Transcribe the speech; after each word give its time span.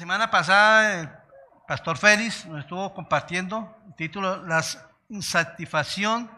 Semana 0.00 0.30
pasada 0.30 1.02
el 1.02 1.10
pastor 1.68 1.98
Félix 1.98 2.46
nos 2.46 2.60
estuvo 2.60 2.94
compartiendo 2.94 3.76
el 3.86 3.94
título 3.96 4.42
La 4.46 4.64
insatisfacción 5.10 6.30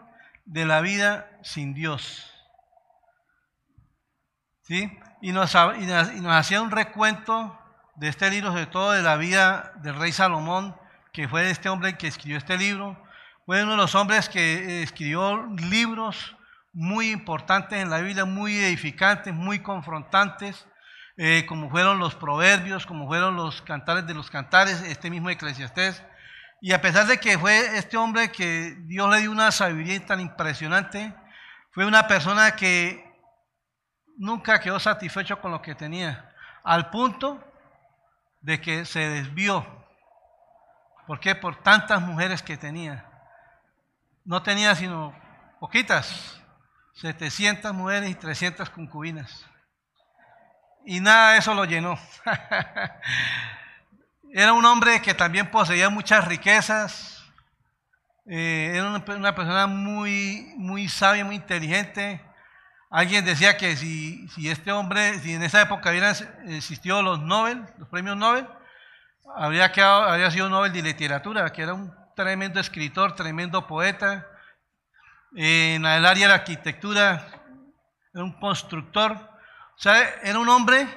de 0.43 0.65
la 0.65 0.81
vida 0.81 1.29
sin 1.43 1.73
Dios. 1.73 2.29
¿Sí? 4.63 4.91
Y 5.21 5.31
nos, 5.31 5.55
hacía 5.55 6.61
un 6.61 6.71
recuento 6.71 7.57
de 7.95 8.09
este 8.09 8.29
libro, 8.29 8.51
sobre 8.51 8.65
todo 8.65 8.91
de 8.91 9.01
la 9.01 9.15
vida 9.15 9.71
del 9.77 9.95
rey 9.95 10.11
Salomón, 10.11 10.75
que 11.13 11.29
fue 11.29 11.49
este 11.49 11.69
hombre 11.69 11.97
que 11.97 12.07
escribió 12.07 12.37
este 12.37 12.57
libro. 12.57 13.01
Fue 13.45 13.63
uno 13.63 13.71
de 13.71 13.77
los 13.77 13.95
hombres 13.95 14.27
que 14.27 14.83
escribió 14.83 15.47
libros 15.55 16.35
muy 16.73 17.11
importantes 17.11 17.81
en 17.81 17.89
la 17.89 17.99
Biblia, 17.99 18.25
muy 18.25 18.57
edificantes, 18.57 19.33
muy 19.33 19.59
confrontantes, 19.59 20.67
eh, 21.17 21.45
como 21.45 21.69
fueron 21.69 21.99
los 21.99 22.15
proverbios, 22.15 22.85
como 22.85 23.07
fueron 23.07 23.35
los 23.35 23.61
cantares 23.61 24.07
de 24.07 24.13
los 24.13 24.29
cantares, 24.31 24.81
este 24.81 25.09
mismo 25.09 25.29
Eclesiastés. 25.29 26.03
Y 26.61 26.71
a 26.71 26.81
pesar 26.81 27.05
de 27.07 27.19
que 27.19 27.37
fue 27.37 27.77
este 27.77 27.97
hombre 27.97 28.31
que 28.31 28.75
Dios 28.85 29.09
le 29.09 29.21
dio 29.21 29.31
una 29.31 29.51
sabiduría 29.51 30.05
tan 30.05 30.19
impresionante, 30.19 31.13
fue 31.71 31.85
una 31.85 32.07
persona 32.07 32.55
que 32.55 33.13
nunca 34.17 34.59
quedó 34.59 34.79
satisfecho 34.79 35.39
con 35.41 35.51
lo 35.51 35.61
que 35.61 35.75
tenía, 35.75 36.33
al 36.63 36.89
punto 36.89 37.43
de 38.41 38.61
que 38.61 38.85
se 38.85 38.99
desvió. 39.09 39.65
¿Por 41.05 41.19
qué? 41.19 41.35
Por 41.35 41.61
tantas 41.61 42.01
mujeres 42.01 42.41
que 42.41 42.57
tenía. 42.57 43.09
No 44.23 44.41
tenía 44.41 44.73
sino 44.75 45.13
poquitas, 45.59 46.41
700 46.93 47.73
mujeres 47.73 48.09
y 48.09 48.15
300 48.15 48.69
concubinas. 48.69 49.45
Y 50.85 50.99
nada 50.99 51.31
de 51.31 51.39
eso 51.39 51.53
lo 51.53 51.65
llenó. 51.65 51.97
era 54.33 54.53
un 54.53 54.65
hombre 54.65 55.01
que 55.01 55.13
también 55.13 55.49
poseía 55.49 55.89
muchas 55.89 56.27
riquezas. 56.27 57.23
Eh, 58.25 58.71
era 58.73 58.89
una, 58.89 59.35
persona 59.35 59.67
muy, 59.67 60.53
muy 60.57 60.89
sabia, 60.89 61.23
muy 61.23 61.35
inteligente. 61.35 62.21
Alguien 62.89 63.25
decía 63.25 63.57
que 63.57 63.75
si, 63.75 64.27
si, 64.29 64.49
este 64.49 64.71
hombre, 64.71 65.19
si 65.19 65.33
en 65.33 65.43
esa 65.43 65.61
época 65.61 65.89
hubieran 65.89 66.15
existido 66.47 67.01
los 67.01 67.19
Nobel, 67.19 67.63
los 67.77 67.87
premios 67.89 68.17
Nobel, 68.17 68.47
habría, 69.35 69.71
quedado, 69.71 70.03
habría 70.03 70.31
sido 70.31 70.49
Nobel 70.49 70.73
de 70.73 70.81
literatura, 70.81 71.51
que 71.51 71.63
era 71.63 71.73
un 71.73 71.93
tremendo 72.15 72.59
escritor, 72.59 73.15
tremendo 73.15 73.67
poeta. 73.67 74.27
En 75.35 75.85
el 75.85 76.05
área 76.05 76.27
de 76.27 76.29
la 76.29 76.35
arquitectura, 76.35 77.25
era 78.13 78.23
un 78.23 78.39
constructor. 78.39 79.32
O 79.77 79.81
sea, 79.83 79.99
era 80.23 80.39
un 80.39 80.49
hombre 80.49 80.87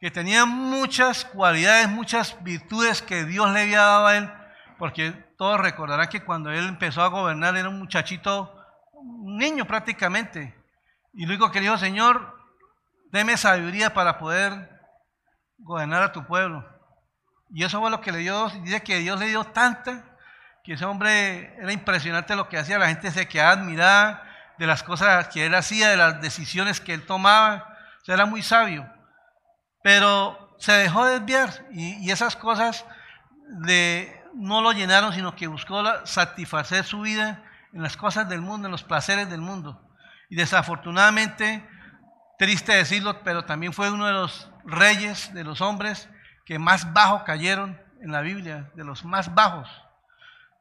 que 0.00 0.10
tenía 0.10 0.44
muchas 0.44 1.24
cualidades, 1.24 1.88
muchas 1.88 2.42
virtudes 2.42 3.02
que 3.02 3.24
Dios 3.24 3.50
le 3.50 3.62
había 3.62 3.82
dado 3.82 4.06
a 4.06 4.16
él, 4.16 4.30
porque 4.78 5.12
todos 5.38 5.60
recordarán 5.60 6.08
que 6.08 6.22
cuando 6.22 6.50
él 6.50 6.68
empezó 6.68 7.02
a 7.02 7.08
gobernar 7.08 7.56
era 7.56 7.68
un 7.68 7.78
muchachito, 7.78 8.54
un 8.92 9.36
niño 9.36 9.66
prácticamente. 9.66 10.54
Y 11.14 11.26
luego 11.26 11.50
que 11.50 11.60
dijo, 11.60 11.78
Señor, 11.78 12.36
deme 13.10 13.36
sabiduría 13.36 13.94
para 13.94 14.18
poder 14.18 14.70
gobernar 15.58 16.02
a 16.02 16.12
tu 16.12 16.26
pueblo. 16.26 16.64
Y 17.50 17.64
eso 17.64 17.80
fue 17.80 17.90
lo 17.90 18.00
que 18.00 18.12
le 18.12 18.18
dio, 18.18 18.48
dice 18.62 18.82
que 18.82 18.98
Dios 18.98 19.18
le 19.18 19.28
dio 19.28 19.44
tanta, 19.44 20.04
que 20.62 20.74
ese 20.74 20.84
hombre 20.84 21.54
era 21.58 21.72
impresionante 21.72 22.36
lo 22.36 22.48
que 22.48 22.58
hacía, 22.58 22.78
la 22.78 22.88
gente 22.88 23.10
se 23.12 23.28
quedaba 23.28 23.52
admirada 23.52 24.22
de 24.58 24.66
las 24.66 24.82
cosas 24.82 25.28
que 25.28 25.46
él 25.46 25.54
hacía, 25.54 25.88
de 25.88 25.96
las 25.96 26.20
decisiones 26.20 26.80
que 26.80 26.92
él 26.92 27.06
tomaba 27.06 27.75
era 28.12 28.26
muy 28.26 28.42
sabio, 28.42 28.88
pero 29.82 30.56
se 30.58 30.72
dejó 30.72 31.04
desviar 31.06 31.66
y, 31.72 32.10
esas 32.10 32.36
cosas 32.36 32.84
no 34.34 34.60
lo 34.60 34.72
llenaron, 34.72 35.12
sino 35.12 35.34
que 35.34 35.46
buscó 35.46 35.82
satisfacer 36.06 36.84
su 36.84 37.00
vida 37.00 37.42
en 37.72 37.82
las 37.82 37.96
cosas 37.96 38.28
del 38.28 38.40
mundo, 38.40 38.68
en 38.68 38.72
los 38.72 38.82
placeres 38.82 39.28
del 39.28 39.40
mundo. 39.40 39.82
Y 40.28 40.36
desafortunadamente, 40.36 41.68
triste 42.38 42.72
decirlo, 42.72 43.22
pero 43.22 43.44
también 43.44 43.72
fue 43.72 43.90
uno 43.90 44.06
de 44.06 44.12
los 44.12 44.50
reyes, 44.64 45.32
de 45.34 45.44
los 45.44 45.60
hombres 45.60 46.08
que 46.44 46.58
más 46.58 46.92
bajo 46.92 47.24
cayeron 47.24 47.80
en 48.00 48.12
la 48.12 48.20
Biblia, 48.20 48.70
de 48.74 48.84
los 48.84 49.04
más 49.04 49.34
bajos. 49.34 49.68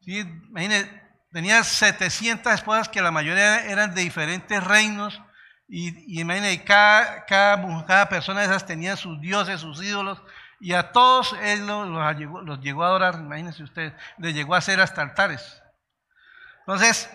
¿Sí? 0.02 0.20
Imagínense, 0.50 1.04
tenía 1.32 1.64
700 1.64 2.54
esposas 2.54 2.90
que 2.90 3.02
la 3.02 3.12
mayoría 3.12 3.66
eran 3.66 3.94
de 3.94 4.02
diferentes 4.02 4.64
reinos 4.64 5.22
y, 5.68 6.22
y 6.22 6.58
cada, 6.60 7.26
cada, 7.26 8.10
persona 8.10 8.42
de 8.42 8.48
esas 8.48 8.66
tenía 8.66 8.96
sus 8.96 9.20
dioses, 9.20 9.62
sus 9.62 9.82
ídolos, 9.84 10.22
y 10.60 10.74
a 10.74 10.92
todos 10.92 11.36
él 11.42 11.66
los, 11.66 12.60
llegó, 12.60 12.84
a 12.84 12.88
adorar, 12.88 13.16
imagínense 13.16 13.64
ustedes, 13.64 13.94
les 14.18 14.34
llegó 14.34 14.56
a 14.56 14.60
hacer 14.60 14.80
hasta 14.80 15.02
altares. 15.02 15.62
Entonces, 16.60 17.10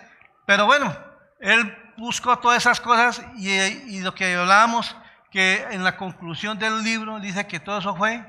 pero 0.47 0.67
bueno, 0.67 0.97
él 1.39 1.77
buscó 1.97 2.39
todas 2.39 2.59
esas 2.59 2.81
cosas 2.81 3.23
y, 3.37 3.51
y 3.51 4.01
lo 4.01 4.15
que 4.15 4.35
hablábamos, 4.35 4.97
que 5.31 5.65
en 5.71 5.85
la 5.85 5.97
conclusión 5.97 6.59
del 6.59 6.83
libro 6.83 7.21
dice 7.21 7.47
que 7.47 7.61
todo 7.61 7.79
eso 7.79 7.95
fue 7.95 8.25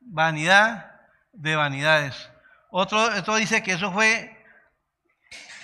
vanidad 0.00 0.90
de 1.32 1.54
vanidades. 1.54 2.30
Otro, 2.70 2.98
otro 3.02 3.36
dice 3.36 3.62
que 3.62 3.72
eso 3.72 3.92
fue, 3.92 4.42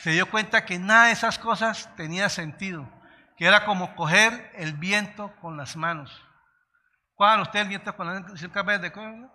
se 0.03 0.11
dio 0.11 0.31
cuenta 0.31 0.67
que 0.67 0.79
nada 0.79 1.07
de 1.07 1.13
esas 1.13 1.39
cosas 1.39 1.89
tenía 1.97 2.29
sentido 2.29 2.87
que 3.37 3.47
era 3.47 3.65
como 3.65 3.95
coger 3.95 4.51
el 4.55 4.73
viento 4.73 5.35
con 5.41 5.57
las 5.57 5.77
manos. 5.77 6.25
Cuando 7.15 7.43
usted 7.43 7.61
el 7.61 7.69
viento 7.69 7.95
con 7.97 8.07
las 8.07 8.23
manos, 8.23 8.81
de 8.81 9.29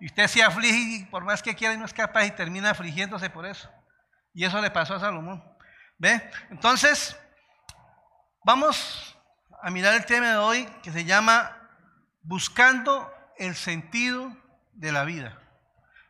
y 0.00 0.06
usted 0.06 0.26
se 0.26 0.42
aflige 0.42 0.76
y 0.76 1.04
por 1.04 1.22
más 1.24 1.42
que 1.42 1.54
quiera 1.54 1.76
no 1.76 1.84
es 1.84 1.92
capaz 1.92 2.24
y 2.24 2.32
termina 2.32 2.70
afligiéndose 2.70 3.30
por 3.30 3.46
eso. 3.46 3.70
Y 4.34 4.44
eso 4.44 4.60
le 4.60 4.70
pasó 4.70 4.94
a 4.94 5.00
Salomón. 5.00 5.44
¿Ve? 5.98 6.30
Entonces, 6.50 7.16
vamos 8.44 9.16
a 9.62 9.70
mirar 9.70 9.94
el 9.94 10.04
tema 10.04 10.30
de 10.30 10.36
hoy 10.38 10.64
que 10.82 10.90
se 10.90 11.04
llama 11.04 11.56
Buscando 12.22 13.12
el 13.38 13.54
sentido 13.54 14.36
de 14.72 14.90
la 14.90 15.04
vida. 15.04 15.38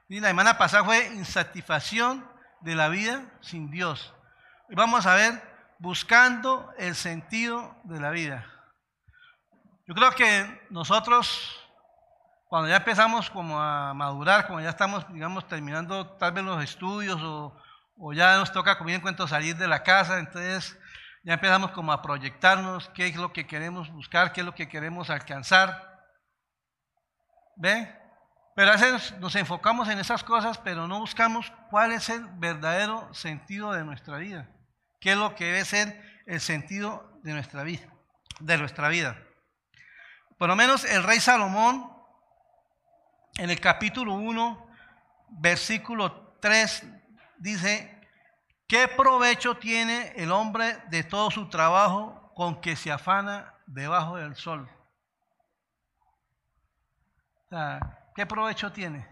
Y 0.09 0.21
la 0.21 0.29
semana 0.29 0.57
pasada 0.57 0.85
fue 0.85 1.07
insatisfacción 1.09 2.27
de 2.61 2.75
la 2.75 2.89
vida 2.89 3.25
sin 3.41 3.71
Dios. 3.71 4.15
Y 4.71 4.75
vamos 4.75 5.05
a 5.05 5.15
ver 5.15 5.52
buscando 5.83 6.73
el 6.79 6.95
sentido 6.95 7.75
de 7.83 7.99
la 7.99 8.11
vida. 8.11 8.47
Yo 9.89 9.95
creo 9.95 10.13
que 10.13 10.67
nosotros, 10.71 11.59
cuando 12.47 12.69
ya 12.69 12.77
empezamos 12.77 13.29
como 13.29 13.61
a 13.61 13.93
madurar, 13.93 14.47
como 14.47 14.61
ya 14.61 14.71
estamos, 14.71 15.05
digamos, 15.13 15.49
terminando 15.49 16.07
tal 16.19 16.33
vez 16.33 16.45
los 16.45 16.63
estudios 16.63 17.21
o, 17.21 17.61
ya 18.15 18.37
nos 18.37 18.53
toca, 18.53 18.79
como 18.79 18.89
bien 18.89 19.01
cuento, 19.01 19.27
salir 19.27 19.57
de 19.57 19.67
la 19.67 19.83
casa, 19.83 20.21
entonces 20.21 20.79
ya 21.25 21.35
empezamos 21.35 21.73
como 21.73 21.93
a 21.93 22.01
proyectarnos 22.01 22.89
qué 22.91 23.09
es 23.09 23.17
lo 23.17 23.33
que 23.33 23.49
queremos 23.49 23.91
buscar, 23.91 24.33
qué 24.33 24.43
es 24.43 24.47
lo 24.47 24.55
que 24.55 24.69
queremos 24.69 25.11
alcanzar. 25.11 26.01
¿Ve? 27.57 27.93
Pero 28.55 28.71
a 28.71 28.75
veces 28.75 29.19
nos 29.19 29.35
enfocamos 29.35 29.89
en 29.89 29.99
esas 29.99 30.23
cosas, 30.23 30.59
pero 30.59 30.87
no 30.87 31.01
buscamos 31.01 31.53
cuál 31.71 31.91
es 31.91 32.09
el 32.09 32.25
verdadero 32.35 33.13
sentido 33.13 33.73
de 33.73 33.85
nuestra 33.85 34.19
vida 34.19 34.49
qué 35.03 35.13
es 35.13 35.19
lo 35.19 35.35
que 35.35 35.47
debe 35.47 35.65
ser 35.65 36.23
el 36.27 36.41
sentido 36.41 37.19
de 37.25 37.33
nuestra 37.33 37.65
vida, 37.65 37.93
de 38.39 38.57
nuestra 38.57 38.89
vida. 38.89 39.21
Por 40.39 40.49
lo 40.49 40.55
menos 40.55 40.85
el 40.85 41.03
rey 41.03 41.19
Salomón, 41.19 41.93
en 43.35 43.51
el 43.51 43.61
capítulo 43.61 44.15
1, 44.15 44.71
versículo 45.41 46.37
3, 46.41 46.85
dice, 47.39 48.01
¿qué 48.69 48.87
provecho 48.87 49.57
tiene 49.57 50.13
el 50.17 50.31
hombre 50.31 50.79
de 50.89 51.03
todo 51.03 51.33
su 51.33 51.49
trabajo 51.49 52.33
con 52.37 52.61
que 52.61 52.77
se 52.77 52.93
afana 52.93 53.55
debajo 53.67 54.17
del 54.17 54.37
sol? 54.37 54.71
¿Qué 58.15 58.25
provecho 58.25 58.71
tiene? 58.71 59.12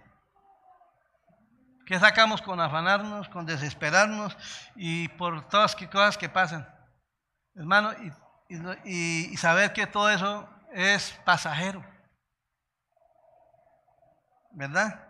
¿Qué 1.90 1.98
sacamos 1.98 2.40
con 2.40 2.60
afanarnos, 2.60 3.28
con 3.28 3.44
desesperarnos 3.44 4.36
y 4.76 5.08
por 5.08 5.48
todas 5.48 5.74
las 5.74 5.90
cosas 5.90 6.16
que 6.16 6.28
pasan? 6.28 6.64
Hermano, 7.52 7.90
y, 8.84 9.36
saber 9.36 9.72
que 9.72 9.88
todo 9.88 10.08
eso 10.08 10.48
es 10.72 11.20
pasajero. 11.24 11.84
¿Verdad? 14.52 15.04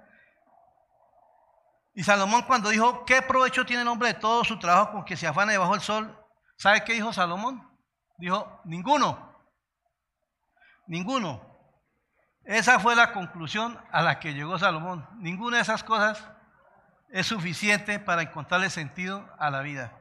Y 1.92 2.02
Salomón 2.02 2.44
cuando 2.44 2.70
dijo, 2.70 3.04
¿qué 3.04 3.20
provecho 3.20 3.66
tiene 3.66 3.82
el 3.82 3.88
hombre 3.88 4.14
de 4.14 4.18
todo 4.18 4.42
su 4.42 4.58
trabajo 4.58 4.92
con 4.92 5.04
que 5.04 5.18
se 5.18 5.26
afana 5.26 5.52
debajo 5.52 5.72
del 5.72 5.82
sol? 5.82 6.18
¿Sabe 6.56 6.82
qué 6.82 6.94
dijo 6.94 7.12
Salomón? 7.12 7.78
Dijo, 8.16 8.62
ninguno. 8.64 9.38
Ninguno. 10.86 11.42
Esa 12.42 12.80
fue 12.80 12.96
la 12.96 13.12
conclusión 13.12 13.78
a 13.92 14.00
la 14.00 14.18
que 14.18 14.32
llegó 14.32 14.58
Salomón. 14.58 15.06
Ninguna 15.18 15.58
de 15.58 15.62
esas 15.64 15.84
cosas 15.84 16.24
es 17.12 17.26
suficiente 17.26 17.98
para 17.98 18.22
encontrarle 18.22 18.70
sentido 18.70 19.28
a 19.38 19.50
la 19.50 19.60
vida. 19.60 19.92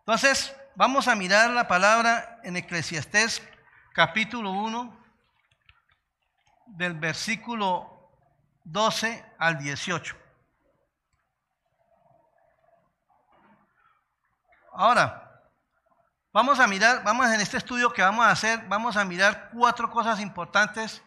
Entonces, 0.00 0.54
vamos 0.76 1.08
a 1.08 1.14
mirar 1.14 1.50
la 1.50 1.66
palabra 1.66 2.40
en 2.44 2.56
Eclesiastés 2.56 3.42
capítulo 3.94 4.50
1, 4.50 5.04
del 6.66 6.94
versículo 6.94 8.10
12 8.64 9.24
al 9.38 9.58
18. 9.58 10.16
Ahora, 14.72 15.40
vamos 16.32 16.58
a 16.58 16.66
mirar, 16.66 17.04
vamos 17.04 17.30
en 17.30 17.40
este 17.40 17.58
estudio 17.58 17.92
que 17.92 18.02
vamos 18.02 18.26
a 18.26 18.30
hacer, 18.30 18.66
vamos 18.66 18.96
a 18.96 19.04
mirar 19.04 19.50
cuatro 19.52 19.88
cosas 19.90 20.20
importantes 20.20 21.02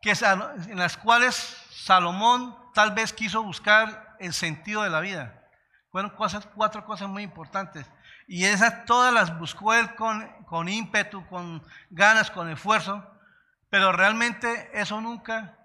que, 0.00 0.10
en 0.10 0.78
las 0.78 0.96
cuales 0.96 1.36
Salomón 1.70 2.61
tal 2.74 2.92
vez 2.92 3.12
quiso 3.12 3.42
buscar 3.42 4.16
el 4.18 4.32
sentido 4.32 4.82
de 4.82 4.90
la 4.90 5.00
vida. 5.00 5.42
Fueron 5.90 6.12
cuatro 6.54 6.84
cosas 6.84 7.08
muy 7.08 7.22
importantes. 7.22 7.86
Y 8.26 8.44
esas 8.44 8.84
todas 8.86 9.12
las 9.12 9.38
buscó 9.38 9.74
él 9.74 9.94
con, 9.94 10.26
con 10.44 10.68
ímpetu, 10.68 11.26
con 11.28 11.62
ganas, 11.90 12.30
con 12.30 12.48
esfuerzo. 12.48 13.06
Pero 13.68 13.92
realmente 13.92 14.70
eso 14.72 15.00
nunca 15.00 15.58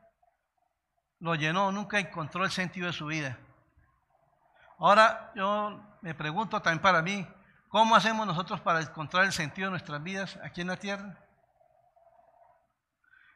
lo 1.20 1.36
llenó, 1.36 1.72
nunca 1.72 2.00
encontró 2.00 2.44
el 2.44 2.52
sentido 2.52 2.88
de 2.88 2.94
su 2.94 3.06
vida. 3.08 3.38
Ahora 4.80 5.32
yo 5.36 5.82
me 6.02 6.14
pregunto 6.14 6.62
también 6.62 6.82
para 6.82 7.02
mí, 7.02 7.28
¿cómo 7.70 7.96
hacemos 7.96 8.28
nosotros 8.28 8.62
para 8.62 8.82
encontrar 8.82 9.26
el 9.26 9.34
sentido 9.34 9.68
de 9.68 9.72
nuestras 9.72 10.04
vidas 10.04 10.38
aquí 10.44 10.62
en 10.62 10.68
la 10.68 10.78
tierra? 10.78 11.18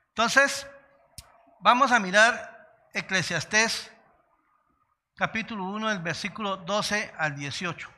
Entonces, 0.10 0.68
vamos 1.62 1.92
a 1.92 2.00
mirar 2.00 2.61
Eclesiastés 2.94 3.92
capítulo 5.16 5.66
1 5.66 5.90
del 5.90 6.00
versículo 6.00 6.58
12 6.58 7.14
al 7.18 7.36
18. 7.36 7.90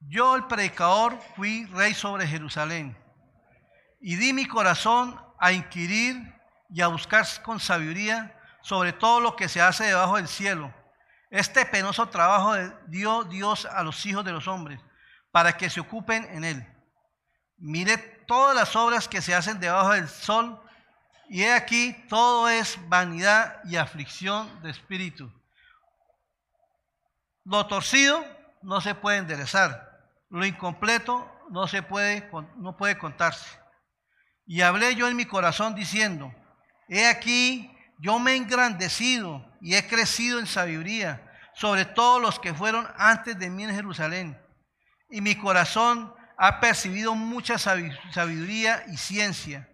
Yo 0.00 0.36
el 0.36 0.46
predicador 0.46 1.18
fui 1.36 1.66
rey 1.66 1.94
sobre 1.94 2.26
Jerusalén 2.26 2.96
y 4.00 4.16
di 4.16 4.32
mi 4.32 4.46
corazón 4.46 5.20
a 5.38 5.52
inquirir 5.52 6.16
y 6.70 6.80
a 6.80 6.88
buscar 6.88 7.26
con 7.42 7.58
sabiduría 7.60 8.38
sobre 8.62 8.92
todo 8.92 9.20
lo 9.20 9.36
que 9.36 9.48
se 9.48 9.60
hace 9.60 9.84
debajo 9.84 10.16
del 10.16 10.28
cielo 10.28 10.72
este 11.34 11.66
penoso 11.66 12.08
trabajo 12.10 12.54
dio 12.86 13.24
Dios 13.24 13.66
a 13.66 13.82
los 13.82 14.06
hijos 14.06 14.24
de 14.24 14.30
los 14.30 14.46
hombres 14.46 14.80
para 15.32 15.56
que 15.56 15.68
se 15.68 15.80
ocupen 15.80 16.24
en 16.30 16.44
él. 16.44 16.64
Mire 17.56 17.98
todas 17.98 18.54
las 18.54 18.76
obras 18.76 19.08
que 19.08 19.20
se 19.20 19.34
hacen 19.34 19.58
debajo 19.58 19.90
del 19.94 20.08
sol 20.08 20.63
y 21.28 21.42
he 21.42 21.52
aquí 21.52 21.94
todo 22.08 22.48
es 22.48 22.78
vanidad 22.88 23.60
y 23.64 23.76
aflicción 23.76 24.62
de 24.62 24.70
espíritu. 24.70 25.32
Lo 27.44 27.66
torcido 27.66 28.24
no 28.62 28.80
se 28.80 28.94
puede 28.94 29.18
enderezar, 29.18 30.10
lo 30.30 30.44
incompleto 30.44 31.30
no 31.50 31.66
se 31.68 31.82
puede 31.82 32.30
no 32.56 32.76
puede 32.76 32.98
contarse. 32.98 33.58
Y 34.46 34.60
hablé 34.60 34.94
yo 34.94 35.08
en 35.08 35.16
mi 35.16 35.24
corazón 35.24 35.74
diciendo, 35.74 36.34
he 36.88 37.06
aquí 37.06 37.70
yo 37.98 38.18
me 38.18 38.32
he 38.32 38.36
engrandecido 38.36 39.44
y 39.60 39.74
he 39.74 39.86
crecido 39.86 40.38
en 40.38 40.46
sabiduría 40.46 41.30
sobre 41.54 41.84
todos 41.84 42.20
los 42.20 42.38
que 42.38 42.52
fueron 42.52 42.86
antes 42.96 43.38
de 43.38 43.48
mí 43.48 43.64
en 43.64 43.74
Jerusalén. 43.74 44.38
Y 45.08 45.20
mi 45.20 45.36
corazón 45.36 46.12
ha 46.36 46.60
percibido 46.60 47.14
mucha 47.14 47.58
sabiduría 47.58 48.84
y 48.88 48.96
ciencia. 48.96 49.68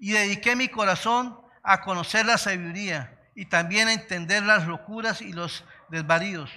Y 0.00 0.12
dediqué 0.12 0.56
mi 0.56 0.68
corazón 0.68 1.40
a 1.62 1.82
conocer 1.82 2.26
la 2.26 2.38
sabiduría 2.38 3.16
y 3.36 3.46
también 3.46 3.86
a 3.86 3.92
entender 3.92 4.42
las 4.42 4.66
locuras 4.66 5.20
y 5.20 5.32
los 5.32 5.64
desvaríos. 5.88 6.50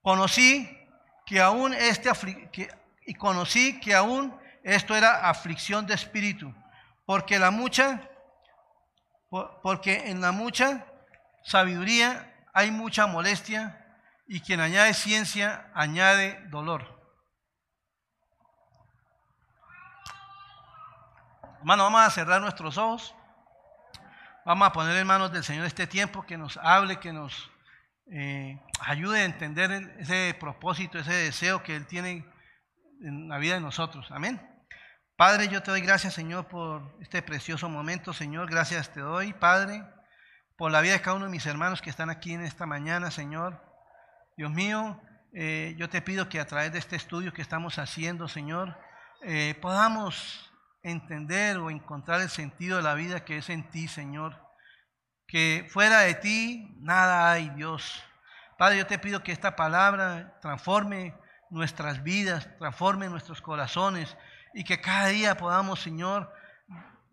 Conocí 0.00 0.70
que 1.26 1.40
aún 1.40 1.74
este 1.74 2.08
y 3.04 3.14
conocí 3.14 3.78
que 3.80 3.94
aún 3.94 4.34
esto 4.62 4.96
era 4.96 5.28
aflicción 5.28 5.86
de 5.86 5.94
espíritu, 5.94 6.54
porque 7.04 7.38
la 7.38 7.50
mucha 7.50 8.08
porque 9.62 10.08
en 10.08 10.20
la 10.20 10.32
mucha 10.32 10.86
sabiduría 11.44 12.32
hay 12.54 12.70
mucha 12.70 13.06
molestia 13.06 13.84
y 14.26 14.40
quien 14.40 14.60
añade 14.60 14.94
ciencia 14.94 15.70
añade 15.74 16.40
dolor. 16.48 16.95
Hermano, 21.66 21.82
vamos 21.82 22.02
a 22.02 22.10
cerrar 22.10 22.40
nuestros 22.40 22.78
ojos. 22.78 23.12
Vamos 24.44 24.68
a 24.68 24.72
poner 24.72 24.96
en 24.98 25.04
manos 25.04 25.32
del 25.32 25.42
Señor 25.42 25.66
este 25.66 25.88
tiempo 25.88 26.24
que 26.24 26.38
nos 26.38 26.56
hable, 26.58 27.00
que 27.00 27.12
nos 27.12 27.50
eh, 28.08 28.62
ayude 28.78 29.22
a 29.22 29.24
entender 29.24 29.72
ese 29.98 30.36
propósito, 30.38 30.96
ese 30.96 31.12
deseo 31.12 31.64
que 31.64 31.74
Él 31.74 31.88
tiene 31.88 32.24
en 33.02 33.28
la 33.28 33.38
vida 33.38 33.54
de 33.54 33.60
nosotros. 33.60 34.06
Amén. 34.12 34.40
Padre, 35.16 35.48
yo 35.48 35.60
te 35.60 35.72
doy 35.72 35.80
gracias, 35.80 36.14
Señor, 36.14 36.46
por 36.46 36.96
este 37.00 37.20
precioso 37.20 37.68
momento. 37.68 38.12
Señor, 38.12 38.48
gracias 38.48 38.92
te 38.92 39.00
doy, 39.00 39.32
Padre 39.32 39.84
por 40.56 40.70
la 40.70 40.80
vida 40.80 40.92
de 40.92 41.00
cada 41.00 41.16
uno 41.16 41.24
de 41.24 41.32
mis 41.32 41.46
hermanos 41.46 41.82
que 41.82 41.90
están 41.90 42.10
aquí 42.10 42.32
en 42.32 42.42
esta 42.42 42.64
mañana, 42.64 43.10
Señor. 43.10 43.60
Dios 44.36 44.52
mío, 44.52 45.02
eh, 45.34 45.74
yo 45.76 45.90
te 45.90 46.00
pido 46.00 46.28
que 46.28 46.38
a 46.38 46.46
través 46.46 46.72
de 46.72 46.78
este 46.78 46.94
estudio 46.94 47.32
que 47.32 47.42
estamos 47.42 47.78
haciendo, 47.78 48.28
Señor, 48.28 48.78
eh, 49.22 49.58
podamos 49.60 50.52
entender 50.90 51.58
o 51.58 51.70
encontrar 51.70 52.20
el 52.20 52.28
sentido 52.28 52.76
de 52.76 52.82
la 52.82 52.94
vida 52.94 53.24
que 53.24 53.38
es 53.38 53.50
en 53.50 53.68
ti, 53.70 53.88
Señor. 53.88 54.40
Que 55.26 55.66
fuera 55.70 56.00
de 56.00 56.14
ti 56.14 56.76
nada 56.80 57.30
hay, 57.30 57.50
Dios. 57.50 58.02
Padre, 58.58 58.78
yo 58.78 58.86
te 58.86 58.98
pido 58.98 59.22
que 59.22 59.32
esta 59.32 59.56
palabra 59.56 60.38
transforme 60.40 61.14
nuestras 61.50 62.02
vidas, 62.02 62.48
transforme 62.58 63.08
nuestros 63.08 63.42
corazones 63.42 64.16
y 64.54 64.64
que 64.64 64.80
cada 64.80 65.08
día 65.08 65.36
podamos, 65.36 65.80
Señor, 65.80 66.32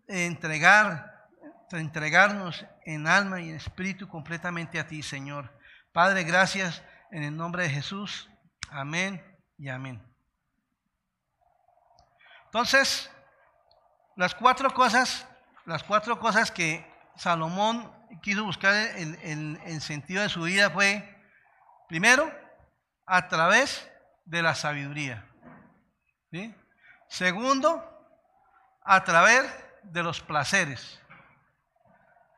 entregar 0.06 1.14
entregarnos 1.78 2.64
en 2.84 3.06
alma 3.06 3.40
y 3.40 3.50
en 3.50 3.56
espíritu 3.56 4.08
completamente 4.08 4.78
a 4.78 4.86
ti, 4.86 5.02
Señor. 5.02 5.50
Padre, 5.92 6.24
gracias 6.24 6.82
en 7.10 7.22
el 7.22 7.36
nombre 7.36 7.64
de 7.64 7.70
Jesús. 7.70 8.28
Amén 8.70 9.22
y 9.58 9.68
amén. 9.68 10.02
Entonces, 12.46 13.10
las 14.16 14.34
cuatro 14.34 14.72
cosas, 14.72 15.26
las 15.64 15.82
cuatro 15.82 16.18
cosas 16.18 16.50
que 16.50 16.84
Salomón 17.16 17.92
quiso 18.22 18.44
buscar 18.44 18.74
en 18.74 19.60
el 19.64 19.80
sentido 19.80 20.22
de 20.22 20.28
su 20.28 20.42
vida 20.42 20.70
fue, 20.70 21.20
primero, 21.88 22.32
a 23.06 23.28
través 23.28 23.90
de 24.24 24.42
la 24.42 24.54
sabiduría. 24.54 25.26
Segundo, 27.08 27.82
a 28.82 29.04
través 29.04 29.44
de 29.84 30.02
los 30.02 30.20
placeres. 30.20 31.00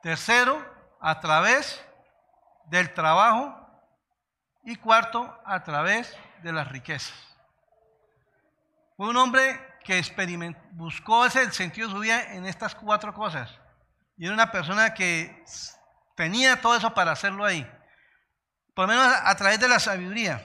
Tercero, 0.03 0.65
a 1.01 1.21
través 1.21 1.83
del 2.67 2.93
trabajo. 2.93 3.63
Y 4.65 4.77
cuarto, 4.77 5.41
a 5.45 5.63
través 5.63 6.17
de 6.43 6.53
las 6.53 6.69
riquezas. 6.69 7.15
Fue 8.97 9.09
un 9.09 9.17
hombre 9.17 9.61
que 9.87 10.03
buscó 10.73 11.25
ese, 11.27 11.51
sentido 11.53 11.89
de 11.89 11.95
su 11.95 12.01
vida 12.01 12.35
en 12.35 12.45
estas 12.45 12.75
cuatro 12.75 13.15
cosas. 13.15 13.51
Y 14.17 14.25
era 14.25 14.35
una 14.35 14.51
persona 14.51 14.93
que 14.93 15.45
tenía 16.17 16.61
todo 16.61 16.77
eso 16.77 16.93
para 16.93 17.13
hacerlo 17.13 17.45
ahí. 17.45 17.67
Por 18.75 18.89
lo 18.89 18.95
menos 18.95 19.15
a 19.23 19.35
través 19.37 19.61
de 19.61 19.69
la 19.69 19.79
sabiduría. 19.79 20.43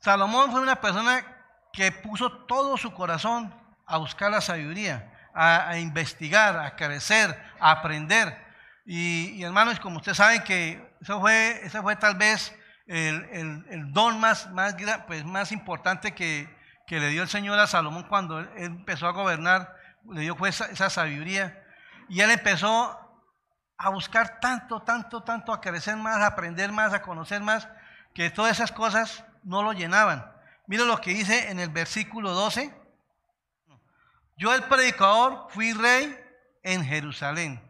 Salomón 0.00 0.52
fue 0.52 0.60
una 0.60 0.80
persona 0.80 1.24
que 1.72 1.90
puso 1.90 2.30
todo 2.46 2.76
su 2.76 2.92
corazón 2.92 3.52
a 3.86 3.96
buscar 3.96 4.30
la 4.30 4.40
sabiduría 4.40 5.14
a, 5.38 5.78
investigar, 5.78 6.58
a 6.58 6.74
crecer, 6.74 7.36
a 7.60 7.70
aprender. 7.70 8.36
Y, 8.84 9.42
hermanos, 9.42 9.78
como 9.78 9.98
ustedes 9.98 10.16
saben 10.16 10.42
que 10.42 10.96
eso 11.00 11.20
fue, 11.20 11.60
eso 11.64 11.82
fue 11.82 11.94
tal 11.96 12.16
vez 12.16 12.54
el, 12.88 13.92
don 13.92 14.18
más, 14.18 14.48
pues, 15.06 15.52
importante 15.52 16.14
que, 16.14 16.48
le 16.88 17.08
dio 17.10 17.22
el 17.22 17.28
Señor 17.28 17.58
a 17.58 17.66
Salomón 17.66 18.04
cuando 18.04 18.38
él 18.40 18.48
empezó 18.56 19.06
a 19.06 19.12
gobernar, 19.12 19.76
le 20.10 20.22
dio 20.22 20.36
esa, 20.46 20.66
esa 20.66 20.88
sabiduría. 20.88 21.62
Y 22.08 22.20
él 22.20 22.30
empezó 22.30 22.98
a 23.76 23.90
buscar 23.90 24.40
tanto, 24.40 24.80
tanto, 24.82 25.22
tanto, 25.22 25.52
a 25.52 25.60
crecer 25.60 25.96
más, 25.96 26.16
a 26.16 26.26
aprender 26.26 26.72
más, 26.72 26.92
a 26.92 27.02
conocer 27.02 27.42
más, 27.42 27.68
que 28.14 28.30
todas 28.30 28.52
esas 28.52 28.72
cosas 28.72 29.22
no 29.44 29.62
lo 29.62 29.72
llenaban. 29.72 30.32
Mira 30.66 30.84
lo 30.84 31.00
que 31.00 31.10
dice 31.10 31.50
en 31.50 31.60
el 31.60 31.68
versículo 31.68 32.32
12. 32.32 32.74
Yo 34.36 34.54
el 34.54 34.62
predicador 34.64 35.46
fui 35.50 35.72
rey 35.72 36.18
en 36.62 36.84
Jerusalén. 36.84 37.62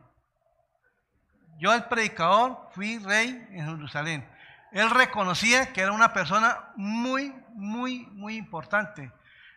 Yo 1.59 1.75
el 1.75 1.85
predicador 1.85 2.69
fui 2.73 2.99
rey 2.99 3.47
en 3.51 3.67
Jerusalén. 3.67 4.38
Él 4.73 4.91
reconocía 4.91 5.73
que 5.73 5.81
era 5.81 5.93
una 5.93 6.13
persona 6.13 6.73
muy, 6.77 7.35
muy, 7.55 8.07
muy 8.13 8.37
importante. 8.37 9.13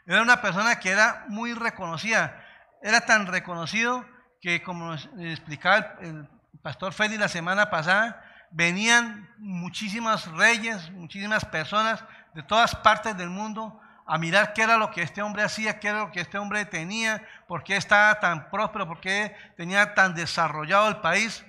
Era 0.05 0.21
una 0.21 0.41
persona 0.41 0.79
que 0.79 0.89
era 0.89 1.25
muy 1.27 1.53
reconocida. 1.53 2.43
Era 2.81 3.01
tan 3.01 3.27
reconocido 3.27 4.05
que, 4.41 4.63
como 4.63 4.87
nos 4.87 5.09
explicaba 5.19 5.95
el, 6.01 6.27
pastor 6.61 6.93
Félix 6.93 7.19
la 7.19 7.27
semana 7.27 7.69
pasada, 7.69 8.23
venían 8.51 9.29
muchísimos 9.39 10.31
reyes, 10.33 10.91
muchísimas 10.91 11.43
personas 11.45 12.03
de 12.33 12.43
todas 12.43 12.75
partes 12.75 13.17
del 13.17 13.29
mundo 13.29 13.79
a 14.05 14.17
mirar 14.17 14.53
qué 14.53 14.63
era 14.63 14.77
lo 14.77 14.91
que 14.91 15.01
este 15.01 15.21
hombre 15.21 15.43
hacía, 15.43 15.79
qué 15.79 15.87
era 15.87 15.99
lo 15.99 16.11
que 16.11 16.21
este 16.21 16.37
hombre 16.37 16.65
tenía, 16.65 17.25
por 17.47 17.63
qué 17.63 17.77
estaba 17.77 18.19
tan 18.19 18.49
próspero, 18.49 18.87
por 18.87 18.99
qué 18.99 19.35
tenía 19.55 19.93
tan 19.93 20.13
desarrollado 20.13 20.89
el 20.89 20.97
país. 20.97 21.45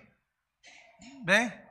¿Ve? 1.24 1.61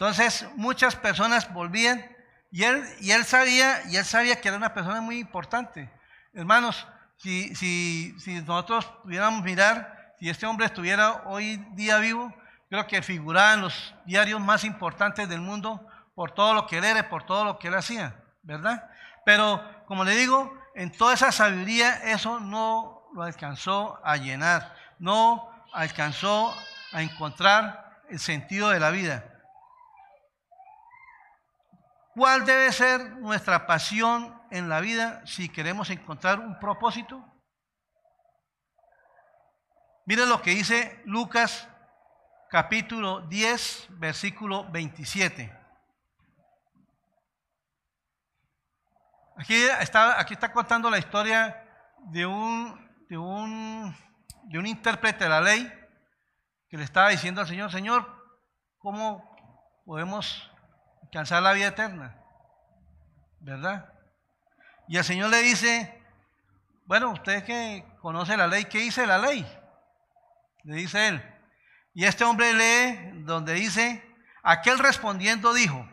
Entonces 0.00 0.48
muchas 0.56 0.96
personas 0.96 1.52
volvían 1.52 2.02
y 2.50 2.64
él, 2.64 2.82
y 3.00 3.10
él 3.10 3.22
sabía, 3.26 3.82
y 3.86 3.96
él 3.98 4.04
sabía 4.06 4.40
que 4.40 4.48
era 4.48 4.56
una 4.56 4.72
persona 4.72 5.02
muy 5.02 5.18
importante. 5.18 5.92
Hermanos, 6.32 6.88
si, 7.18 7.54
si, 7.54 8.18
si 8.18 8.40
nosotros 8.40 8.86
pudiéramos 9.02 9.42
mirar, 9.42 10.14
si 10.18 10.30
este 10.30 10.46
hombre 10.46 10.64
estuviera 10.64 11.24
hoy 11.26 11.58
día 11.72 11.98
vivo, 11.98 12.34
creo 12.70 12.86
que 12.86 13.02
figuraba 13.02 13.52
en 13.52 13.60
los 13.60 13.94
diarios 14.06 14.40
más 14.40 14.64
importantes 14.64 15.28
del 15.28 15.42
mundo 15.42 15.86
por 16.14 16.30
todo 16.30 16.54
lo 16.54 16.66
que 16.66 16.78
él 16.78 16.84
era, 16.84 17.10
por 17.10 17.26
todo 17.26 17.44
lo 17.44 17.58
que 17.58 17.68
él 17.68 17.74
hacía, 17.74 18.16
¿verdad? 18.42 18.88
Pero, 19.26 19.62
como 19.84 20.02
le 20.02 20.16
digo, 20.16 20.50
en 20.76 20.92
toda 20.92 21.12
esa 21.12 21.30
sabiduría 21.30 22.10
eso 22.10 22.40
no 22.40 23.06
lo 23.12 23.22
alcanzó 23.22 24.00
a 24.02 24.16
llenar, 24.16 24.74
no 24.98 25.50
alcanzó 25.74 26.56
a 26.94 27.02
encontrar 27.02 28.00
el 28.08 28.18
sentido 28.18 28.70
de 28.70 28.80
la 28.80 28.90
vida. 28.90 29.26
¿Cuál 32.14 32.44
debe 32.44 32.72
ser 32.72 33.18
nuestra 33.18 33.66
pasión 33.66 34.40
en 34.50 34.68
la 34.68 34.80
vida 34.80 35.24
si 35.26 35.48
queremos 35.48 35.90
encontrar 35.90 36.40
un 36.40 36.58
propósito? 36.58 37.24
Miren 40.06 40.28
lo 40.28 40.42
que 40.42 40.50
dice 40.50 41.00
Lucas 41.04 41.68
capítulo 42.48 43.20
10, 43.28 43.86
versículo 43.90 44.68
27. 44.72 45.56
Aquí 49.36 49.54
está, 49.54 50.20
aquí 50.20 50.34
está 50.34 50.52
contando 50.52 50.90
la 50.90 50.98
historia 50.98 51.64
de 51.98 52.26
un, 52.26 53.06
de, 53.08 53.16
un, 53.16 53.96
de 54.44 54.58
un 54.58 54.66
intérprete 54.66 55.24
de 55.24 55.30
la 55.30 55.40
ley 55.40 55.72
que 56.68 56.76
le 56.76 56.82
estaba 56.82 57.10
diciendo 57.10 57.40
al 57.40 57.46
Señor, 57.46 57.70
Señor, 57.70 58.06
¿cómo 58.78 59.36
podemos 59.84 60.49
alcanzar 61.10 61.42
la 61.42 61.52
vida 61.52 61.66
eterna? 61.66 62.16
¿Verdad? 63.40 63.92
Y 64.86 64.96
el 64.96 65.02
Señor 65.02 65.30
le 65.30 65.42
dice, 65.42 66.00
bueno, 66.86 67.10
usted 67.10 67.44
que 67.44 67.84
conoce 68.00 68.36
la 68.36 68.46
ley, 68.46 68.66
¿qué 68.66 68.78
dice 68.78 69.06
la 69.08 69.18
ley? 69.18 69.44
Le 70.62 70.76
dice 70.76 71.08
él. 71.08 71.40
Y 71.94 72.04
este 72.04 72.22
hombre 72.22 72.54
lee 72.54 73.24
donde 73.24 73.54
dice, 73.54 74.08
aquel 74.44 74.78
respondiendo 74.78 75.52
dijo, 75.52 75.84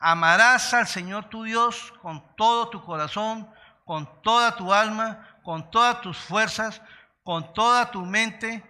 amarás 0.00 0.74
al 0.74 0.88
Señor 0.88 1.28
tu 1.28 1.44
Dios 1.44 1.92
con 2.02 2.34
todo 2.34 2.70
tu 2.70 2.84
corazón, 2.84 3.48
con 3.84 4.20
toda 4.22 4.56
tu 4.56 4.72
alma, 4.72 5.38
con 5.44 5.70
todas 5.70 6.00
tus 6.00 6.18
fuerzas, 6.18 6.82
con 7.22 7.54
toda 7.54 7.92
tu 7.92 8.04
mente 8.04 8.64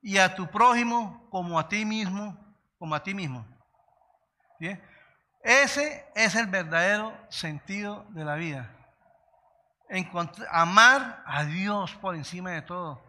y 0.00 0.16
a 0.16 0.34
tu 0.34 0.50
prójimo 0.50 1.28
como 1.30 1.58
a 1.58 1.68
ti 1.68 1.84
mismo, 1.84 2.56
como 2.78 2.94
a 2.94 3.02
ti 3.02 3.12
mismo. 3.12 3.46
Ese 5.42 6.06
es 6.14 6.34
el 6.34 6.46
verdadero 6.46 7.16
sentido 7.28 8.06
de 8.10 8.24
la 8.24 8.36
vida 8.36 8.70
amar 10.50 11.22
a 11.26 11.44
Dios 11.44 11.94
por 11.96 12.14
encima 12.14 12.50
de 12.50 12.62
todo, 12.62 13.02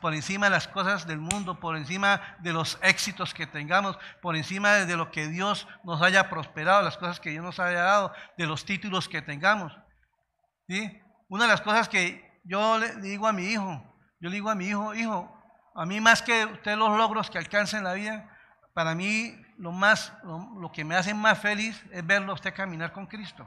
por 0.00 0.14
encima 0.14 0.46
de 0.46 0.50
las 0.50 0.68
cosas 0.68 1.06
del 1.06 1.18
mundo, 1.18 1.60
por 1.60 1.76
encima 1.76 2.36
de 2.40 2.52
los 2.52 2.78
éxitos 2.82 3.32
que 3.32 3.46
tengamos, 3.46 3.98
por 4.20 4.36
encima 4.36 4.72
de 4.72 4.96
lo 4.96 5.10
que 5.10 5.28
Dios 5.28 5.66
nos 5.84 6.02
haya 6.02 6.28
prosperado, 6.28 6.82
las 6.82 6.98
cosas 6.98 7.20
que 7.20 7.30
Dios 7.30 7.44
nos 7.44 7.58
haya 7.58 7.82
dado, 7.82 8.12
de 8.36 8.46
los 8.46 8.64
títulos 8.64 9.08
que 9.08 9.22
tengamos. 9.22 9.72
Una 11.28 11.44
de 11.44 11.50
las 11.50 11.62
cosas 11.62 11.88
que 11.88 12.40
yo 12.44 12.78
le 12.78 12.96
digo 12.96 13.26
a 13.26 13.32
mi 13.32 13.46
hijo, 13.46 13.82
yo 14.20 14.28
le 14.28 14.34
digo 14.34 14.50
a 14.50 14.54
mi 14.54 14.66
hijo, 14.66 14.94
hijo, 14.94 15.36
a 15.74 15.86
mí 15.86 16.00
más 16.00 16.20
que 16.20 16.44
usted 16.44 16.76
los 16.76 16.96
logros 16.98 17.30
que 17.30 17.38
alcanza 17.38 17.78
en 17.78 17.84
la 17.84 17.94
vida, 17.94 18.28
para 18.74 18.94
mí 18.94 19.36
lo 19.60 19.72
más, 19.72 20.14
lo 20.24 20.72
que 20.72 20.84
me 20.84 20.96
hace 20.96 21.12
más 21.12 21.38
feliz 21.38 21.84
es 21.92 22.06
verlo 22.06 22.32
usted 22.32 22.54
caminar 22.54 22.92
con 22.92 23.06
Cristo. 23.06 23.46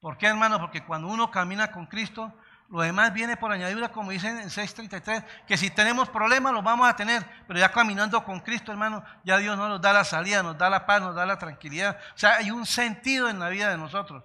¿Por 0.00 0.18
qué, 0.18 0.26
hermano? 0.26 0.58
Porque 0.58 0.84
cuando 0.84 1.06
uno 1.06 1.30
camina 1.30 1.70
con 1.70 1.86
Cristo, 1.86 2.34
lo 2.68 2.80
demás 2.82 3.14
viene 3.14 3.36
por 3.36 3.52
añadidura, 3.52 3.92
como 3.92 4.10
dicen 4.10 4.40
en 4.40 4.48
6.33, 4.48 5.24
que 5.46 5.56
si 5.56 5.70
tenemos 5.70 6.08
problemas 6.08 6.52
los 6.52 6.64
vamos 6.64 6.88
a 6.88 6.96
tener, 6.96 7.24
pero 7.46 7.60
ya 7.60 7.70
caminando 7.70 8.24
con 8.24 8.40
Cristo, 8.40 8.72
hermano, 8.72 9.04
ya 9.22 9.38
Dios 9.38 9.56
nos 9.56 9.80
da 9.80 9.92
la 9.92 10.02
salida, 10.02 10.42
nos 10.42 10.58
da 10.58 10.68
la 10.68 10.84
paz, 10.84 11.00
nos 11.00 11.14
da 11.14 11.24
la 11.24 11.38
tranquilidad. 11.38 11.96
O 12.16 12.18
sea, 12.18 12.34
hay 12.34 12.50
un 12.50 12.66
sentido 12.66 13.28
en 13.28 13.38
la 13.38 13.48
vida 13.50 13.70
de 13.70 13.78
nosotros. 13.78 14.24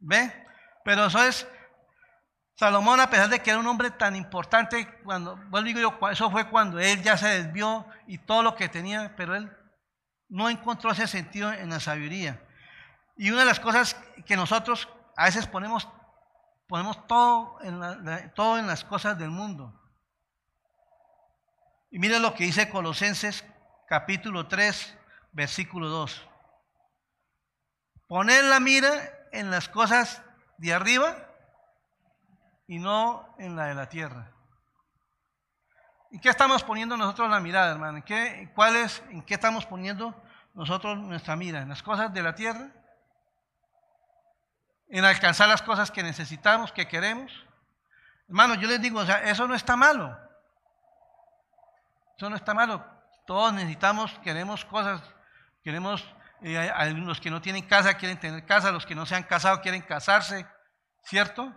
¿Ve? 0.00 0.44
Pero 0.84 1.06
eso 1.06 1.22
es, 1.22 1.48
Salomón, 2.56 3.00
a 3.00 3.10
pesar 3.10 3.28
de 3.28 3.40
que 3.40 3.50
era 3.50 3.58
un 3.58 3.66
hombre 3.66 3.90
tan 3.90 4.16
importante, 4.16 4.88
cuando, 5.04 5.38
yo, 5.74 5.98
eso 6.10 6.30
fue 6.30 6.48
cuando 6.48 6.80
él 6.80 7.02
ya 7.02 7.18
se 7.18 7.28
desvió 7.28 7.86
y 8.06 8.16
todo 8.16 8.42
lo 8.42 8.54
que 8.54 8.70
tenía, 8.70 9.14
pero 9.14 9.36
él 9.36 9.54
no 10.30 10.48
encontró 10.48 10.90
ese 10.90 11.06
sentido 11.06 11.52
en 11.52 11.68
la 11.68 11.80
sabiduría. 11.80 12.42
Y 13.18 13.30
una 13.30 13.40
de 13.40 13.46
las 13.46 13.60
cosas 13.60 13.94
que 14.24 14.36
nosotros 14.36 14.88
a 15.16 15.24
veces 15.24 15.46
ponemos, 15.46 15.86
ponemos 16.66 17.06
todo, 17.06 17.58
en 17.62 18.32
todo 18.34 18.58
en 18.58 18.66
las 18.66 18.84
cosas 18.84 19.18
del 19.18 19.30
mundo. 19.30 19.78
Y 21.90 21.98
miren 21.98 22.22
lo 22.22 22.34
que 22.34 22.44
dice 22.44 22.70
Colosenses 22.70 23.44
capítulo 23.86 24.48
3, 24.48 24.96
versículo 25.32 25.90
2. 25.90 26.26
Poner 28.06 28.44
la 28.44 28.60
mira 28.60 28.90
en 29.32 29.50
las 29.50 29.68
cosas 29.68 30.22
de 30.56 30.72
arriba 30.72 31.25
y 32.66 32.78
no 32.78 33.34
en 33.38 33.56
la 33.56 33.66
de 33.66 33.74
la 33.74 33.88
tierra. 33.88 34.32
¿En 36.10 36.20
qué 36.20 36.28
estamos 36.28 36.62
poniendo 36.62 36.96
nosotros 36.96 37.30
la 37.30 37.40
mirada, 37.40 37.72
hermano? 37.72 37.98
¿En 37.98 38.02
qué, 38.02 38.50
cuál 38.54 38.76
¿En 39.10 39.22
qué 39.22 39.34
estamos 39.34 39.66
poniendo 39.66 40.14
nosotros 40.54 40.96
nuestra 40.98 41.36
mira? 41.36 41.60
¿En 41.60 41.68
las 41.68 41.82
cosas 41.82 42.12
de 42.12 42.22
la 42.22 42.34
tierra 42.34 42.70
en 44.88 45.04
alcanzar 45.04 45.48
las 45.48 45.62
cosas 45.62 45.90
que 45.90 46.02
necesitamos, 46.02 46.72
que 46.72 46.86
queremos. 46.86 47.32
Hermano, 48.28 48.54
yo 48.54 48.68
les 48.68 48.80
digo, 48.80 49.00
o 49.00 49.06
sea, 49.06 49.22
eso 49.24 49.46
no 49.46 49.54
está 49.54 49.76
malo. 49.76 50.16
Eso 52.16 52.30
no 52.30 52.36
está 52.36 52.54
malo. 52.54 52.84
Todos 53.26 53.52
necesitamos, 53.52 54.18
queremos 54.20 54.64
cosas, 54.64 55.02
queremos, 55.62 56.04
eh, 56.42 56.72
los 56.96 57.20
que 57.20 57.30
no 57.30 57.40
tienen 57.40 57.66
casa 57.66 57.94
quieren 57.94 58.18
tener 58.18 58.44
casa, 58.46 58.70
los 58.70 58.86
que 58.86 58.94
no 58.94 59.06
se 59.06 59.16
han 59.16 59.24
casado 59.24 59.60
quieren 59.60 59.82
casarse, 59.82 60.46
¿cierto? 61.04 61.52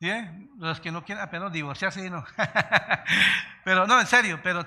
¿Bien? 0.00 0.50
Los 0.56 0.80
que 0.80 0.90
no 0.90 1.04
quieren 1.04 1.22
apenas 1.22 1.52
divorciarse, 1.52 2.08
no. 2.08 2.24
pero 3.64 3.86
no, 3.86 4.00
en 4.00 4.06
serio, 4.06 4.40
pero 4.42 4.66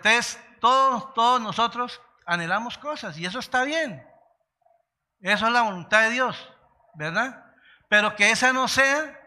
todos 0.60 1.42
nosotros 1.42 2.00
anhelamos 2.26 2.78
cosas 2.78 3.18
y 3.18 3.26
eso 3.26 3.40
está 3.40 3.64
bien. 3.64 4.06
Eso 5.20 5.48
es 5.48 5.54
la 5.54 5.64
voluntad 5.64 6.04
de 6.04 6.12
Dios, 6.12 6.54
¿verdad? 6.94 7.46
Pero 7.90 8.16
que 8.16 8.30
esa 8.30 8.54
no 8.54 8.68
sea 8.68 9.20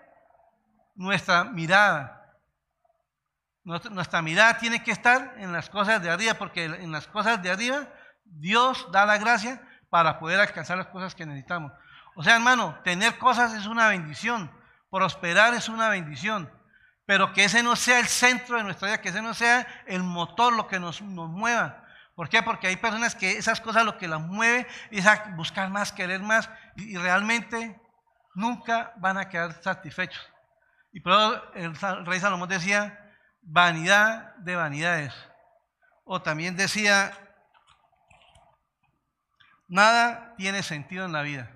nuestra 0.94 1.42
mirada. 1.42 2.12
Nuestra, 3.64 4.22
mirada 4.22 4.58
tiene 4.58 4.84
que 4.84 4.92
estar 4.92 5.34
en 5.38 5.52
las 5.52 5.68
cosas 5.68 6.00
de 6.00 6.08
arriba, 6.08 6.34
porque 6.34 6.66
en 6.66 6.92
las 6.92 7.08
cosas 7.08 7.42
de 7.42 7.50
arriba 7.50 7.88
Dios 8.24 8.86
da 8.92 9.04
la 9.06 9.18
gracia 9.18 9.60
para 9.90 10.20
poder 10.20 10.38
alcanzar 10.38 10.78
las 10.78 10.86
cosas 10.86 11.16
que 11.16 11.26
necesitamos. 11.26 11.72
O 12.14 12.22
sea, 12.22 12.36
hermano, 12.36 12.78
tener 12.84 13.18
cosas 13.18 13.54
es 13.54 13.66
una 13.66 13.88
bendición, 13.88 14.52
prosperar 14.96 15.52
es 15.52 15.68
una 15.68 15.90
bendición, 15.90 16.50
pero 17.04 17.34
que 17.34 17.44
ese 17.44 17.62
no 17.62 17.76
sea 17.76 17.98
el 17.98 18.06
centro 18.06 18.56
de 18.56 18.64
nuestra 18.64 18.88
vida, 18.88 19.02
que 19.02 19.10
ese 19.10 19.20
no 19.20 19.34
sea 19.34 19.66
el 19.86 20.02
motor, 20.02 20.54
lo 20.54 20.68
que 20.68 20.80
nos, 20.80 21.02
mueva. 21.02 21.84
¿Por 22.14 22.30
qué? 22.30 22.42
Porque 22.42 22.68
hay 22.68 22.76
personas 22.76 23.14
que 23.14 23.32
esas 23.32 23.60
cosas 23.60 23.84
lo 23.84 23.98
que 23.98 24.08
las 24.08 24.22
mueve 24.22 24.66
es 24.90 25.04
buscar 25.36 25.68
más, 25.68 25.92
querer 25.92 26.22
más, 26.22 26.48
y 26.76 26.96
realmente 26.96 27.78
nunca 28.34 28.94
van 28.96 29.18
a 29.18 29.28
quedar 29.28 29.62
satisfechos. 29.62 30.32
Y 30.92 31.00
por 31.00 31.12
eso 31.12 31.52
el 31.52 32.06
rey 32.06 32.18
Salomón 32.18 32.48
decía, 32.48 33.12
vanidad 33.42 34.34
de 34.36 34.56
vanidades. 34.56 35.12
O 36.04 36.22
también 36.22 36.56
decía, 36.56 37.12
nada 39.68 40.34
tiene 40.38 40.62
sentido 40.62 41.04
en 41.04 41.12
la 41.12 41.20
vida. 41.20 41.55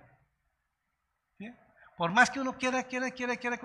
Por 2.01 2.13
más 2.13 2.31
que 2.31 2.41
uno 2.41 2.57
quiera, 2.57 2.83
quiera, 2.83 3.11
quiera, 3.11 3.37
quiera, 3.37 3.59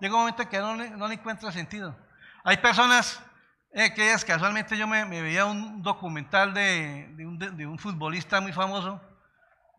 llega 0.00 0.14
un 0.14 0.20
momento 0.20 0.42
en 0.42 0.48
que 0.48 0.58
no 0.60 1.08
le, 1.08 1.14
encuentra 1.14 1.52
sentido. 1.52 1.94
Hay 2.42 2.56
personas 2.56 3.22
eh, 3.70 3.92
que 3.92 4.02
ellas 4.02 4.24
casualmente 4.24 4.78
yo 4.78 4.86
me, 4.86 5.04
veía 5.04 5.44
un 5.44 5.82
documental 5.82 6.54
de, 6.54 7.06
un, 7.18 7.38
de, 7.38 7.66
un, 7.66 7.78
futbolista 7.78 8.40
muy 8.40 8.54
famoso 8.54 8.98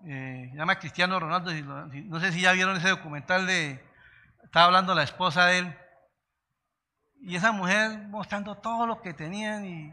eh, 0.05 0.47
se 0.51 0.57
llama 0.59 0.77
Cristiano 0.77 1.19
Ronaldo, 1.19 1.51
no 2.05 2.19
sé 2.19 2.31
si 2.31 2.41
ya 2.41 2.51
vieron 2.51 2.77
ese 2.77 2.89
documental 2.89 3.47
de, 3.47 3.83
estaba 4.43 4.67
hablando 4.67 4.93
la 4.93 5.01
esposa 5.01 5.47
de 5.47 5.57
él, 5.57 5.77
y 7.21 7.35
esa 7.35 7.51
mujer 7.51 7.97
mostrando 8.09 8.53
todo 8.57 8.85
lo 8.85 9.01
que 9.01 9.15
tenían, 9.15 9.65
y, 9.65 9.91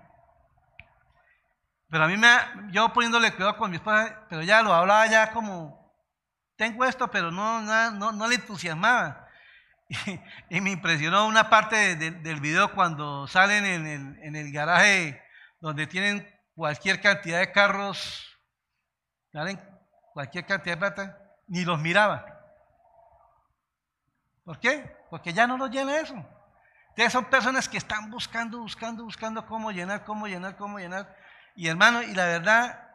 pero 1.89 2.05
a 2.05 2.09
mí 2.09 2.19
me, 2.19 2.29
yo 2.71 2.93
poniéndole 2.93 3.33
cuidado 3.33 3.57
con 3.57 3.71
mi 3.71 3.77
esposa, 3.77 4.27
pero 4.29 4.43
ya 4.43 4.61
lo 4.61 4.75
hablaba 4.75 5.07
ya 5.07 5.33
como, 5.33 5.84
tengo 6.57 6.85
esto, 6.85 7.11
pero 7.11 7.31
no, 7.31 7.61
no, 7.61 8.13
no 8.13 8.29
le 8.29 8.37
entusiasmaba. 8.37 9.29
Y, 10.49 10.61
me 10.61 10.71
impresionó 10.71 11.27
una 11.27 11.51
parte 11.51 11.97
del 11.97 12.41
video 12.41 12.73
cuando 12.75 13.27
salen 13.27 13.65
en 13.65 13.87
el, 13.87 14.19
en 14.23 14.37
el 14.37 14.51
garaje 14.51 15.23
donde 15.61 15.87
tienen 15.87 16.27
cualquier 16.55 17.01
cantidad 17.01 17.39
de 17.39 17.53
carros, 17.53 18.27
salen 19.33 19.61
cualquier 20.13 20.47
cantidad 20.47 20.75
de 20.75 20.81
plata, 20.81 21.19
ni 21.47 21.65
los 21.65 21.81
miraba. 21.81 22.25
¿Por 24.45 24.59
qué? 24.59 24.97
Porque 25.11 25.33
ya 25.33 25.47
no 25.47 25.57
los 25.57 25.71
llena 25.71 25.99
eso. 25.99 26.15
Entonces 26.91 27.13
son 27.13 27.25
personas 27.25 27.69
que 27.69 27.79
están 27.79 28.11
buscando, 28.11 28.61
buscando, 28.61 29.05
buscando 29.05 29.47
cómo 29.47 29.73
llenar, 29.73 30.05
cómo 30.05 30.27
llenar, 30.27 30.57
cómo 30.57 30.79
llenar. 30.79 31.17
Y 31.57 31.69
hermano, 31.69 32.03
y 32.03 32.15
la 32.15 32.27
verdad 32.27 32.89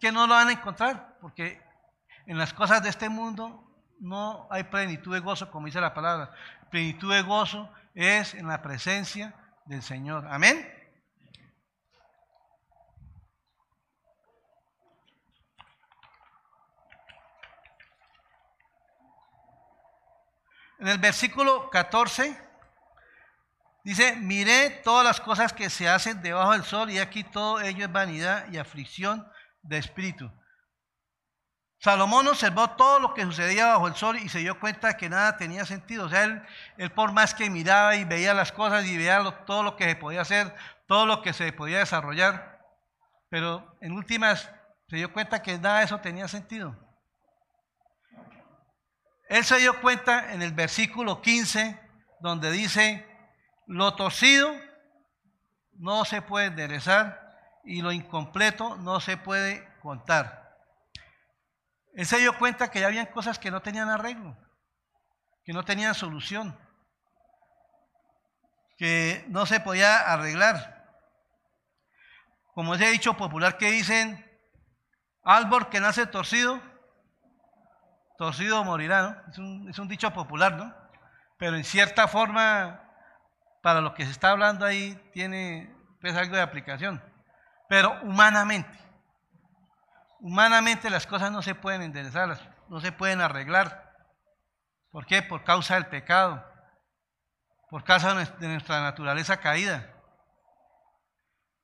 que 0.00 0.12
no 0.12 0.26
lo 0.26 0.34
van 0.34 0.48
a 0.48 0.52
encontrar, 0.52 1.18
porque 1.20 1.62
en 2.26 2.38
las 2.38 2.52
cosas 2.52 2.82
de 2.82 2.88
este 2.88 3.08
mundo 3.08 3.62
no 4.00 4.46
hay 4.50 4.64
plenitud 4.64 5.14
de 5.14 5.20
gozo, 5.20 5.50
como 5.50 5.66
dice 5.66 5.80
la 5.80 5.94
palabra. 5.94 6.32
Plenitud 6.70 7.12
de 7.14 7.22
gozo 7.22 7.72
es 7.94 8.34
en 8.34 8.48
la 8.48 8.60
presencia 8.62 9.34
del 9.64 9.82
Señor. 9.82 10.26
Amén. 10.28 10.72
En 20.78 20.88
el 20.88 20.98
versículo 20.98 21.70
14 21.70 22.38
dice, 23.82 24.16
miré 24.16 24.70
todas 24.84 25.06
las 25.06 25.20
cosas 25.20 25.54
que 25.54 25.70
se 25.70 25.88
hacen 25.88 26.20
debajo 26.20 26.52
del 26.52 26.64
sol 26.64 26.90
y 26.90 26.98
aquí 26.98 27.24
todo 27.24 27.60
ello 27.62 27.86
es 27.86 27.92
vanidad 27.92 28.50
y 28.52 28.58
aflicción 28.58 29.26
de 29.62 29.78
espíritu 29.78 30.30
Salomón 31.86 32.26
observó 32.26 32.70
todo 32.70 32.98
lo 32.98 33.14
que 33.14 33.22
sucedía 33.22 33.68
bajo 33.68 33.86
el 33.86 33.94
sol 33.94 34.18
y 34.18 34.28
se 34.28 34.40
dio 34.40 34.58
cuenta 34.58 34.96
que 34.96 35.08
nada 35.08 35.36
tenía 35.36 35.64
sentido. 35.64 36.06
O 36.06 36.08
sea, 36.08 36.24
él, 36.24 36.90
por 36.90 37.12
más 37.12 37.32
que 37.32 37.48
miraba 37.48 37.94
y 37.94 38.02
veía 38.02 38.34
las 38.34 38.50
cosas 38.50 38.84
y 38.86 38.96
veía 38.96 39.22
todo 39.46 39.62
lo 39.62 39.76
que 39.76 39.84
se 39.84 39.94
podía 39.94 40.22
hacer, 40.22 40.52
todo 40.88 41.06
lo 41.06 41.22
que 41.22 41.32
se 41.32 41.52
podía 41.52 41.78
desarrollar, 41.78 42.58
pero 43.28 43.78
en 43.80 43.92
últimas 43.92 44.50
se 44.88 44.96
dio 44.96 45.12
cuenta 45.12 45.42
que 45.42 45.56
nada 45.58 45.78
de 45.78 45.84
eso 45.84 46.00
tenía 46.00 46.26
sentido. 46.26 46.76
Él 49.28 49.44
se 49.44 49.58
dio 49.58 49.80
cuenta 49.80 50.32
en 50.32 50.42
el 50.42 50.50
versículo 50.54 51.22
15, 51.22 51.78
donde 52.18 52.50
dice, 52.50 53.06
lo 53.68 53.94
torcido 53.94 54.52
no 55.74 56.04
se 56.04 56.20
puede 56.20 56.46
enderezar 56.46 57.62
y 57.64 57.80
lo 57.80 57.92
incompleto 57.92 58.74
no 58.74 58.98
se 58.98 59.16
puede 59.16 59.72
contar. 59.78 60.45
Él 61.96 62.04
se 62.04 62.18
dio 62.18 62.36
cuenta 62.36 62.70
que 62.70 62.80
ya 62.80 62.88
habían 62.88 63.06
cosas 63.06 63.38
que 63.38 63.50
no 63.50 63.62
tenían 63.62 63.88
arreglo, 63.88 64.36
que 65.44 65.54
no 65.54 65.64
tenían 65.64 65.94
solución, 65.94 66.54
que 68.76 69.24
no 69.28 69.46
se 69.46 69.60
podía 69.60 70.00
arreglar. 70.12 70.94
Como 72.52 72.74
ese 72.74 72.90
dicho 72.90 73.14
popular 73.16 73.56
que 73.56 73.70
dicen, 73.70 74.22
árbol 75.24 75.70
que 75.70 75.80
nace 75.80 76.06
torcido, 76.06 76.60
torcido 78.18 78.62
morirá, 78.62 79.02
¿no? 79.02 79.70
Es 79.70 79.78
un, 79.78 79.88
dicho 79.88 80.12
popular, 80.12 80.54
¿no? 80.54 80.74
Pero 81.38 81.56
en 81.56 81.64
cierta 81.64 82.08
forma, 82.08 82.78
para 83.62 83.80
lo 83.80 83.94
que 83.94 84.04
se 84.04 84.10
está 84.10 84.32
hablando 84.32 84.66
ahí, 84.66 84.94
tiene 85.14 85.74
pues, 86.02 86.14
algo 86.14 86.36
de 86.36 86.42
aplicación. 86.42 87.02
Pero 87.70 87.98
humanamente, 88.02 88.85
Humanamente 90.20 90.90
las 90.90 91.06
cosas 91.06 91.30
no 91.30 91.42
se 91.42 91.54
pueden 91.54 91.82
enderezar, 91.82 92.54
no 92.68 92.80
se 92.80 92.92
pueden 92.92 93.20
arreglar. 93.20 93.94
¿Por 94.90 95.06
qué? 95.06 95.22
Por 95.22 95.44
causa 95.44 95.74
del 95.74 95.86
pecado, 95.86 96.44
por 97.68 97.84
causa 97.84 98.14
de 98.14 98.48
nuestra 98.48 98.80
naturaleza 98.80 99.38
caída. 99.38 99.92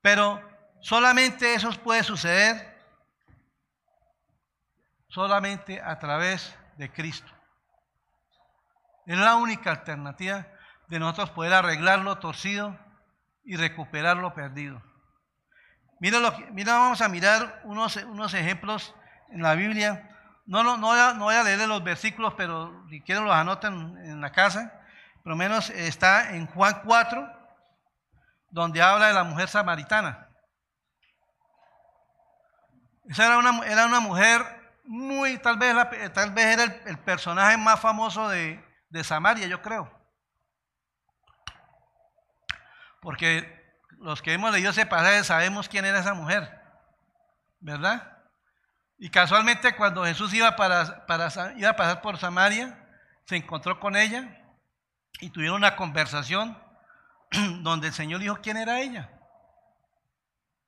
Pero 0.03 0.43
solamente 0.81 1.55
eso 1.55 1.71
puede 1.81 2.03
suceder 2.03 2.73
solamente 5.09 5.81
a 5.81 5.99
través 5.99 6.57
de 6.77 6.93
Cristo. 6.93 7.31
Es 9.07 9.19
la 9.19 9.37
única 9.37 9.71
alternativa 9.71 10.47
de 10.89 10.99
nosotros 10.99 11.31
poder 11.31 11.55
arreglar 11.55 12.01
lo 12.01 12.19
torcido 12.19 12.79
y 13.45 13.57
recuperar 13.57 14.17
lo 14.17 14.35
perdido. 14.35 14.83
Mira, 16.03 16.19
vamos 16.75 17.01
a 17.01 17.09
mirar 17.09 17.61
unos, 17.63 17.95
unos 17.95 18.35
ejemplos 18.35 18.93
en 19.29 19.41
la 19.41 19.55
Biblia. 19.55 20.11
No, 20.47 20.77
voy 20.79 21.35
a, 21.37 21.43
leer 21.45 21.69
los 21.69 21.85
versículos, 21.85 22.35
pero 22.37 22.85
si 22.91 23.01
quieren 23.03 23.25
los 23.25 23.33
anotan 23.33 23.97
en 23.99 24.21
la 24.21 24.33
casa. 24.33 24.81
Por 25.23 25.31
lo 25.31 25.37
menos 25.37 25.71
está 25.71 26.35
en 26.35 26.49
Juan 26.49 26.83
4, 26.85 27.33
donde 28.51 28.83
habla 28.83 29.07
de 29.07 29.13
la 29.13 29.23
mujer 29.23 29.49
samaritana. 29.49 30.29
Esa 33.09 33.27
era 33.27 33.39
una, 33.39 33.65
era 33.65 33.87
una 33.87 34.01
mujer 34.01 34.43
muy, 34.83 35.39
tal 35.39 35.57
vez, 35.57 35.73
tal 36.13 36.33
vez 36.33 36.47
era 36.47 36.65
el, 36.85 36.99
personaje 36.99 37.57
más 37.57 37.79
famoso 37.79 38.29
de, 38.29 38.61
de 38.89 39.05
Samaria, 39.05 39.47
yo 39.47 39.63
creo. 39.63 39.89
Porque 43.01 43.62
los 44.03 44.21
que 44.21 44.33
hemos 44.35 44.53
leído 44.53 44.71
ese 44.71 44.85
pasaje 44.85 45.23
sabemos 45.25 45.69
quién 45.69 45.85
era 45.85 46.01
esa 46.01 46.13
mujer, 46.13 46.61
¿verdad? 47.61 48.19
Y 48.99 49.11
casualmente 49.11 49.75
cuando 49.77 50.05
Jesús 50.05 50.35
iba, 50.35 50.55
para, 50.57 51.07
para, 51.07 51.53
iba 51.57 51.71
a 51.71 51.77
pasar 51.77 52.03
por 52.03 52.19
Samaria, 52.19 52.79
se 53.25 53.37
encontró 53.37 53.79
con 53.79 53.97
ella 53.97 54.45
y 55.21 55.31
tuvieron 55.31 55.57
una 55.57 55.77
conversación 55.77 56.61
donde 57.63 57.89
el 57.89 57.95
Señor 57.95 58.21
dijo 58.21 58.41
quién 58.43 58.57
era 58.57 58.81
ella. 58.81 59.11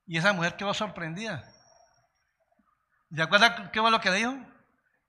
Y 0.07 0.17
esa 0.17 0.33
mujer 0.33 0.57
quedó 0.57 0.73
sorprendida. 0.73 1.45
¿Se 3.13 3.23
acuerda 3.23 3.71
qué 3.73 3.81
fue 3.81 3.91
lo 3.91 4.01
que 4.01 4.11
le 4.11 4.17
dijo? 4.17 4.35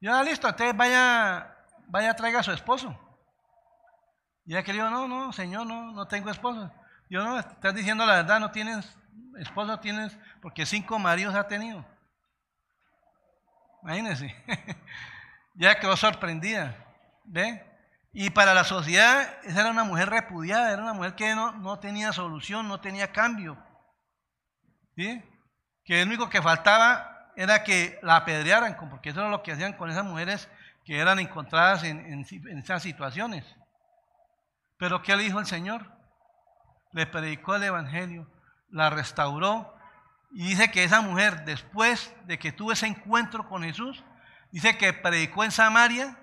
Ya, 0.02 0.24
listo, 0.24 0.48
entonces 0.48 0.76
vaya, 0.76 1.56
vaya, 1.88 2.16
traiga 2.16 2.40
a 2.40 2.44
su 2.44 2.52
esposo. 2.52 3.00
Y 4.46 4.54
ella 4.54 4.64
que 4.64 4.74
dijo, 4.74 4.90
no, 4.90 5.08
no, 5.08 5.32
Señor, 5.32 5.66
no, 5.68 5.92
no 5.92 6.08
tengo 6.08 6.30
esposo. 6.30 6.72
Yo 7.10 7.24
no, 7.24 7.40
estás 7.40 7.76
diciendo 7.76 8.06
la 8.06 8.16
verdad, 8.16 8.40
no 8.40 8.52
tienes 8.52 8.98
esposa, 9.38 9.80
tienes, 9.80 10.18
porque 10.42 10.66
cinco 10.66 11.00
maridos 11.00 11.36
ha 11.36 11.48
tenido. 11.48 11.86
Imagínense. 13.84 14.36
ya 15.56 15.80
quedó 15.80 15.96
sorprendida. 15.96 16.76
¿Ve? 17.26 17.64
Y 18.14 18.30
para 18.30 18.54
la 18.54 18.64
sociedad, 18.64 19.38
esa 19.44 19.62
era 19.62 19.72
una 19.72 19.84
mujer 19.84 20.10
repudiada, 20.10 20.72
era 20.72 20.82
una 20.82 20.94
mujer 20.94 21.16
que 21.16 21.36
no, 21.36 21.52
no 21.54 21.80
tenía 21.80 22.14
solución, 22.14 22.68
no 22.68 22.80
tenía 22.80 23.12
cambio. 23.12 23.58
¿Sí? 24.96 25.22
Que 25.84 26.00
lo 26.00 26.08
único 26.08 26.30
que 26.30 26.42
faltaba 26.42 27.32
era 27.36 27.64
que 27.64 28.00
la 28.02 28.16
apedrearan, 28.18 28.78
porque 28.90 29.10
eso 29.10 29.20
era 29.20 29.30
lo 29.30 29.44
que 29.44 29.52
hacían 29.52 29.74
con 29.74 29.92
esas 29.92 30.06
mujeres 30.06 30.50
que 30.86 30.98
eran 30.98 31.20
encontradas 31.20 31.84
en, 31.84 32.00
en 32.00 32.58
esas 32.58 32.82
situaciones. 32.82 33.44
Pero 34.78 35.02
¿qué 35.02 35.16
le 35.16 35.24
dijo 35.24 35.40
el 35.40 35.46
Señor? 35.46 35.95
Le 36.96 37.06
predicó 37.06 37.56
el 37.56 37.64
Evangelio, 37.64 38.26
la 38.70 38.90
restauró. 38.90 39.78
Y 40.32 40.48
dice 40.48 40.72
que 40.72 40.86
esa 40.86 41.02
mujer, 41.02 41.44
después 41.44 42.16
de 42.24 42.40
que 42.40 42.54
tuvo 42.54 42.72
ese 42.72 42.88
encuentro 42.88 43.50
con 43.50 43.64
Jesús, 43.64 44.02
dice 44.50 44.78
que 44.78 44.94
predicó 44.94 45.44
en 45.44 45.52
Samaria. 45.52 46.18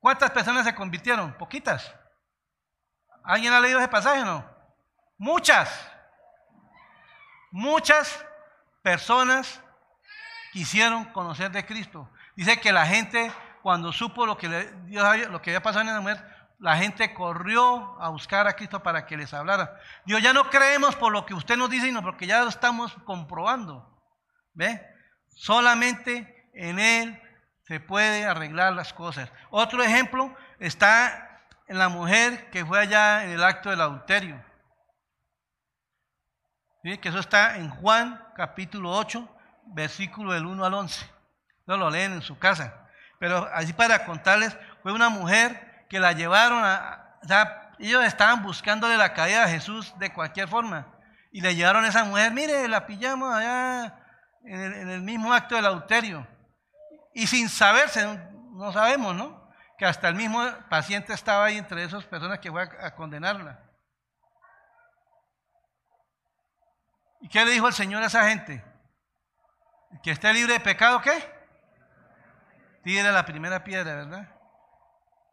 ¿Cuántas 0.00 0.32
personas 0.32 0.64
se 0.64 0.74
convirtieron? 0.74 1.32
Poquitas. 1.34 1.94
¿Alguien 3.22 3.52
ha 3.52 3.60
leído 3.60 3.78
ese 3.78 3.86
pasaje 3.86 4.22
o 4.22 4.24
no? 4.24 4.50
Muchas. 5.16 5.70
Muchas 7.52 8.24
personas 8.82 9.62
quisieron 10.52 11.04
conocer 11.04 11.52
de 11.52 11.64
Cristo. 11.64 12.10
Dice 12.34 12.58
que 12.58 12.72
la 12.72 12.84
gente, 12.84 13.30
cuando 13.62 13.92
supo 13.92 14.26
lo 14.26 14.36
que, 14.36 14.48
Dios 14.86 15.28
lo 15.28 15.40
que 15.40 15.50
había 15.50 15.62
pasado 15.62 15.82
en 15.82 15.90
esa 15.90 16.00
mujer, 16.00 16.31
la 16.62 16.76
gente 16.76 17.12
corrió 17.12 18.00
a 18.00 18.08
buscar 18.10 18.46
a 18.46 18.54
Cristo 18.54 18.84
para 18.84 19.04
que 19.04 19.16
les 19.16 19.34
hablara. 19.34 19.80
Dios, 20.06 20.22
ya 20.22 20.32
no 20.32 20.48
creemos 20.48 20.94
por 20.94 21.12
lo 21.12 21.26
que 21.26 21.34
usted 21.34 21.56
nos 21.56 21.68
dice, 21.68 21.86
sino 21.86 22.02
porque 22.02 22.24
ya 22.24 22.42
lo 22.42 22.48
estamos 22.48 22.94
comprobando. 23.04 24.00
¿Ve? 24.54 24.80
Solamente 25.34 26.48
en 26.54 26.78
Él 26.78 27.20
se 27.66 27.80
puede 27.80 28.26
arreglar 28.26 28.74
las 28.74 28.92
cosas. 28.92 29.32
Otro 29.50 29.82
ejemplo 29.82 30.32
está 30.60 31.42
en 31.66 31.78
la 31.78 31.88
mujer 31.88 32.48
que 32.50 32.64
fue 32.64 32.78
allá 32.78 33.24
en 33.24 33.30
el 33.30 33.42
acto 33.42 33.70
del 33.70 33.80
adulterio. 33.80 34.40
¿Sí? 36.84 36.96
Que 36.98 37.08
eso 37.08 37.18
está 37.18 37.56
en 37.56 37.70
Juan 37.70 38.24
capítulo 38.36 38.92
8, 38.92 39.28
versículo 39.74 40.32
del 40.32 40.46
1 40.46 40.64
al 40.64 40.74
11. 40.74 41.10
No 41.66 41.76
lo 41.76 41.90
leen 41.90 42.12
en 42.12 42.22
su 42.22 42.38
casa. 42.38 42.88
Pero 43.18 43.48
así 43.52 43.72
para 43.72 44.04
contarles, 44.04 44.56
fue 44.84 44.92
una 44.92 45.08
mujer 45.08 45.71
que 45.92 46.00
la 46.00 46.12
llevaron 46.12 46.64
a, 46.64 47.18
sea, 47.22 47.70
ellos 47.78 48.02
estaban 48.06 48.42
buscándole 48.42 48.96
la 48.96 49.12
caída 49.12 49.44
a 49.44 49.48
Jesús 49.48 49.92
de 49.98 50.10
cualquier 50.10 50.48
forma. 50.48 50.86
Y 51.30 51.42
le 51.42 51.54
llevaron 51.54 51.84
a 51.84 51.88
esa 51.88 52.02
mujer, 52.04 52.32
mire, 52.32 52.66
la 52.66 52.86
pillamos 52.86 53.30
allá 53.30 53.94
en 54.42 54.88
el, 54.88 55.02
mismo 55.02 55.34
acto 55.34 55.54
del 55.54 55.66
adulterio. 55.66 56.26
y 57.12 57.26
sin 57.26 57.46
saberse, 57.50 58.06
no 58.52 58.72
sabemos, 58.72 59.14
¿no? 59.14 59.52
Que 59.76 59.84
hasta 59.84 60.08
el 60.08 60.14
mismo 60.14 60.42
paciente 60.70 61.12
estaba 61.12 61.44
ahí 61.44 61.58
entre 61.58 61.84
esas 61.84 62.04
personas 62.06 62.38
que 62.38 62.50
fue 62.50 62.62
a, 62.62 62.86
a 62.86 62.94
condenarla. 62.94 63.60
¿Y 67.20 67.28
qué 67.28 67.44
le 67.44 67.50
dijo 67.50 67.68
el 67.68 67.74
Señor 67.74 68.02
a 68.02 68.06
esa 68.06 68.30
gente? 68.30 68.64
Que 70.02 70.12
esté 70.12 70.32
libre 70.32 70.54
de 70.54 70.60
pecado, 70.60 71.02
¿qué? 71.02 71.12
Tire 72.82 73.12
la 73.12 73.26
primera 73.26 73.62
piedra, 73.62 73.94
¿verdad? 73.94 74.41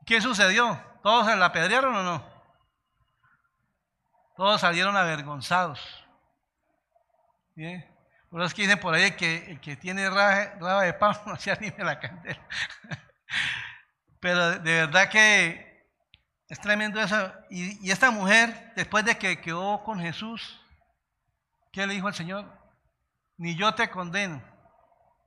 ¿Qué 0.10 0.20
sucedió? 0.22 0.84
¿Todos 1.04 1.28
se 1.28 1.36
la 1.36 1.46
apedrearon 1.46 1.96
o 1.96 2.02
no? 2.02 2.26
Todos 4.36 4.60
salieron 4.60 4.98
avergonzados. 4.98 5.80
¿Bien? 7.54 7.88
Por 8.32 8.42
eso 8.42 8.56
que 8.56 8.64
dicen 8.64 8.80
por 8.80 8.96
ahí 8.96 9.12
que 9.12 9.52
el 9.52 9.62
que 9.62 9.76
tiene 9.76 10.10
raba 10.10 10.82
de 10.82 10.94
pan 10.94 11.16
no 11.28 11.36
se 11.36 11.52
anime 11.52 11.84
la 11.84 12.00
candela. 12.00 12.42
Pero 14.20 14.58
de 14.58 14.74
verdad 14.88 15.10
que 15.10 15.88
es 16.48 16.60
tremendo 16.60 17.00
eso. 17.00 17.32
Y, 17.52 17.88
y, 17.88 17.92
esta 17.92 18.10
mujer, 18.10 18.74
después 18.76 19.06
de 19.06 19.16
que 19.16 19.40
quedó 19.40 19.84
con 19.84 20.00
Jesús, 20.00 20.60
¿qué 21.72 21.86
le 21.86 21.94
dijo 21.94 22.08
al 22.08 22.16
Señor? 22.16 22.52
Ni 23.38 23.56
yo 23.56 23.76
te 23.76 23.92
condeno. 23.92 24.42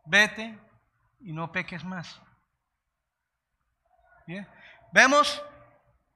Vete 0.06 0.58
y 1.20 1.32
no 1.32 1.52
peques 1.52 1.84
más. 1.84 2.20
¿Bien? 4.26 4.44
Vemos 4.92 5.42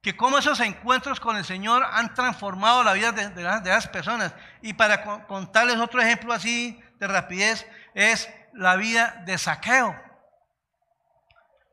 que 0.03 0.17
cómo 0.17 0.39
esos 0.39 0.61
encuentros 0.61 1.19
con 1.19 1.37
el 1.37 1.45
Señor 1.45 1.85
han 1.85 2.15
transformado 2.15 2.85
la 2.85 2.93
vida 2.93 3.11
de, 3.11 3.43
las, 3.43 3.89
personas. 3.89 4.33
Y 4.63 4.75
para 4.75 5.03
contarles 5.27 5.79
otro 5.79 6.01
ejemplo 6.01 6.33
así 6.33 6.81
de 6.99 7.09
rapidez, 7.09 7.67
es 7.95 8.29
la 8.53 8.77
vida 8.77 9.23
de 9.27 9.37
Saqueo. 9.37 10.01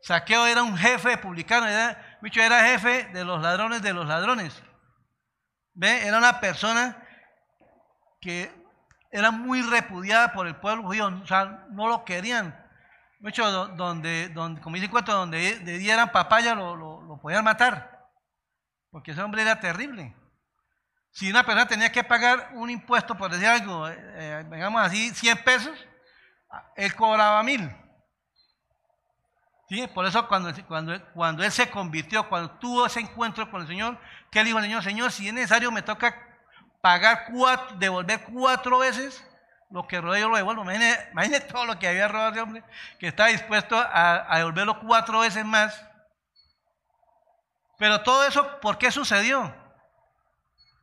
Saqueo 0.01 0.47
era 0.47 0.63
un 0.63 0.75
jefe 0.77 1.17
publicano, 1.17 1.67
era, 1.67 2.19
era 2.21 2.65
jefe 2.65 3.05
de 3.13 3.23
los 3.23 3.41
ladrones 3.41 3.81
de 3.81 3.93
los 3.93 4.07
ladrones. 4.07 4.61
¿Ve? 5.75 6.07
Era 6.07 6.17
una 6.17 6.39
persona 6.39 6.97
que 8.19 8.51
era 9.11 9.29
muy 9.29 9.61
repudiada 9.61 10.33
por 10.33 10.47
el 10.47 10.55
pueblo 10.55 10.83
judío, 10.83 11.07
o 11.07 11.27
sea, 11.27 11.67
no 11.69 11.87
lo 11.87 12.03
querían. 12.03 12.59
Mucho 13.19 13.49
donde, 13.69 14.29
donde, 14.29 14.59
como 14.59 14.75
dice 14.75 14.89
cuento, 14.89 15.13
donde 15.13 15.61
le 15.63 15.77
dieran 15.77 16.11
papaya 16.11 16.55
lo, 16.55 16.92
podían 17.21 17.43
matar, 17.43 18.07
porque 18.91 19.11
ese 19.11 19.21
hombre 19.21 19.41
era 19.41 19.59
terrible. 19.59 20.15
Si 21.11 21.29
una 21.29 21.45
persona 21.45 21.67
tenía 21.67 21.91
que 21.91 22.03
pagar 22.03 22.49
un 22.53 22.69
impuesto, 22.69 23.15
por 23.15 23.31
decir 23.31 23.47
algo, 23.47 23.87
eh, 23.87 23.95
eh, 23.97 24.45
digamos 24.51 24.81
así, 24.81 25.11
100 25.11 25.43
pesos, 25.43 25.87
él 26.75 26.95
cobraba 26.95 27.43
mil. 27.43 27.69
¿Sí? 29.69 29.87
Por 29.87 30.05
eso 30.05 30.27
cuando, 30.27 30.51
cuando, 30.67 31.13
cuando 31.13 31.43
él 31.43 31.51
se 31.51 31.69
convirtió, 31.69 32.27
cuando 32.27 32.51
tuvo 32.51 32.85
ese 32.85 32.99
encuentro 32.99 33.49
con 33.49 33.61
el 33.61 33.67
Señor, 33.67 33.97
¿qué 34.31 34.39
le 34.39 34.45
dijo 34.45 34.57
al 34.57 34.63
Señor? 34.63 34.83
Señor, 34.83 35.11
si 35.11 35.27
es 35.27 35.33
necesario 35.33 35.71
me 35.71 35.81
toca 35.81 36.15
pagar 36.81 37.25
cuatro, 37.31 37.77
devolver 37.77 38.23
cuatro 38.25 38.79
veces, 38.79 39.23
lo 39.69 39.87
que 39.87 39.99
robé 40.01 40.19
yo 40.19 40.29
lo 40.29 40.35
devuelvo. 40.35 40.63
Imagínese, 40.63 41.41
todo 41.41 41.65
lo 41.65 41.79
que 41.79 41.87
había 41.87 42.07
robado 42.07 42.31
ese 42.31 42.41
hombre, 42.41 42.63
que 42.99 43.07
está 43.07 43.27
dispuesto 43.27 43.75
a, 43.75 44.37
devolverlo 44.37 44.79
cuatro 44.81 45.19
veces 45.19 45.43
más. 45.45 45.83
Pero 47.77 48.03
todo 48.03 48.25
eso, 48.25 48.59
¿por 48.59 48.77
qué 48.77 48.91
sucedió? 48.91 49.53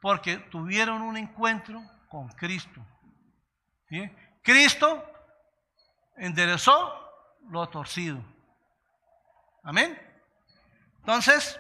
Porque 0.01 0.37
tuvieron 0.39 1.03
un 1.03 1.17
encuentro 1.17 1.83
con 2.09 2.29
Cristo. 2.29 2.81
Cristo 4.43 5.05
enderezó 6.17 6.93
lo 7.49 7.69
torcido. 7.69 8.23
Amén. 9.63 9.99
Entonces, 10.99 11.59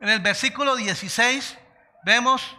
En 0.00 0.10
el 0.10 0.20
versículo 0.20 0.76
16 0.76 1.58
vemos, 2.04 2.56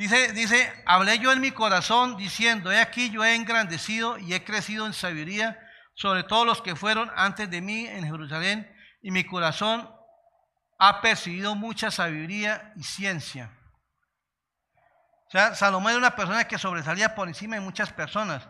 dice, 0.00 0.32
dice, 0.32 0.72
hablé 0.86 1.18
yo 1.18 1.30
en 1.30 1.42
mi 1.42 1.50
corazón 1.50 2.16
diciendo, 2.16 2.72
he 2.72 2.80
aquí 2.80 3.10
yo 3.10 3.22
he 3.22 3.34
engrandecido 3.34 4.16
y 4.16 4.32
he 4.32 4.44
crecido 4.44 4.86
en 4.86 4.94
sabiduría 4.94 5.60
sobre 5.92 6.22
todos 6.22 6.46
los 6.46 6.62
que 6.62 6.74
fueron 6.74 7.12
antes 7.16 7.50
de 7.50 7.60
mí 7.60 7.86
en 7.86 8.04
Jerusalén, 8.04 8.74
y 9.02 9.10
mi 9.10 9.24
corazón 9.24 9.94
ha 10.78 11.02
percibido 11.02 11.54
mucha 11.54 11.90
sabiduría 11.90 12.72
y 12.76 12.82
ciencia. 12.82 13.50
O 15.28 15.30
sea, 15.32 15.54
Salomón 15.54 15.90
era 15.90 15.98
una 15.98 16.16
persona 16.16 16.48
que 16.48 16.56
sobresalía 16.56 17.14
por 17.14 17.28
encima 17.28 17.56
de 17.56 17.60
muchas 17.60 17.92
personas. 17.92 18.48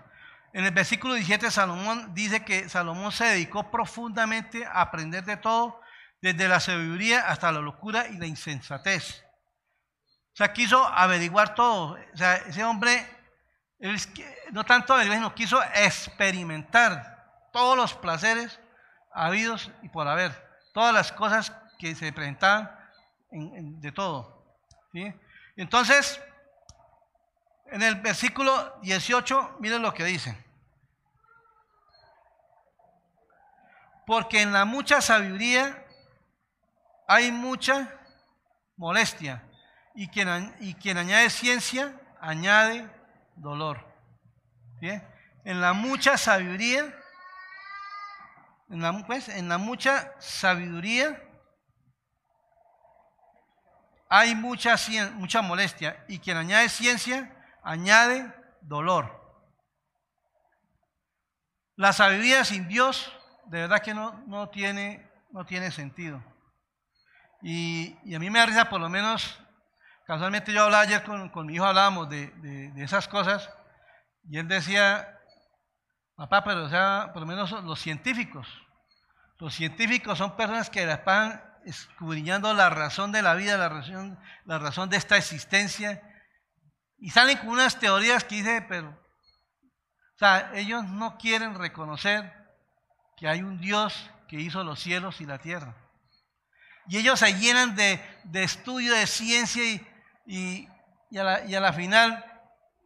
En 0.52 0.64
el 0.64 0.70
versículo 0.70 1.14
17 1.14 1.50
Salomón 1.50 2.14
dice 2.14 2.44
que 2.44 2.68
Salomón 2.68 3.10
se 3.10 3.24
dedicó 3.24 3.72
profundamente 3.72 4.64
a 4.64 4.82
aprender 4.82 5.24
de 5.24 5.36
todo 5.36 5.80
desde 6.22 6.46
la 6.46 6.60
sabiduría 6.60 7.26
hasta 7.26 7.50
la 7.50 7.60
locura 7.60 8.06
y 8.06 8.18
la 8.18 8.26
insensatez. 8.26 9.24
O 10.40 10.42
sea, 10.42 10.54
quiso 10.54 10.82
averiguar 10.86 11.54
todo. 11.54 11.98
O 12.14 12.16
sea, 12.16 12.36
ese 12.36 12.64
hombre, 12.64 13.06
no 14.52 14.64
tanto 14.64 14.94
averiguar, 14.94 15.18
sino 15.18 15.34
quiso 15.34 15.62
experimentar 15.74 17.50
todos 17.52 17.76
los 17.76 17.92
placeres 17.92 18.58
habidos 19.12 19.70
y 19.82 19.90
por 19.90 20.08
haber. 20.08 20.32
Todas 20.72 20.94
las 20.94 21.12
cosas 21.12 21.52
que 21.78 21.94
se 21.94 22.10
presentaban 22.14 22.70
de 23.30 23.92
todo. 23.92 24.42
Entonces, 25.56 26.18
en 27.66 27.82
el 27.82 27.96
versículo 27.96 28.78
18, 28.80 29.58
miren 29.60 29.82
lo 29.82 29.92
que 29.92 30.04
dice. 30.04 30.42
Porque 34.06 34.40
en 34.40 34.54
la 34.54 34.64
mucha 34.64 35.02
sabiduría 35.02 35.84
hay 37.06 37.30
mucha 37.30 37.94
molestia 38.78 39.44
y 40.00 40.08
quien, 40.08 40.56
y 40.60 40.72
quien 40.72 40.96
añade 40.96 41.28
ciencia 41.28 41.94
añade 42.22 42.88
dolor. 43.36 43.86
En 45.44 45.60
la 45.60 45.74
mucha 45.74 46.16
sabiduría, 46.16 46.90
en 48.70 48.80
la, 48.80 49.06
pues, 49.06 49.28
mucha 49.58 50.14
sabiduría 50.18 51.22
hay 54.08 54.34
mucha, 54.34 54.76
mucha 55.16 55.42
molestia 55.42 56.02
y 56.08 56.18
quien 56.18 56.38
añade 56.38 56.70
ciencia 56.70 57.36
añade 57.62 58.34
dolor. 58.62 59.20
La 61.76 61.92
sabiduría 61.92 62.46
sin 62.46 62.66
Dios 62.68 63.12
de 63.44 63.60
verdad 63.60 63.82
que 63.82 63.92
no, 63.92 64.12
no, 64.26 64.48
tiene, 64.48 65.06
no 65.30 65.44
tiene 65.44 65.70
sentido. 65.70 66.24
Y, 67.42 68.14
a 68.14 68.18
mí 68.18 68.30
me 68.30 68.38
da 68.38 68.46
risa, 68.46 68.70
por 68.70 68.80
lo 68.80 68.88
menos, 68.88 69.38
casualmente 70.10 70.52
yo 70.52 70.64
hablaba 70.64 70.82
ayer 70.82 71.04
con, 71.04 71.46
mi 71.46 71.54
hijo, 71.54 71.64
hablábamos 71.64 72.10
de, 72.10 72.72
esas 72.78 73.06
cosas, 73.06 73.48
y 74.28 74.38
él 74.38 74.48
decía, 74.48 75.20
papá, 76.16 76.42
pero 76.42 76.64
o 76.64 76.68
sea, 76.68 77.10
por 77.12 77.20
lo 77.20 77.26
menos 77.26 77.52
los 77.62 77.78
científicos, 77.78 78.48
los 79.38 79.54
científicos 79.54 80.18
son 80.18 80.36
personas 80.36 80.68
que 80.68 80.82
están 80.82 81.40
escudriñando 81.64 82.52
la 82.54 82.70
razón 82.70 83.12
de 83.12 83.22
la 83.22 83.34
vida, 83.34 83.56
la 83.56 83.68
razón, 83.68 84.18
la 84.46 84.58
razón 84.58 84.90
de 84.90 84.96
esta 84.96 85.16
existencia, 85.16 86.02
y 86.98 87.10
salen 87.10 87.38
con 87.38 87.50
unas 87.50 87.78
teorías 87.78 88.24
que 88.24 88.34
dice, 88.34 88.66
pero, 88.68 88.88
o 88.88 90.18
sea, 90.18 90.50
ellos 90.54 90.86
no 90.86 91.18
quieren 91.18 91.54
reconocer 91.54 92.34
que 93.16 93.28
hay 93.28 93.42
un 93.42 93.60
Dios 93.60 94.10
que 94.26 94.40
hizo 94.40 94.64
los 94.64 94.80
cielos 94.80 95.20
y 95.20 95.26
la 95.26 95.38
tierra. 95.38 95.76
Y 96.88 96.96
ellos 96.96 97.20
se 97.20 97.32
llenan 97.34 97.76
de, 97.76 98.00
estudio, 98.34 98.92
de 98.92 99.06
ciencia 99.06 99.62
y, 99.62 99.86
a 101.16 101.60
la, 101.60 101.72
final 101.72 102.24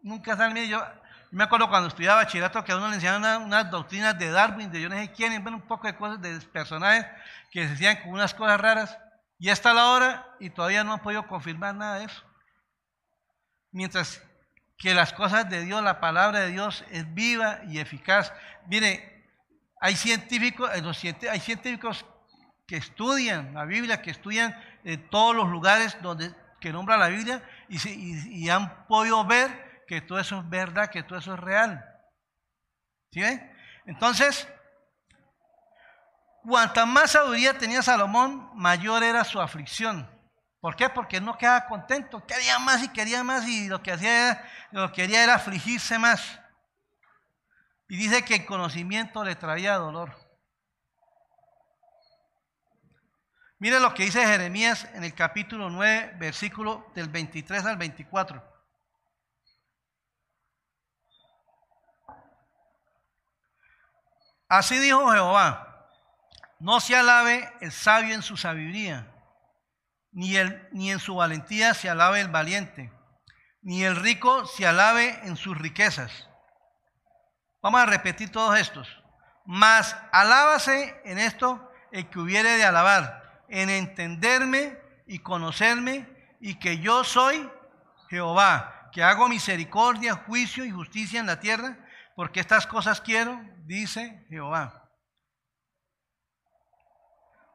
nunca 0.03 0.35
bien. 0.49 0.69
Yo, 0.69 0.83
me 1.31 1.45
acuerdo 1.45 1.69
cuando 1.69 1.89
estudiaba 1.89 2.23
bachillerato 2.23 2.63
que 2.63 2.73
a 2.73 2.77
uno 2.77 2.89
le 2.89 2.95
enseñaban 2.95 3.43
unas, 3.43 3.71
doctrinas 3.71 4.17
de 4.19 4.31
Darwin, 4.31 4.71
de 4.71 4.81
yo 4.81 4.89
no 4.89 4.97
sé 4.97 5.11
quién, 5.11 5.33
y 5.33 5.37
un 5.37 5.63
poco 5.63 5.87
de 5.87 5.97
cosas 5.97 6.21
de 6.21 6.39
personajes 6.41 7.07
que 7.51 7.65
se 7.65 7.71
decían 7.71 7.97
con 8.03 8.13
unas 8.13 8.35
cosas 8.35 8.61
raras. 8.61 8.99
Y 9.39 9.51
está 9.51 9.75
la 9.75 9.87
hora 9.89 10.27
y 10.39 10.51
todavía 10.51 10.85
no 10.85 10.93
han 10.93 11.01
podido 11.01 11.27
confirmar 11.27 11.75
nada 11.75 11.99
de 11.99 12.05
eso. 12.05 12.23
Mientras 13.73 14.23
que 14.79 14.95
las 14.95 15.13
cosas 15.13 15.49
de 15.51 15.63
Dios, 15.63 15.83
la 15.83 16.01
palabra 16.01 16.41
de 16.41 16.51
Dios 16.51 16.85
es 16.91 17.13
viva 17.15 17.61
y 17.67 17.81
eficaz. 17.81 18.33
Mire, 18.67 19.27
hay 19.81 19.97
científicos, 19.97 20.71
hay 20.71 21.41
científicos 21.41 22.07
que 22.67 22.77
estudian 22.77 23.55
la 23.55 23.65
Biblia, 23.65 24.03
que 24.03 24.11
estudian 24.11 24.57
en 24.85 25.09
todos 25.11 25.35
los 25.35 25.49
lugares 25.49 25.97
donde 26.01 26.33
que 26.65 26.73
nombra 26.73 26.97
la 26.97 27.09
Biblia 27.09 27.43
y, 27.69 28.49
han 28.49 28.87
podido 28.87 29.23
ver 29.27 29.85
que 29.87 30.01
todo 30.01 30.19
eso 30.19 30.41
es 30.41 30.49
verdad, 30.49 30.89
que 30.89 31.03
todo 31.03 31.19
eso 31.19 31.35
es 31.35 31.41
real. 31.41 31.85
¿Sí 33.13 33.21
ven? 33.21 33.53
Entonces, 33.85 34.49
cuanta 36.43 36.87
más 36.87 37.11
sabiduría 37.11 37.59
tenía 37.59 37.83
Salomón, 37.83 38.51
mayor 38.55 39.03
era 39.03 39.25
su 39.25 39.43
aflicción, 39.43 40.09
¿Por 40.59 40.75
qué? 40.75 40.89
Porque 40.89 41.21
no 41.21 41.37
quedaba 41.37 41.67
contento, 41.67 42.25
quería 42.25 42.59
más 42.59 42.83
y 42.83 42.89
quería 42.89 43.23
más 43.23 43.47
y 43.47 43.69
lo 43.69 43.83
que 43.83 43.93
hacía 43.93 44.43
lo 44.71 44.91
que 44.91 45.03
quería 45.03 45.23
era 45.23 45.35
afligirse 45.35 45.99
más. 45.99 46.41
Y 47.91 47.99
dice 47.99 48.25
que 48.25 48.37
el 48.37 48.47
conocimiento 48.47 49.23
le 49.23 49.37
traía 49.37 49.75
dolor. 49.75 50.17
Mire 53.65 53.81
lo 53.81 53.95
que 53.95 54.03
dice 54.03 54.27
Jeremías 54.27 54.87
en 54.93 55.05
el 55.05 55.15
capítulo 55.15 55.71
9, 55.71 56.17
versículo 56.19 56.87
del 56.95 57.09
23 57.09 57.65
al 57.65 57.79
24. 57.79 58.45
Así 64.51 64.77
dijo 64.77 65.11
Jehová, 65.11 65.89
no 66.61 66.79
se 66.79 66.95
alabe 66.95 67.51
el 67.63 67.73
sabio 67.73 68.15
en 68.15 68.21
su 68.21 68.37
sabiduría, 68.37 69.11
ni, 70.13 70.37
el, 70.37 70.69
ni 70.73 70.93
en 70.93 70.99
su 70.99 71.15
valentía 71.15 71.73
se 71.73 71.89
alabe 71.89 72.21
el 72.21 72.29
valiente, 72.29 72.93
ni 73.63 73.83
el 73.83 73.97
rico 73.97 74.45
se 74.45 74.67
alabe 74.67 75.21
en 75.23 75.39
sus 75.39 75.57
riquezas. 75.57 76.29
Vamos 77.63 77.81
a 77.81 77.87
repetir 77.87 78.31
todos 78.31 78.59
estos. 78.59 79.03
Mas 79.47 79.97
alábase 80.13 81.01
en 81.07 81.19
esto 81.19 81.73
el 81.93 82.11
que 82.11 82.19
hubiere 82.19 82.59
de 82.59 82.65
alabar, 82.67 83.24
en 83.55 83.71
entenderme 83.71 84.79
y 85.07 85.21
conocerme, 85.21 86.09
y 86.41 86.59
que 86.59 86.79
yo 86.79 87.05
soy 87.05 87.49
Jehová, 88.11 88.91
que 88.93 89.03
hago 89.03 89.29
misericordia, 89.29 90.15
juicio 90.15 90.65
y 90.65 90.71
justicia 90.71 91.21
en 91.21 91.27
la 91.27 91.39
tierra, 91.39 91.79
porque 92.17 92.41
estas 92.41 92.67
cosas 92.67 93.01
quiero, 93.01 93.41
dice 93.65 94.27
Jehová. 94.29 94.91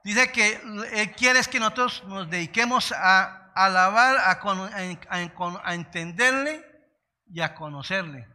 Dice 0.03 0.31
que 0.31 0.61
Él 0.93 1.11
quiere 1.11 1.41
que 1.43 1.59
nosotros 1.59 2.03
nos 2.05 2.29
dediquemos 2.29 2.93
a 2.93 3.51
alabar, 3.53 4.17
a, 4.17 5.73
entenderle 5.73 6.65
y 7.27 7.41
a 7.41 7.53
conocerle. 7.53 8.27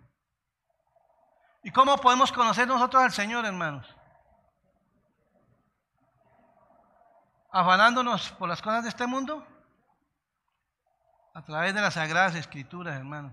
¿Y 1.62 1.70
cómo 1.70 1.96
podemos 1.96 2.30
conocer 2.30 2.68
nosotros 2.68 3.02
al 3.02 3.12
Señor, 3.12 3.46
hermanos? 3.46 3.86
Afanándonos 7.56 8.30
por 8.32 8.48
las 8.48 8.60
cosas 8.60 8.82
de 8.82 8.88
este 8.88 9.06
mundo 9.06 9.46
a 11.34 11.42
través 11.44 11.72
de 11.72 11.80
las 11.80 11.94
sagradas 11.94 12.34
escrituras, 12.34 12.96
hermanos. 12.96 13.32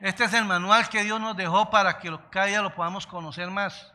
Este 0.00 0.24
es 0.24 0.34
el 0.34 0.44
manual 0.44 0.88
que 0.88 1.04
Dios 1.04 1.20
nos 1.20 1.36
dejó 1.36 1.70
para 1.70 2.00
que 2.00 2.12
cada 2.32 2.46
día 2.46 2.62
lo 2.62 2.74
podamos 2.74 3.06
conocer 3.06 3.48
más. 3.48 3.94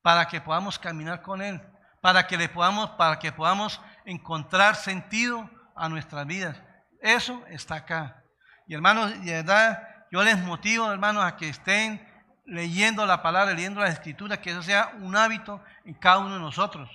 Para 0.00 0.28
que 0.28 0.40
podamos 0.40 0.78
caminar 0.78 1.20
con 1.20 1.42
Él. 1.42 1.60
Para 2.00 2.26
que 2.26 2.38
le 2.38 2.48
podamos, 2.48 2.88
para 2.92 3.18
que 3.18 3.32
podamos 3.32 3.82
encontrar 4.06 4.74
sentido 4.74 5.46
a 5.76 5.90
nuestras 5.90 6.26
vidas. 6.26 6.56
Eso 7.02 7.44
está 7.48 7.74
acá. 7.74 8.24
Y 8.66 8.72
hermanos, 8.72 9.10
de 9.22 9.32
verdad, 9.32 10.06
yo 10.10 10.22
les 10.24 10.38
motivo, 10.38 10.90
hermanos, 10.90 11.22
a 11.22 11.36
que 11.36 11.50
estén 11.50 12.07
leyendo 12.48 13.04
la 13.06 13.22
palabra, 13.22 13.54
leyendo 13.54 13.80
la 13.80 13.88
escritura, 13.88 14.40
que 14.40 14.50
eso 14.50 14.62
sea 14.62 14.92
un 15.00 15.14
hábito 15.16 15.62
en 15.84 15.94
cada 15.94 16.18
uno 16.18 16.34
de 16.34 16.40
nosotros. 16.40 16.88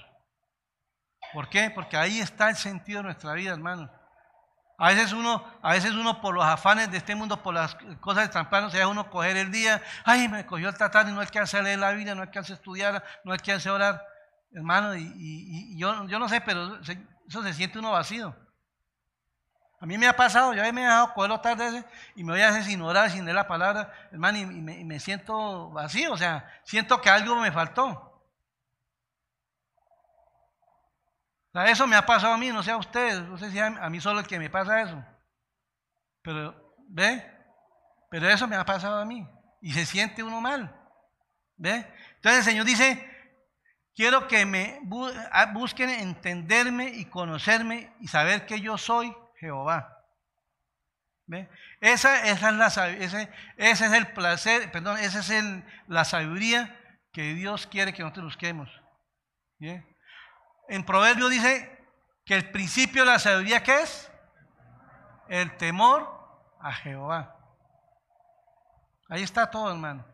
¿Por 1.31 1.47
qué? 1.49 1.69
Porque 1.69 1.95
ahí 1.95 2.19
está 2.19 2.49
el 2.49 2.55
sentido 2.55 2.99
de 2.99 3.03
nuestra 3.05 3.33
vida, 3.33 3.51
hermanos. 3.53 3.89
A 4.77 4.89
veces 4.89 5.13
uno, 5.13 5.45
a 5.61 5.73
veces 5.73 5.91
uno 5.91 6.19
por 6.19 6.33
los 6.33 6.43
afanes 6.43 6.91
de 6.91 6.97
este 6.97 7.15
mundo, 7.15 7.41
por 7.41 7.53
las 7.53 7.75
cosas 8.01 8.33
de 8.33 8.69
se 8.71 8.77
deja 8.77 8.87
uno 8.87 9.09
coger 9.09 9.37
el 9.37 9.51
día, 9.51 9.81
ay, 10.03 10.27
me 10.27 10.45
cogió 10.45 10.69
el 10.69 10.75
tratar 10.75 11.07
y 11.07 11.11
no 11.11 11.21
alcanza 11.21 11.59
a 11.59 11.61
leer 11.61 11.79
la 11.79 11.91
Biblia, 11.91 12.15
no 12.15 12.23
alcanza 12.23 12.53
a 12.53 12.55
estudiar, 12.55 13.03
no 13.23 13.31
alcanza 13.31 13.69
a 13.69 13.73
orar. 13.73 14.07
Hermano, 14.51 14.95
y, 14.95 15.77
yo, 15.77 16.07
yo 16.07 16.19
no 16.19 16.27
sé, 16.27 16.41
pero 16.41 16.79
eso 16.81 17.43
se 17.43 17.53
siente 17.53 17.79
uno 17.79 17.91
vacío. 17.91 18.35
A 19.83 19.85
mí 19.85 19.97
me 19.97 20.07
ha 20.07 20.15
pasado, 20.15 20.53
yo 20.53 20.61
me 20.71 20.81
he 20.81 20.85
dejado 20.85 21.13
cogerlo 21.13 21.41
tarde 21.41 21.83
y 22.15 22.23
me 22.23 22.31
voy 22.31 22.41
a 22.41 22.47
hacer 22.47 22.63
sin 22.63 22.81
orar, 22.81 23.11
sin 23.11 23.25
leer 23.25 23.35
la 23.35 23.49
palabra, 23.49 23.91
hermano, 24.13 24.37
y 24.37 24.45
me, 24.45 24.97
siento 25.01 25.71
vacío, 25.71 26.13
o 26.13 26.17
sea, 26.17 26.49
siento 26.63 27.01
que 27.01 27.09
algo 27.09 27.35
me 27.35 27.51
faltó. 27.51 28.23
eso 31.65 31.85
me 31.85 31.97
ha 31.97 32.05
pasado 32.05 32.31
a 32.31 32.37
mí, 32.37 32.47
no 32.47 32.63
sé 32.63 32.71
a 32.71 32.77
ustedes, 32.77 33.23
no 33.23 33.37
sé 33.37 33.51
si 33.51 33.59
a, 33.59 33.71
mí 33.89 33.99
solo 33.99 34.21
el 34.21 34.25
que 34.25 34.39
me 34.39 34.49
pasa 34.49 34.83
eso. 34.83 35.03
Pero, 36.21 36.77
¿ve? 36.87 37.21
Pero 38.09 38.29
eso 38.29 38.47
me 38.47 38.55
ha 38.55 38.63
pasado 38.63 39.01
a 39.01 39.05
mí. 39.05 39.27
Y 39.61 39.73
se 39.73 39.85
siente 39.85 40.23
uno 40.23 40.39
mal. 40.39 40.73
¿Ve? 41.57 41.85
Entonces 42.15 42.39
el 42.39 42.43
Señor 42.45 42.65
dice, 42.65 43.05
quiero 43.93 44.29
que 44.29 44.45
me 44.45 44.79
busquen 45.51 45.89
entenderme 45.89 46.87
y 46.87 47.03
conocerme 47.03 47.93
y 47.99 48.07
saber 48.07 48.45
que 48.45 48.61
yo 48.61 48.77
soy 48.77 49.13
Jehová. 49.43 49.99
¿Ve? 51.25 51.49
Esa, 51.81 52.25
es 52.25 52.41
la, 52.41 52.67
ese, 52.67 53.29
ese, 53.57 53.85
es 53.85 53.93
el 53.93 54.07
placer, 54.13 54.71
perdón, 54.71 54.97
esa 54.99 55.19
es 55.19 55.29
el, 55.29 55.65
la 55.87 56.05
sabiduría 56.05 56.79
que 57.11 57.33
Dios 57.33 57.67
quiere 57.67 57.93
que 57.93 58.03
nosotros 58.03 58.25
busquemos. 58.25 58.69
¿Bien? 59.59 59.85
En 60.69 60.85
Proverbio 60.85 61.27
dice 61.27 61.69
que 62.25 62.35
el 62.35 62.51
principio 62.51 63.03
de 63.03 63.11
la 63.11 63.19
sabiduría, 63.19 63.63
¿qué 63.63 63.81
es? 63.81 64.09
El 65.27 65.55
temor 65.57 66.09
a 66.59 66.71
Jehová. 66.73 67.35
Ahí 69.09 69.23
está 69.23 69.51
todo, 69.51 69.69
hermano. 69.69 70.05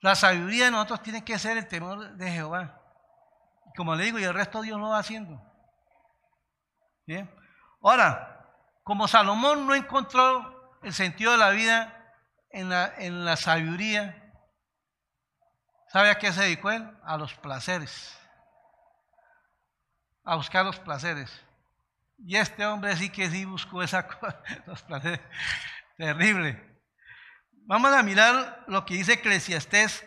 La 0.00 0.14
sabiduría 0.14 0.66
de 0.66 0.70
nosotros 0.70 1.02
tiene 1.02 1.24
que 1.24 1.38
ser 1.38 1.56
el 1.56 1.66
temor 1.66 2.16
de 2.16 2.30
Jehová. 2.30 2.80
Como 3.76 3.94
le 3.96 4.04
digo, 4.04 4.18
y 4.18 4.24
el 4.24 4.34
resto 4.34 4.62
Dios 4.62 4.78
lo 4.78 4.90
va 4.90 4.98
haciendo. 4.98 5.49
Ahora, 7.82 8.46
como 8.82 9.08
Salomón 9.08 9.66
no 9.66 9.74
encontró 9.74 10.78
el 10.82 10.92
sentido 10.92 11.32
de 11.32 11.38
la 11.38 11.50
vida 11.50 12.14
en 12.50 12.68
la, 12.68 12.92
en 12.98 13.24
la 13.24 13.36
sabiduría, 13.36 14.20
¿Sabe 15.92 16.10
a 16.10 16.18
qué 16.18 16.32
se 16.32 16.42
dedicó 16.42 16.70
él? 16.70 16.88
A 17.02 17.16
los 17.16 17.34
placeres. 17.34 18.16
A 20.22 20.36
buscar 20.36 20.64
los 20.64 20.78
placeres. 20.78 21.32
Y 22.16 22.36
este 22.36 22.64
hombre 22.64 22.96
sí 22.96 23.10
que 23.10 23.28
sí 23.28 23.44
buscó 23.44 23.82
esa 23.82 24.06
cosa, 24.20 24.40
los 24.66 24.82
placeres. 24.82 25.20
Terrible. 25.96 26.80
Vamos 27.66 27.92
a 27.92 28.04
mirar 28.04 28.64
lo 28.68 28.84
que 28.84 28.94
dice 28.94 29.14
Eclesiastés 29.14 30.06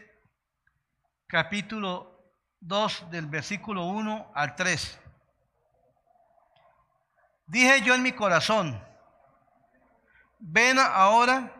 capítulo 1.27 2.33
2 2.61 3.11
del 3.11 3.25
versículo 3.25 3.83
1 3.83 4.31
al 4.33 4.55
3. 4.55 5.01
Dije 7.45 7.81
yo 7.81 7.93
en 7.93 8.03
mi 8.03 8.13
corazón, 8.13 8.81
ven 10.39 10.77
ahora, 10.79 11.53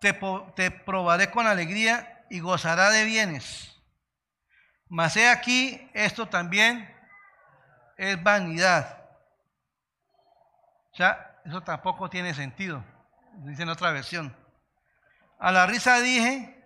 te, 0.00 0.70
probaré 0.70 1.30
con 1.30 1.46
alegría 1.46 2.26
y 2.28 2.40
gozará 2.40 2.90
de 2.90 3.04
bienes. 3.04 3.70
Mas 4.88 5.16
he 5.16 5.28
aquí, 5.28 5.90
esto 5.94 6.28
también 6.28 6.94
es 7.96 8.22
vanidad. 8.22 9.02
O 10.92 10.96
sea, 10.96 11.40
eso 11.44 11.62
tampoco 11.62 12.10
tiene 12.10 12.34
sentido, 12.34 12.84
dice 13.44 13.62
en 13.62 13.70
otra 13.70 13.90
versión. 13.92 14.36
A 15.38 15.50
la 15.50 15.66
risa 15.66 16.00
dije, 16.00 16.64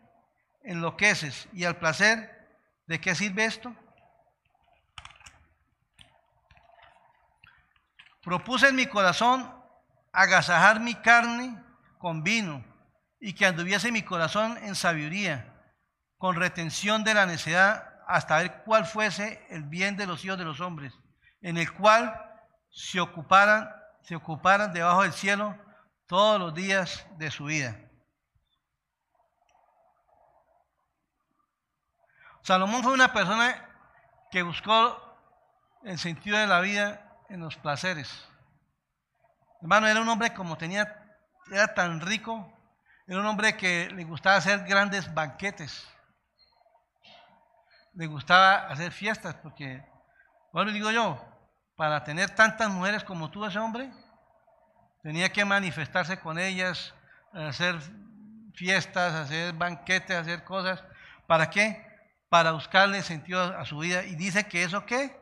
enloqueces, 0.62 1.48
y 1.52 1.64
al 1.64 1.76
placer, 1.76 2.48
¿de 2.86 3.00
qué 3.00 3.14
sirve 3.14 3.44
esto? 3.44 3.74
Propuse 8.28 8.68
en 8.68 8.76
mi 8.76 8.84
corazón 8.84 9.50
agasajar 10.12 10.80
mi 10.80 10.94
carne 10.96 11.64
con 11.96 12.22
vino 12.22 12.62
y 13.18 13.32
que 13.32 13.46
anduviese 13.46 13.90
mi 13.90 14.02
corazón 14.02 14.58
en 14.58 14.74
sabiduría 14.74 15.54
con 16.18 16.36
retención 16.36 17.04
de 17.04 17.14
la 17.14 17.24
necedad 17.24 17.88
hasta 18.06 18.36
ver 18.36 18.64
cuál 18.66 18.84
fuese 18.84 19.42
el 19.48 19.62
bien 19.62 19.96
de 19.96 20.06
los 20.06 20.22
hijos 20.26 20.36
de 20.36 20.44
los 20.44 20.60
hombres, 20.60 20.92
en 21.40 21.56
el 21.56 21.72
cual 21.72 22.22
se 22.68 23.00
ocuparan, 23.00 23.74
se 24.02 24.14
ocuparan 24.14 24.74
debajo 24.74 25.04
del 25.04 25.14
cielo 25.14 25.56
todos 26.06 26.38
los 26.38 26.52
días 26.52 27.06
de 27.16 27.30
su 27.30 27.46
vida. 27.46 27.78
Salomón 32.42 32.82
fue 32.82 32.92
una 32.92 33.10
persona 33.10 33.66
que 34.30 34.42
buscó 34.42 35.16
el 35.82 35.98
sentido 35.98 36.36
de 36.36 36.46
la 36.46 36.60
vida 36.60 37.07
en 37.28 37.40
los 37.40 37.56
placeres. 37.56 38.26
Hermano, 39.60 39.86
era 39.86 40.00
un 40.00 40.08
hombre 40.08 40.32
como 40.34 40.56
tenía, 40.56 41.16
era 41.50 41.74
tan 41.74 42.00
rico, 42.00 42.52
era 43.06 43.20
un 43.20 43.26
hombre 43.26 43.56
que 43.56 43.90
le 43.90 44.04
gustaba 44.04 44.36
hacer 44.36 44.64
grandes 44.64 45.12
banquetes 45.12 45.86
le 47.94 48.06
gustaba 48.06 48.68
hacer 48.68 48.92
fiestas, 48.92 49.34
porque, 49.42 49.84
bueno, 50.52 50.70
digo 50.70 50.92
yo, 50.92 51.20
para 51.74 52.04
tener 52.04 52.30
tantas 52.30 52.70
mujeres 52.70 53.02
como 53.02 53.28
tú, 53.28 53.44
ese 53.44 53.58
hombre, 53.58 53.90
tenía 55.02 55.32
que 55.32 55.44
manifestarse 55.44 56.20
con 56.20 56.38
ellas, 56.38 56.94
hacer 57.32 57.76
fiestas, 58.54 59.14
hacer 59.14 59.52
banquetes, 59.52 60.16
hacer 60.16 60.44
cosas. 60.44 60.84
¿Para 61.26 61.50
qué? 61.50 61.88
para 62.28 62.52
buscarle 62.52 63.02
sentido 63.02 63.42
a 63.42 63.64
su 63.64 63.78
vida. 63.78 64.04
Y 64.04 64.14
dice 64.14 64.46
que 64.46 64.62
eso 64.62 64.84
qué? 64.84 65.18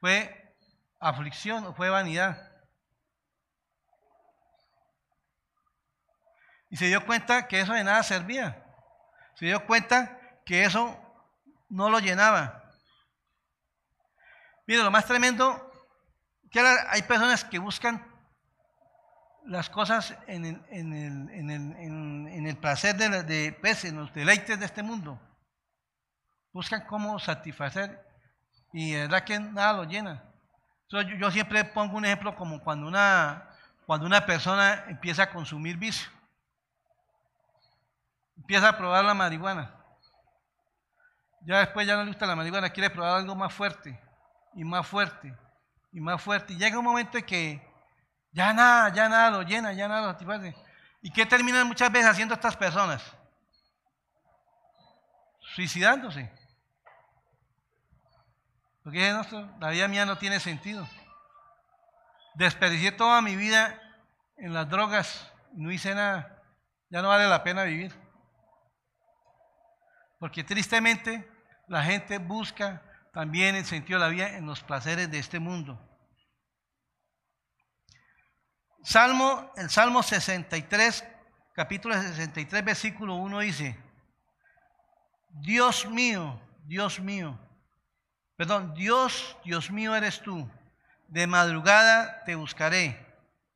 Fue 0.00 0.45
aflicción 1.00 1.66
o 1.66 1.74
fue 1.74 1.90
vanidad. 1.90 2.52
Y 6.70 6.76
se 6.76 6.86
dio 6.86 7.04
cuenta 7.06 7.46
que 7.48 7.60
eso 7.60 7.72
de 7.72 7.84
nada 7.84 8.02
servía. 8.02 8.64
Se 9.34 9.46
dio 9.46 9.64
cuenta 9.66 10.18
que 10.44 10.64
eso 10.64 10.98
no 11.68 11.90
lo 11.90 11.98
llenaba. 11.98 12.72
Mire, 14.66 14.82
lo 14.82 14.90
más 14.90 15.06
tremendo, 15.06 15.70
que 16.50 16.60
hay 16.60 17.02
personas 17.02 17.44
que 17.44 17.58
buscan 17.58 18.04
las 19.44 19.70
cosas 19.70 20.16
en 20.26 20.44
el, 20.44 20.66
en 20.70 20.92
el, 20.92 21.30
en 21.30 21.50
el, 21.50 21.76
en 22.28 22.46
el 22.46 22.56
placer 22.56 22.96
de, 22.96 23.22
de 23.22 23.52
pues, 23.52 23.84
en 23.84 23.96
los 23.96 24.12
deleites 24.12 24.58
de 24.58 24.66
este 24.66 24.82
mundo. 24.82 25.20
Buscan 26.52 26.86
cómo 26.86 27.18
satisfacer 27.18 28.04
y 28.72 28.92
de 28.92 29.02
verdad 29.02 29.24
que 29.24 29.38
nada 29.38 29.72
lo 29.74 29.84
llena. 29.84 30.35
Yo, 30.88 31.02
yo, 31.02 31.30
siempre 31.30 31.64
pongo 31.64 31.96
un 31.96 32.04
ejemplo 32.04 32.36
como 32.36 32.62
cuando 32.62 32.86
una, 32.86 33.50
cuando 33.86 34.06
una 34.06 34.24
persona 34.24 34.84
empieza 34.88 35.24
a 35.24 35.30
consumir 35.30 35.76
vicio. 35.76 36.10
Empieza 38.36 38.68
a 38.68 38.76
probar 38.76 39.04
la 39.04 39.14
marihuana. 39.14 39.74
Ya 41.42 41.58
después 41.60 41.86
ya 41.86 41.96
no 41.96 42.02
le 42.02 42.08
gusta 42.08 42.26
la 42.26 42.36
marihuana, 42.36 42.70
quiere 42.70 42.90
probar 42.90 43.16
algo 43.16 43.34
más 43.34 43.52
fuerte 43.52 43.98
y 44.54 44.64
más 44.64 44.86
fuerte 44.86 45.36
y 45.92 46.00
más 46.00 46.20
fuerte. 46.20 46.52
Y 46.52 46.56
llega 46.56 46.78
un 46.78 46.84
momento 46.84 47.18
en 47.18 47.24
que 47.24 47.76
ya 48.32 48.52
nada, 48.52 48.92
ya 48.92 49.08
nada 49.08 49.30
lo 49.30 49.42
llena, 49.42 49.72
ya 49.72 49.88
nada 49.88 50.02
lo 50.02 50.12
satisface. 50.12 50.54
¿Y 51.02 51.10
qué 51.10 51.24
terminan 51.24 51.66
muchas 51.66 51.90
veces 51.90 52.10
haciendo 52.10 52.34
estas 52.34 52.56
personas? 52.56 53.02
Suicidándose. 55.54 56.30
Porque 58.86 59.12
la 59.58 59.70
vida 59.70 59.88
mía 59.88 60.06
no 60.06 60.16
tiene 60.16 60.38
sentido. 60.38 60.88
Desperdicié 62.36 62.92
toda 62.92 63.20
mi 63.20 63.34
vida 63.34 63.82
en 64.36 64.54
las 64.54 64.68
drogas, 64.68 65.28
no 65.54 65.72
hice 65.72 65.92
nada. 65.92 66.40
Ya 66.88 67.02
no 67.02 67.08
vale 67.08 67.26
la 67.26 67.42
pena 67.42 67.64
vivir. 67.64 67.92
Porque 70.20 70.44
tristemente 70.44 71.28
la 71.66 71.82
gente 71.82 72.18
busca 72.18 72.80
también 73.12 73.56
el 73.56 73.64
sentido 73.64 73.98
de 73.98 74.06
la 74.06 74.12
vida 74.12 74.36
en 74.36 74.46
los 74.46 74.62
placeres 74.62 75.10
de 75.10 75.18
este 75.18 75.40
mundo. 75.40 75.76
Salmo, 78.84 79.50
el 79.56 79.68
Salmo 79.68 80.00
63, 80.00 81.04
capítulo 81.56 82.00
63, 82.00 82.64
versículo 82.64 83.16
1 83.16 83.40
dice, 83.40 83.76
Dios 85.30 85.86
mío, 85.86 86.40
Dios 86.66 87.00
mío, 87.00 87.36
perdón, 88.36 88.74
Dios, 88.74 89.36
Dios 89.44 89.70
mío 89.70 89.94
eres 89.96 90.20
tú, 90.20 90.48
de 91.08 91.26
madrugada 91.26 92.22
te 92.24 92.34
buscaré. 92.34 93.04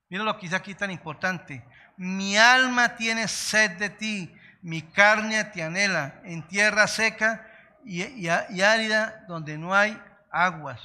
Mira 0.08 0.24
lo 0.24 0.34
que 0.36 0.42
dice 0.42 0.56
aquí 0.56 0.74
tan 0.74 0.90
importante. 0.90 1.64
Mi 1.96 2.36
alma 2.36 2.96
tiene 2.96 3.28
sed 3.28 3.78
de 3.78 3.90
ti, 3.90 4.34
mi 4.62 4.82
carne 4.82 5.44
te 5.44 5.62
anhela 5.62 6.20
en 6.24 6.46
tierra 6.46 6.86
seca 6.86 7.46
y, 7.84 8.28
árida 8.28 9.24
donde 9.28 9.56
no 9.56 9.74
hay 9.74 10.00
aguas. 10.30 10.80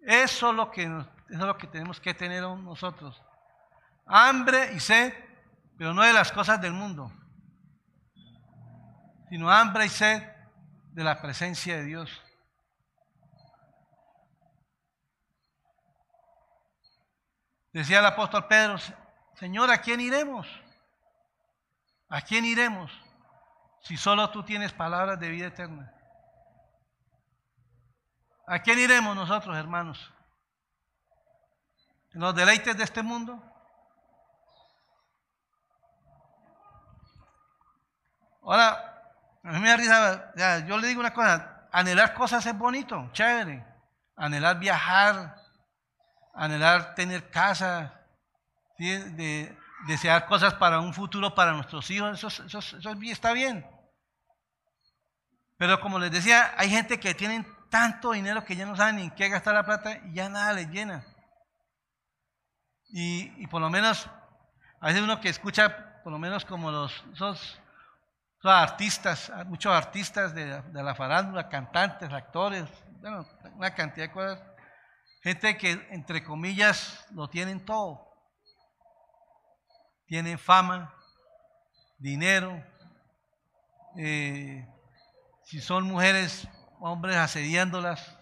Eso 0.00 0.50
es 0.50 0.56
lo 0.56 0.70
que 0.70 0.82
eso 0.82 1.40
es 1.40 1.46
lo 1.46 1.56
que 1.56 1.66
tenemos 1.66 2.00
que 2.00 2.12
tener 2.12 2.42
nosotros. 2.42 3.22
Hambre 4.04 4.72
y 4.74 4.80
sed, 4.80 5.14
pero 5.78 5.94
no 5.94 6.02
de 6.02 6.12
las 6.12 6.30
cosas 6.32 6.60
del 6.60 6.72
mundo, 6.72 7.10
sino 9.30 9.50
hambre 9.50 9.86
y 9.86 9.88
sed 9.88 10.31
de 10.92 11.04
la 11.04 11.20
presencia 11.20 11.76
de 11.76 11.84
Dios. 11.84 12.22
Decía 17.72 18.00
el 18.00 18.06
apóstol 18.06 18.46
Pedro, 18.46 18.76
Señor, 19.34 19.70
¿a 19.70 19.80
quién 19.80 20.00
iremos? 20.00 20.46
¿A 22.10 22.20
quién 22.20 22.44
iremos 22.44 22.92
si 23.80 23.96
solo 23.96 24.30
tú 24.30 24.44
tienes 24.44 24.72
palabras 24.74 25.18
de 25.18 25.30
vida 25.30 25.46
eterna? 25.46 25.94
¿A 28.46 28.60
quién 28.60 28.78
iremos 28.78 29.16
nosotros, 29.16 29.56
hermanos? 29.56 30.12
los 32.10 32.34
deleites 32.34 32.76
de 32.76 32.84
este 32.84 33.02
mundo? 33.02 33.42
Ahora, 38.42 38.91
a 39.44 39.52
mí 39.52 39.60
me 39.60 39.68
da 39.68 39.76
risa, 39.76 40.66
yo 40.66 40.78
le 40.78 40.88
digo 40.88 41.00
una 41.00 41.12
cosa, 41.12 41.66
anhelar 41.72 42.14
cosas 42.14 42.44
es 42.46 42.56
bonito, 42.56 43.10
chévere. 43.12 43.66
Anhelar 44.14 44.58
viajar, 44.58 45.36
anhelar 46.34 46.94
tener 46.94 47.30
casa, 47.30 48.00
de, 48.78 49.56
desear 49.86 50.26
cosas 50.26 50.54
para 50.54 50.80
un 50.80 50.94
futuro 50.94 51.34
para 51.34 51.52
nuestros 51.52 51.90
hijos, 51.90 52.22
eso, 52.22 52.44
eso, 52.44 52.90
está 53.02 53.32
bien. 53.32 53.66
Pero 55.56 55.80
como 55.80 55.98
les 55.98 56.10
decía, 56.10 56.54
hay 56.56 56.68
gente 56.70 57.00
que 57.00 57.14
tienen 57.14 57.46
tanto 57.70 58.12
dinero 58.12 58.44
que 58.44 58.56
ya 58.56 58.66
no 58.66 58.76
saben 58.76 58.98
en 58.98 59.10
qué 59.12 59.28
gastar 59.28 59.54
la 59.54 59.64
plata 59.64 59.98
y 60.04 60.14
ya 60.14 60.28
nada 60.28 60.52
les 60.52 60.68
llena. 60.68 61.04
Y, 62.94 63.46
por 63.46 63.60
lo 63.60 63.70
menos, 63.70 64.08
a 64.80 64.88
veces 64.88 65.02
uno 65.02 65.20
que 65.20 65.30
escucha, 65.30 66.02
por 66.02 66.12
lo 66.12 66.18
menos 66.18 66.44
como 66.44 66.70
los 66.70 67.04
esos, 67.14 67.61
artistas, 68.50 69.30
muchos 69.46 69.72
artistas 69.72 70.34
de, 70.34 70.60
de, 70.62 70.82
la 70.82 70.94
farándula, 70.94 71.48
cantantes, 71.48 72.12
actores, 72.12 72.64
bueno, 73.00 73.26
una 73.54 73.74
cantidad 73.74 74.06
de 74.06 74.12
cosas, 74.12 74.42
gente 75.22 75.56
que 75.56 75.86
entre 75.90 76.24
comillas 76.24 77.06
lo 77.12 77.28
tienen 77.28 77.64
todo. 77.64 78.08
Tienen 80.06 80.38
fama, 80.38 80.94
dinero, 81.98 82.62
eh, 83.96 84.66
si 85.44 85.60
son 85.60 85.84
mujeres, 85.84 86.48
hombres 86.80 87.16
asediándolas, 87.16 88.18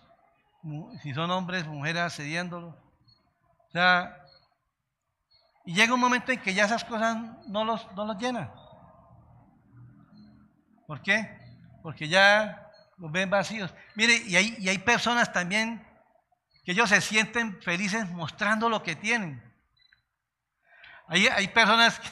si 1.03 1.15
son 1.15 1.31
hombres, 1.31 1.67
mujeres 1.67 2.03
asediándolos. 2.03 2.75
O 2.75 3.71
sea, 3.73 4.17
y 5.65 5.75
llega 5.75 5.95
un 5.95 6.01
momento 6.01 6.33
en 6.33 6.43
que 6.43 6.55
ya 6.55 6.65
esas 6.65 6.85
cosas 6.85 7.17
no 7.49 7.65
los, 7.65 7.91
no 7.93 8.05
los 8.05 8.19
llenan. 8.19 8.53
¿Por 10.91 11.03
qué? 11.03 11.39
Porque 11.85 12.09
ya 12.09 12.69
los 12.99 13.13
ven 13.13 13.31
vacíos. 13.31 13.73
Mire, 13.95 14.13
y 14.27 14.35
hay, 14.35 14.57
y 14.59 14.69
hay 14.71 14.79
personas 14.79 15.33
también 15.33 15.87
que 16.65 16.73
ellos 16.73 16.89
se 16.89 17.01
sienten 17.01 17.63
felices 17.63 18.11
mostrando 18.11 18.69
lo 18.69 18.83
que 18.83 18.97
tienen. 18.97 19.41
Hay, 21.07 21.29
hay 21.29 21.47
personas, 21.47 22.01
que, 22.01 22.09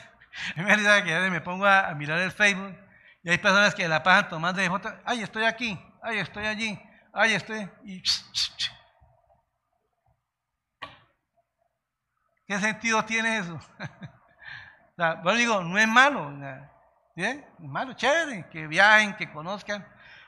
que 1.05 1.29
me 1.29 1.41
pongo 1.41 1.67
a, 1.67 1.93
mirar 1.97 2.21
el 2.21 2.31
Facebook 2.31 2.79
y 3.25 3.31
hay 3.31 3.39
personas 3.39 3.75
que 3.75 3.89
la 3.89 4.05
pasan 4.05 4.29
tomando 4.29 4.61
de 4.61 4.69
fotos, 4.69 4.95
ay, 5.05 5.23
estoy 5.23 5.43
aquí, 5.43 5.77
ay, 6.01 6.19
estoy 6.19 6.47
allí, 6.47 6.81
ay, 7.13 7.33
estoy, 7.33 7.69
y 7.83 8.01
¿Qué 12.47 12.61
sentido 12.61 13.05
tiene 13.05 13.39
eso? 13.39 13.59
bueno, 14.97 15.35
digo, 15.35 15.65
no 15.65 15.77
es 15.77 15.89
malo, 15.89 16.31
¿bien? 17.19 17.45
Es 17.61 17.69
malo, 17.69 17.95
chévere, 17.95 18.49
que 18.49 18.69
viajen, 18.69 19.17
que 19.17 19.29
conozcan, 19.33 19.85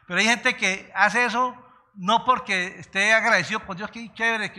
pero 0.09 0.19
hay 0.19 0.27
gente 0.27 0.57
que 0.57 0.91
hace 0.93 1.25
eso 1.25 1.55
no 1.95 2.25
porque 2.25 2.81
esté 2.81 3.13
agradecido 3.13 3.65
con 3.65 3.77
Dios, 3.77 3.89
que 3.93 4.13
chévere, 4.13 4.53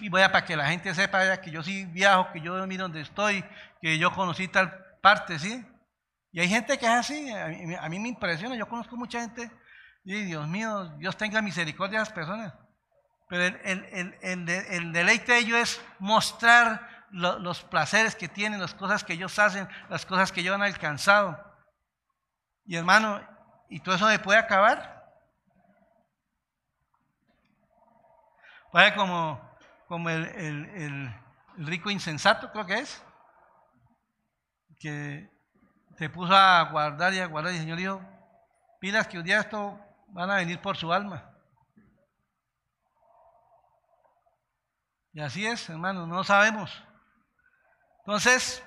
y 0.00 0.10
voy 0.10 0.20
a 0.20 0.30
para 0.30 0.44
que 0.44 0.54
la 0.54 0.68
gente 0.68 0.94
sepa 0.94 1.40
que 1.40 1.50
yo 1.50 1.62
sí 1.62 1.86
viajo, 1.86 2.30
que 2.32 2.42
yo 2.42 2.66
miro 2.66 2.82
donde 2.82 3.00
estoy, 3.00 3.42
que 3.80 3.96
yo 3.96 4.12
conocí 4.12 4.46
tal 4.48 4.78
parte, 5.00 5.38
¿sí? 5.38 5.64
Y 6.32 6.40
hay 6.40 6.48
gente 6.48 6.76
que 6.76 6.84
es 6.84 6.92
así, 6.92 7.30
a 7.32 7.88
mí, 7.88 7.98
me 7.98 8.08
impresiona, 8.08 8.54
yo 8.54 8.68
conozco 8.68 8.94
mucha 8.98 9.22
gente, 9.22 9.50
y 10.04 10.24
Dios 10.24 10.46
mío, 10.46 10.90
Dios 10.98 11.16
tenga 11.16 11.40
misericordia 11.40 12.00
de 12.00 12.02
esas 12.02 12.14
personas. 12.14 12.52
Pero 13.30 13.56
el, 13.64 14.92
deleite 14.92 15.32
de 15.32 15.38
ellos 15.38 15.58
es 15.58 15.80
mostrar 15.98 16.91
los 17.12 17.62
placeres 17.64 18.16
que 18.16 18.28
tienen, 18.28 18.60
las 18.60 18.74
cosas 18.74 19.04
que 19.04 19.12
ellos 19.12 19.38
hacen, 19.38 19.68
las 19.88 20.06
cosas 20.06 20.32
que 20.32 20.40
ellos 20.40 20.54
han 20.54 20.62
alcanzado. 20.62 21.38
Y 22.64 22.76
hermano, 22.76 23.20
¿y 23.68 23.80
todo 23.80 23.94
eso 23.94 24.08
se 24.08 24.18
puede 24.18 24.38
acabar? 24.38 25.02
Vaya 28.72 28.94
como, 28.94 29.40
como 29.86 30.08
el, 30.08 31.14
rico 31.58 31.90
insensato, 31.90 32.50
creo 32.50 32.64
que 32.64 32.78
es, 32.78 33.04
que 34.80 35.30
se 35.98 36.08
puso 36.08 36.34
a 36.34 36.62
guardar 36.70 37.12
y 37.12 37.20
a 37.20 37.26
guardar 37.26 37.52
y 37.52 37.56
el 37.56 37.62
Señor 37.62 37.78
dijo, 37.78 38.00
pilas 38.80 39.06
que 39.06 39.18
un 39.18 39.24
día 39.24 39.40
esto 39.40 39.78
van 40.08 40.30
a 40.30 40.36
venir 40.36 40.60
por 40.60 40.78
su 40.78 40.90
alma. 40.90 41.30
Y 45.12 45.20
así 45.20 45.46
es, 45.46 45.68
hermano, 45.68 46.06
no 46.06 46.24
sabemos. 46.24 46.82
Entonces, 48.04 48.62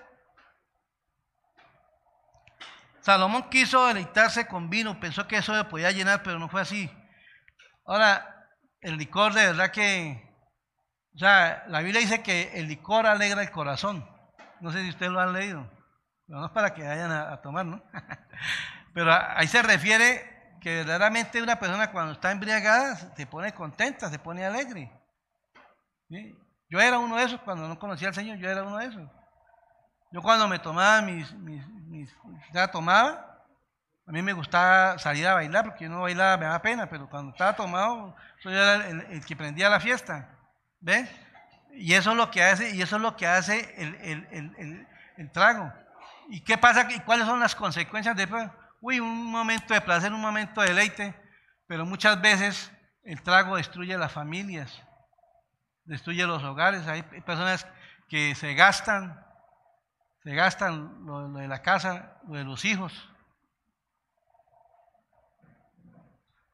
Salomón 3.01 3.49
quiso 3.49 3.86
deleitarse 3.86 4.47
con 4.47 4.69
vino, 4.69 4.99
pensó 4.99 5.27
que 5.27 5.38
eso 5.38 5.55
le 5.55 5.65
podía 5.65 5.91
llenar, 5.91 6.23
pero 6.23 6.39
no 6.39 6.49
fue 6.49 6.61
así. 6.61 6.89
Ahora, 7.86 8.49
el 8.81 8.97
licor 8.97 9.33
de 9.33 9.45
verdad 9.45 9.71
que, 9.71 10.27
o 11.13 11.19
sea, 11.19 11.65
la 11.67 11.81
Biblia 11.81 12.01
dice 12.01 12.23
que 12.23 12.53
el 12.59 12.67
licor 12.67 13.05
alegra 13.05 13.41
el 13.41 13.51
corazón. 13.51 14.09
No 14.61 14.71
sé 14.71 14.81
si 14.81 14.89
ustedes 14.89 15.11
lo 15.11 15.19
han 15.19 15.33
leído, 15.33 15.69
pero 16.25 16.39
no 16.39 16.45
es 16.47 16.51
para 16.51 16.73
que 16.73 16.81
vayan 16.81 17.11
a, 17.11 17.41
tomar, 17.41 17.65
¿no? 17.65 17.83
pero 18.93 19.13
ahí 19.13 19.47
se 19.47 19.61
refiere 19.61 20.57
que 20.61 20.77
verdaderamente 20.77 21.43
una 21.43 21.59
persona 21.59 21.91
cuando 21.91 22.13
está 22.13 22.31
embriagada 22.31 22.95
se 22.95 23.27
pone 23.27 23.53
contenta, 23.53 24.09
se 24.09 24.17
pone 24.17 24.45
alegre. 24.45 24.91
Yo 26.69 26.79
era 26.79 26.97
uno 26.97 27.17
de 27.17 27.23
esos, 27.25 27.41
cuando 27.41 27.67
no 27.67 27.77
conocía 27.77 28.07
al 28.07 28.15
Señor, 28.15 28.38
yo 28.38 28.49
era 28.49 28.63
uno 28.63 28.77
de 28.77 28.86
esos. 28.86 29.09
Yo 30.16 30.22
cuando 30.22 30.47
me 30.47 30.59
tomaba 30.59 31.01
mis, 31.01 31.30
mis, 31.34 32.09
ya 32.53 32.72
tomaba, 32.72 33.43
a 34.07 34.11
mí 34.13 34.22
me 34.22 34.32
gustaba 34.32 34.97
salir 34.97 35.28
a 35.28 35.34
bailar, 35.34 35.66
porque 35.66 35.84
yo 35.84 35.89
no 35.89 36.03
bailaba, 36.03 36.38
me 36.38 36.45
daba 36.45 36.61
pena, 36.61 36.88
pero 36.88 37.09
cuando 37.09 37.34
estaba 37.34 37.53
tomado, 37.53 38.16
yo 38.41 38.49
era 38.49 38.88
el, 38.88 39.26
que 39.26 39.36
prendía 39.36 39.68
la 39.68 39.82
fiesta. 39.82 40.30
¿Ve? 40.80 41.05
Y 41.74 41.95
eso 41.95 42.11
es 42.11 42.16
lo 42.16 42.32
que 42.32 42.41
hace, 42.41 42.74
y 42.74 42.82
eso 42.82 42.95
es 42.95 43.01
lo 43.01 43.18
que 43.18 43.28
hace 43.28 43.76
el, 43.78 44.88
el 45.18 45.32
trago. 45.34 45.70
¿Y 46.30 46.39
qué 46.45 46.57
pasa? 46.57 46.89
¿Y 46.89 47.01
cuáles 47.01 47.28
son 47.28 47.41
las 47.41 47.53
consecuencias 47.53 48.16
de 48.16 48.49
Uy, 48.80 49.01
un 49.01 49.26
momento 49.26 49.74
de 49.74 49.82
placer, 49.82 50.13
un 50.13 50.22
momento 50.22 50.61
de 50.61 50.70
deleite, 50.70 51.13
pero 51.68 51.86
muchas 51.86 52.22
veces 52.22 52.72
el 53.03 53.22
trago 53.22 53.57
destruye 53.57 53.97
las 53.97 54.13
familias, 54.13 54.82
destruye 55.84 56.26
los 56.26 56.41
hogares. 56.41 56.88
Hay 56.88 57.03
personas 57.03 57.68
que 58.07 58.34
se 58.36 58.53
gastan 58.53 59.24
se 60.26 60.34
gastan 60.34 61.05
lo, 61.05 61.30
de 61.34 61.47
la 61.47 61.61
casa, 61.61 62.17
lo 62.28 62.34
de 62.34 62.43
los 62.43 62.65
hijos. 62.65 62.91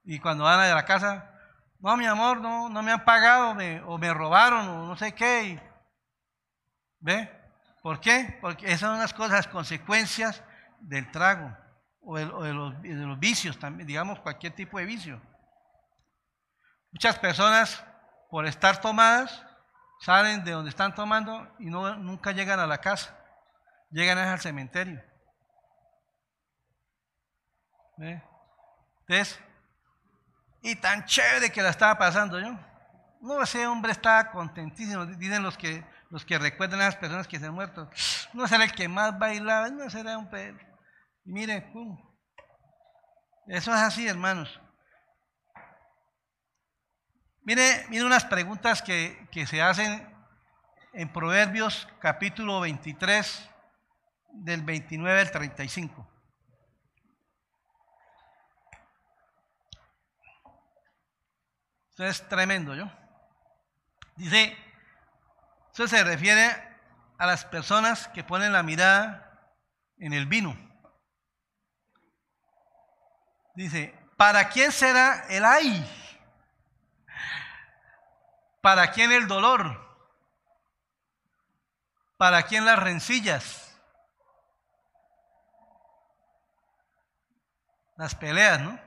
Y 0.04 0.20
cuando 0.20 0.44
van 0.44 0.60
a 0.60 0.76
la 0.76 0.84
casa, 0.84 1.32
no, 1.80 1.96
mi 1.96 2.06
amor, 2.06 2.42
no, 2.42 2.68
no 2.68 2.84
me 2.84 2.92
han 2.92 3.06
pagado 3.06 3.56
o 3.86 3.98
me 3.98 4.14
robaron 4.14 4.68
o 4.68 4.88
no 4.88 4.98
sé 4.98 5.16
qué. 5.16 5.58
¿Ve? 7.00 7.32
¿Por 7.82 8.02
qué? 8.02 8.38
Porque 8.42 8.66
esas 8.66 8.90
son 8.90 9.00
las 9.00 9.14
cosas, 9.14 9.48
consecuencias 9.48 10.44
del 10.82 11.10
trago 11.10 11.56
o 12.02 12.18
de, 12.18 12.26
los, 12.26 13.20
vicios, 13.20 13.58
digamos 13.86 14.20
cualquier 14.20 14.54
tipo 14.54 14.80
de 14.80 14.86
vicio. 14.86 15.22
Muchas 16.92 17.18
personas, 17.18 17.82
por 18.30 18.46
estar 18.46 18.82
tomadas, 18.82 19.46
salen 20.02 20.44
de 20.44 20.52
donde 20.52 20.72
están 20.72 20.94
tomando 20.94 21.56
y 21.58 21.70
no, 21.70 21.96
nunca 21.96 22.34
llegan 22.34 22.60
a 22.60 22.68
la 22.68 22.80
casa 22.80 23.21
llegan 23.92 24.18
al 24.18 24.40
cementerio. 24.40 25.04
Entonces, 29.08 29.40
y 30.62 30.76
tan 30.76 31.06
chévere 31.06 31.52
que 31.52 31.62
la 31.62 31.70
estaba 31.70 31.98
pasando 31.98 32.40
yo. 32.40 32.58
No, 33.22 33.42
ese 33.44 33.68
hombre 33.68 33.92
estaba 33.92 34.32
contentísimo, 34.32 35.06
dicen 35.06 35.44
los 35.44 35.58
que, 35.58 35.84
los 36.10 36.26
que 36.26 36.40
recuerdan 36.40 36.82
a 36.82 36.86
las 36.86 36.96
personas 36.96 37.28
que 37.28 37.40
se 37.40 37.46
han 37.46 37.54
muerto. 37.54 37.90
No 38.34 38.48
será 38.48 38.64
el 38.64 38.72
que 38.72 38.88
más 38.88 39.18
bailaba, 39.18 39.70
no 39.70 39.90
será 39.90 40.18
un 40.18 40.30
perro. 40.30 40.60
Y 41.24 41.32
mire, 41.32 41.62
pum. 41.62 42.00
Eso 43.48 43.72
es 43.74 43.80
así, 43.80 44.08
hermanos. 44.08 44.60
Mire, 47.44 47.86
mire 47.90 48.06
unas 48.06 48.26
preguntas 48.26 48.82
que, 48.82 49.28
que 49.32 49.46
se 49.46 49.62
hacen 49.62 50.08
en 50.94 51.12
Proverbios 51.12 51.88
capítulo 52.00 52.60
23, 52.62 53.51
del 54.34 54.62
29 54.64 55.20
al 55.20 55.32
35. 55.32 56.08
Esto 61.90 62.06
es 62.06 62.28
tremendo, 62.30 62.74
¿yo? 62.74 62.90
Dice, 64.16 64.58
eso 65.74 65.88
se 65.88 66.04
refiere 66.04 66.72
a 67.18 67.26
las 67.26 67.46
personas 67.46 68.08
que 68.10 68.24
ponen 68.24 68.54
la 68.54 68.64
mirada 68.64 69.54
en 69.98 70.14
el 70.14 70.26
vino. 70.26 70.56
Dice, 73.54 73.94
¿para 74.18 74.50
quién 74.50 74.72
será 74.72 75.26
el 75.30 75.46
ay? 75.46 75.86
¿Para 78.62 78.92
quién 78.92 79.12
el 79.12 79.28
dolor? 79.28 79.80
¿Para 82.18 82.44
quién 82.44 82.66
las 82.66 82.80
rencillas? 82.80 83.61
Las 88.02 88.16
peleas, 88.16 88.60
¿no? 88.60 88.80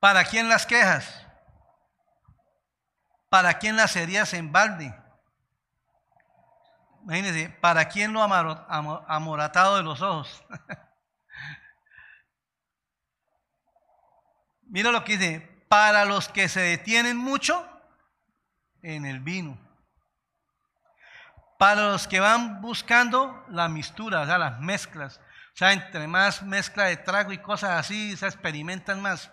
¿Para 0.00 0.24
quién 0.24 0.48
las 0.48 0.64
quejas? 0.64 1.26
¿Para 3.28 3.58
quién 3.58 3.76
las 3.76 3.94
heridas 3.96 4.32
en 4.32 4.50
balde? 4.50 4.98
Imagínense, 7.02 7.50
¿para 7.60 7.86
quién 7.90 8.14
lo 8.14 8.22
amoratado 8.22 9.76
de 9.76 9.82
los 9.82 10.00
ojos? 10.00 10.42
Mira 14.62 14.90
lo 14.92 15.04
que 15.04 15.18
dice, 15.18 15.40
para 15.68 16.06
los 16.06 16.30
que 16.30 16.48
se 16.48 16.60
detienen 16.60 17.18
mucho 17.18 17.62
en 18.80 19.04
el 19.04 19.20
vino. 19.20 19.58
Para 21.58 21.88
los 21.88 22.06
que 22.06 22.20
van 22.20 22.60
buscando 22.60 23.44
la 23.48 23.68
mistura, 23.68 24.24
las 24.38 24.60
mezclas. 24.60 25.20
O 25.54 25.56
sea, 25.58 25.72
entre 25.72 26.06
más 26.06 26.42
mezcla 26.42 26.84
de 26.84 26.98
trago 26.98 27.32
y 27.32 27.38
cosas 27.38 27.80
así, 27.80 28.16
se 28.16 28.26
experimentan 28.26 29.00
más. 29.00 29.30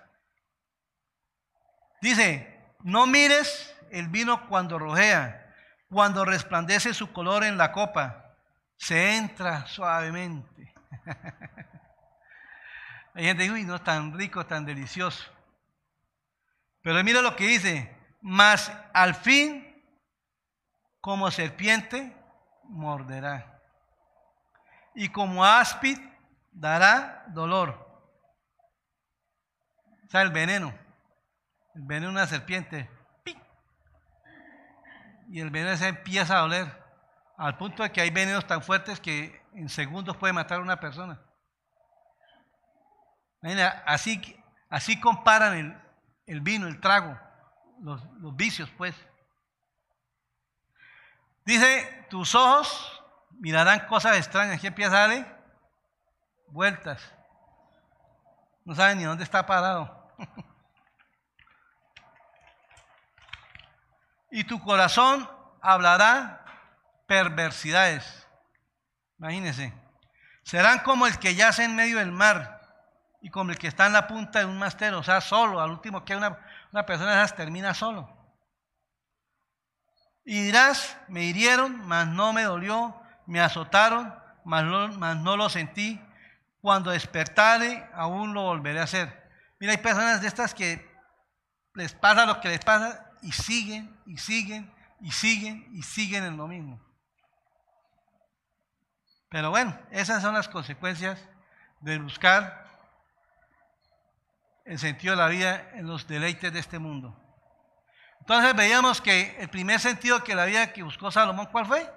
Dice, 2.01 2.61
no 2.81 3.07
mires 3.07 3.75
el 3.91 4.07
vino 4.07 4.47
cuando 4.47 4.79
rojea, 4.79 5.53
cuando 5.89 6.25
resplandece 6.25 6.93
su 6.93 7.11
color 7.11 7.43
en 7.43 7.57
la 7.57 7.71
copa, 7.71 8.35
se 8.77 9.17
entra 9.17 9.65
suavemente. 9.67 10.73
Hay 13.15 13.25
gente 13.25 13.43
dice, 13.43 13.55
uy, 13.55 13.63
no 13.63 13.79
tan 13.81 14.17
rico, 14.17 14.45
tan 14.45 14.65
delicioso. 14.65 15.23
Pero 16.81 17.03
mira 17.03 17.21
lo 17.21 17.35
que 17.35 17.47
dice, 17.47 17.95
mas 18.21 18.71
al 18.93 19.15
fin, 19.15 19.62
como 21.03 21.29
serpiente, 21.31 22.15
morderá. 22.63 23.61
Y 24.95 25.09
como 25.09 25.43
áspid, 25.43 25.99
dará 26.49 27.25
dolor. 27.27 27.71
O 30.07 30.09
sea, 30.09 30.21
el 30.21 30.31
veneno. 30.31 30.73
El 31.75 31.81
veneno 31.81 32.05
de 32.07 32.11
una 32.13 32.25
serpiente. 32.25 32.89
Y 35.27 35.41
el 35.41 35.49
veneno 35.49 35.75
se 35.75 35.89
empieza 35.89 36.37
a 36.37 36.41
doler. 36.43 36.67
Al 37.35 37.57
punto 37.57 37.83
de 37.83 37.91
que 37.91 37.99
hay 37.99 38.09
venenos 38.09 38.47
tan 38.47 38.63
fuertes 38.63 39.01
que 39.01 39.45
en 39.55 39.67
segundos 39.67 40.15
puede 40.15 40.31
matar 40.31 40.59
a 40.59 40.63
una 40.63 40.79
persona. 40.79 41.19
Así, 43.85 44.41
así 44.69 45.01
comparan 45.01 45.57
el, 45.57 45.81
el 46.27 46.39
vino, 46.39 46.65
el 46.65 46.79
trago, 46.79 47.19
los, 47.81 48.01
los 48.21 48.33
vicios, 48.37 48.69
pues. 48.77 48.95
Dice, 51.45 52.05
tus 52.09 52.35
ojos 52.35 53.03
mirarán 53.31 53.85
cosas 53.87 54.17
extrañas. 54.17 54.61
¿Qué 54.61 54.67
empieza 54.67 55.03
a 55.03 55.07
vueltas. 56.47 57.01
No 58.63 58.75
sabe 58.75 58.95
ni 58.95 59.03
dónde 59.03 59.23
está 59.23 59.45
parado. 59.45 60.13
y 64.31 64.43
tu 64.45 64.61
corazón 64.61 65.29
hablará 65.61 66.45
perversidades. 67.07 68.27
Imagínense. 69.17 69.73
Serán 70.43 70.79
como 70.79 71.07
el 71.07 71.17
que 71.19 71.35
yace 71.35 71.63
en 71.63 71.75
medio 71.75 71.97
del 71.97 72.11
mar 72.11 72.61
y 73.21 73.29
como 73.29 73.51
el 73.51 73.57
que 73.57 73.67
está 73.67 73.87
en 73.87 73.93
la 73.93 74.07
punta 74.07 74.39
de 74.39 74.45
un 74.45 74.59
mastero, 74.59 74.99
o 74.99 75.03
sea, 75.03 75.21
solo. 75.21 75.59
Al 75.59 75.71
último 75.71 76.05
que 76.05 76.15
una, 76.15 76.37
una 76.71 76.85
persona 76.85 77.13
esas 77.13 77.35
termina 77.35 77.73
solo. 77.73 78.12
Y 80.25 80.43
dirás, 80.43 80.97
me 81.07 81.23
hirieron, 81.23 81.85
mas 81.87 82.07
no 82.07 82.33
me 82.33 82.43
dolió, 82.43 82.95
me 83.25 83.41
azotaron, 83.41 84.13
mas 84.45 84.63
no 85.17 85.37
lo 85.37 85.49
sentí 85.49 86.01
cuando 86.61 86.91
despertare, 86.91 87.89
aún 87.93 88.33
lo 88.33 88.43
volveré 88.43 88.79
a 88.79 88.83
hacer. 88.83 89.29
Mira, 89.59 89.73
hay 89.73 89.79
personas 89.79 90.21
de 90.21 90.27
estas 90.27 90.53
que 90.53 90.89
les 91.73 91.93
pasa 91.93 92.25
lo 92.25 92.39
que 92.39 92.49
les 92.49 92.63
pasa 92.63 93.11
y 93.21 93.31
siguen, 93.31 93.99
y 94.05 94.17
siguen, 94.17 94.73
y 95.01 95.11
siguen, 95.11 95.67
y 95.73 95.83
siguen 95.83 96.23
en 96.23 96.37
lo 96.37 96.47
mismo. 96.47 96.81
Pero 99.29 99.49
bueno, 99.49 99.77
esas 99.91 100.21
son 100.21 100.35
las 100.35 100.47
consecuencias 100.47 101.19
de 101.81 101.97
buscar 101.99 102.65
el 104.63 104.79
sentido 104.79 105.15
de 105.15 105.21
la 105.21 105.27
vida 105.27 105.71
en 105.73 105.87
los 105.87 106.07
deleites 106.07 106.53
de 106.53 106.59
este 106.59 106.79
mundo. 106.79 107.19
Entonces 108.23 108.55
veíamos 108.55 109.01
que 109.01 109.35
el 109.37 109.49
primer 109.49 109.81
sentido 109.81 110.23
que 110.23 110.33
la 110.33 110.45
vida 110.45 110.71
que 110.71 110.81
buscó 110.81 111.11
Salomón, 111.11 111.49
¿cuál 111.51 111.65
fue? 111.65 111.93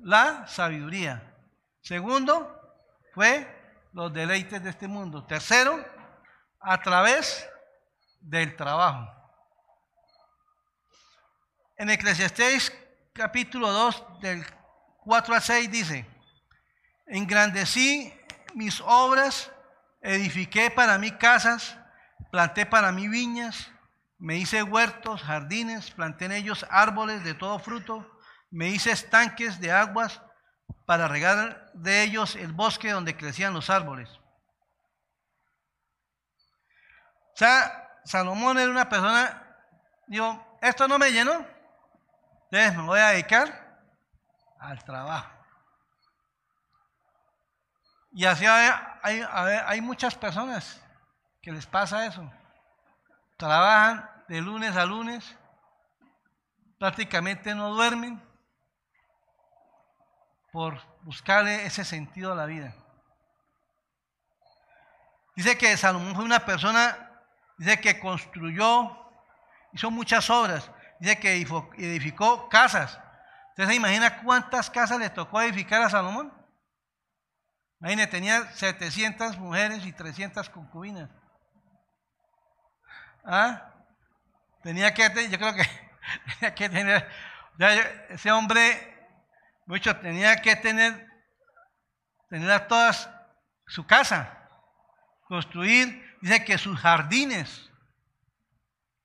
La 0.00 0.46
sabiduría. 0.46 1.34
Segundo, 1.80 2.60
fue 3.14 3.48
los 3.94 4.12
deleites 4.12 4.62
de 4.62 4.68
este 4.68 4.86
mundo. 4.86 5.24
Tercero, 5.24 5.82
a 6.60 6.82
través 6.82 7.48
del 8.20 8.54
trabajo. 8.54 9.10
En 11.78 11.88
Eclesiastés 11.88 12.70
capítulo 13.14 13.72
2 13.72 14.20
del 14.20 14.44
4 14.98 15.34
al 15.34 15.40
6 15.40 15.70
dice, 15.70 16.06
engrandecí 17.06 18.12
mis 18.54 18.82
obras, 18.82 19.50
edifiqué 20.02 20.70
para 20.70 20.98
mí 20.98 21.12
casas, 21.12 21.78
planté 22.30 22.66
para 22.66 22.92
mí 22.92 23.08
viñas, 23.08 23.70
me 24.20 24.36
hice 24.36 24.62
huertos, 24.62 25.22
jardines, 25.22 25.90
planté 25.90 26.26
en 26.26 26.32
ellos 26.32 26.66
árboles 26.70 27.24
de 27.24 27.34
todo 27.34 27.58
fruto, 27.58 28.08
me 28.50 28.68
hice 28.68 28.90
estanques 28.90 29.60
de 29.60 29.72
aguas 29.72 30.20
para 30.86 31.08
regar 31.08 31.70
de 31.72 32.02
ellos 32.02 32.36
el 32.36 32.52
bosque 32.52 32.90
donde 32.90 33.16
crecían 33.16 33.54
los 33.54 33.70
árboles. 33.70 34.10
O 37.34 37.36
sea, 37.36 37.88
Salomón 38.04 38.58
era 38.58 38.70
una 38.70 38.88
persona, 38.88 39.56
digo, 40.06 40.58
esto 40.60 40.86
no 40.86 40.98
me 40.98 41.10
llenó, 41.10 41.46
entonces 42.50 42.76
me 42.76 42.82
voy 42.82 43.00
a 43.00 43.08
dedicar 43.08 43.80
al 44.58 44.84
trabajo. 44.84 45.30
Y 48.12 48.24
así 48.24 48.44
hay, 48.44 49.22
hay, 49.32 49.80
muchas 49.80 50.14
personas 50.16 50.82
que 51.40 51.52
les 51.52 51.64
pasa 51.64 52.06
eso. 52.06 52.28
Trabajan 53.36 54.09
de 54.30 54.40
lunes 54.40 54.76
a 54.76 54.86
lunes, 54.86 55.36
prácticamente 56.78 57.52
no 57.52 57.74
duermen 57.74 58.22
por 60.52 60.80
buscarle 61.02 61.66
ese 61.66 61.84
sentido 61.84 62.30
a 62.30 62.36
la 62.36 62.46
vida. 62.46 62.72
Dice 65.34 65.58
que 65.58 65.76
Salomón 65.76 66.14
fue 66.14 66.22
una 66.22 66.46
persona, 66.46 67.10
dice 67.58 67.80
que 67.80 67.98
construyó, 67.98 68.96
hizo 69.72 69.90
muchas 69.90 70.30
obras, 70.30 70.70
dice 71.00 71.18
que 71.18 71.32
edificó 71.32 72.48
casas. 72.48 73.00
¿Usted 73.48 73.66
se 73.66 73.74
imagina 73.74 74.22
cuántas 74.22 74.70
casas 74.70 75.00
le 75.00 75.10
tocó 75.10 75.40
edificar 75.40 75.82
a 75.82 75.90
Salomón? 75.90 76.32
Imagínate, 77.80 78.12
tenía 78.12 78.48
700 78.52 79.38
mujeres 79.38 79.84
y 79.84 79.92
300 79.92 80.48
concubinas. 80.50 81.10
¿Ah? 83.24 83.69
Tenía 84.62 84.92
que, 84.92 85.02
yo 85.30 85.38
creo 85.38 85.54
que 85.54 85.64
tenía 86.40 86.54
que 86.54 86.68
tener, 86.68 87.08
ese 88.08 88.30
hombre, 88.32 89.08
mucho, 89.66 89.96
tenía 89.96 90.40
que 90.40 90.56
tener, 90.56 91.08
tener 92.28 92.50
a 92.50 92.66
todas 92.68 93.10
su 93.66 93.86
casa, 93.86 94.48
construir, 95.28 96.18
dice 96.20 96.44
que 96.44 96.58
sus 96.58 96.78
jardines, 96.78 97.70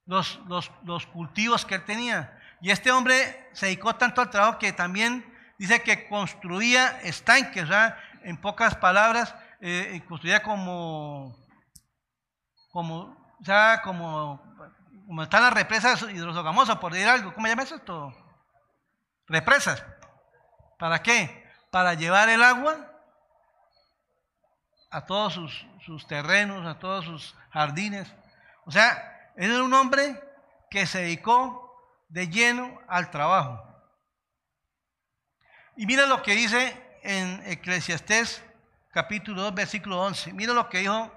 los, 0.05 0.39
los, 0.47 0.71
los 0.83 1.05
cultivos 1.07 1.65
que 1.65 1.75
él 1.75 1.85
tenía. 1.85 2.39
Y 2.61 2.71
este 2.71 2.91
hombre 2.91 3.49
se 3.53 3.67
dedicó 3.67 3.95
tanto 3.95 4.21
al 4.21 4.29
trabajo 4.29 4.59
que 4.59 4.73
también 4.73 5.25
dice 5.57 5.81
que 5.81 6.07
construía 6.07 6.99
estanques, 7.01 7.63
o 7.63 7.67
sea, 7.67 7.97
en 8.23 8.37
pocas 8.37 8.75
palabras, 8.75 9.35
eh, 9.61 10.01
construida 10.07 10.41
como, 10.41 11.35
como, 12.71 13.35
ya 13.39 13.81
como, 13.81 14.41
como 15.05 15.23
están 15.23 15.43
las 15.43 15.53
represas 15.53 16.01
hidrosogamosas, 16.01 16.77
por 16.77 16.93
decir 16.93 17.07
algo. 17.07 17.33
¿Cómo 17.33 17.47
llamas 17.47 17.71
esto? 17.71 18.13
Represas. 19.27 19.83
¿Para 20.77 21.01
qué? 21.01 21.45
Para 21.71 21.93
llevar 21.93 22.29
el 22.29 22.43
agua 22.43 22.91
a 24.91 25.05
todos 25.05 25.33
sus, 25.33 26.07
terrenos, 26.07 26.65
a 26.65 26.79
todos 26.79 27.05
sus 27.05 27.35
jardines. 27.51 28.11
O 28.65 28.71
sea, 28.71 29.31
él 29.35 29.51
era 29.51 29.63
un 29.63 29.73
hombre 29.73 30.21
que 30.69 30.85
se 30.85 31.01
dedicó 31.01 31.61
de 32.07 32.27
lleno 32.27 32.79
al 32.87 33.11
trabajo. 33.11 33.61
Y 35.75 35.85
mira 35.85 36.05
lo 36.05 36.21
que 36.21 36.33
dice 36.33 36.99
en 37.03 37.43
Eclesiastés 37.45 38.43
capítulo 38.91 39.43
2, 39.43 39.55
versículo 39.55 40.01
11. 40.01 40.33
Mira 40.33 40.53
lo 40.53 40.69
que 40.69 40.79
dijo 40.79 41.11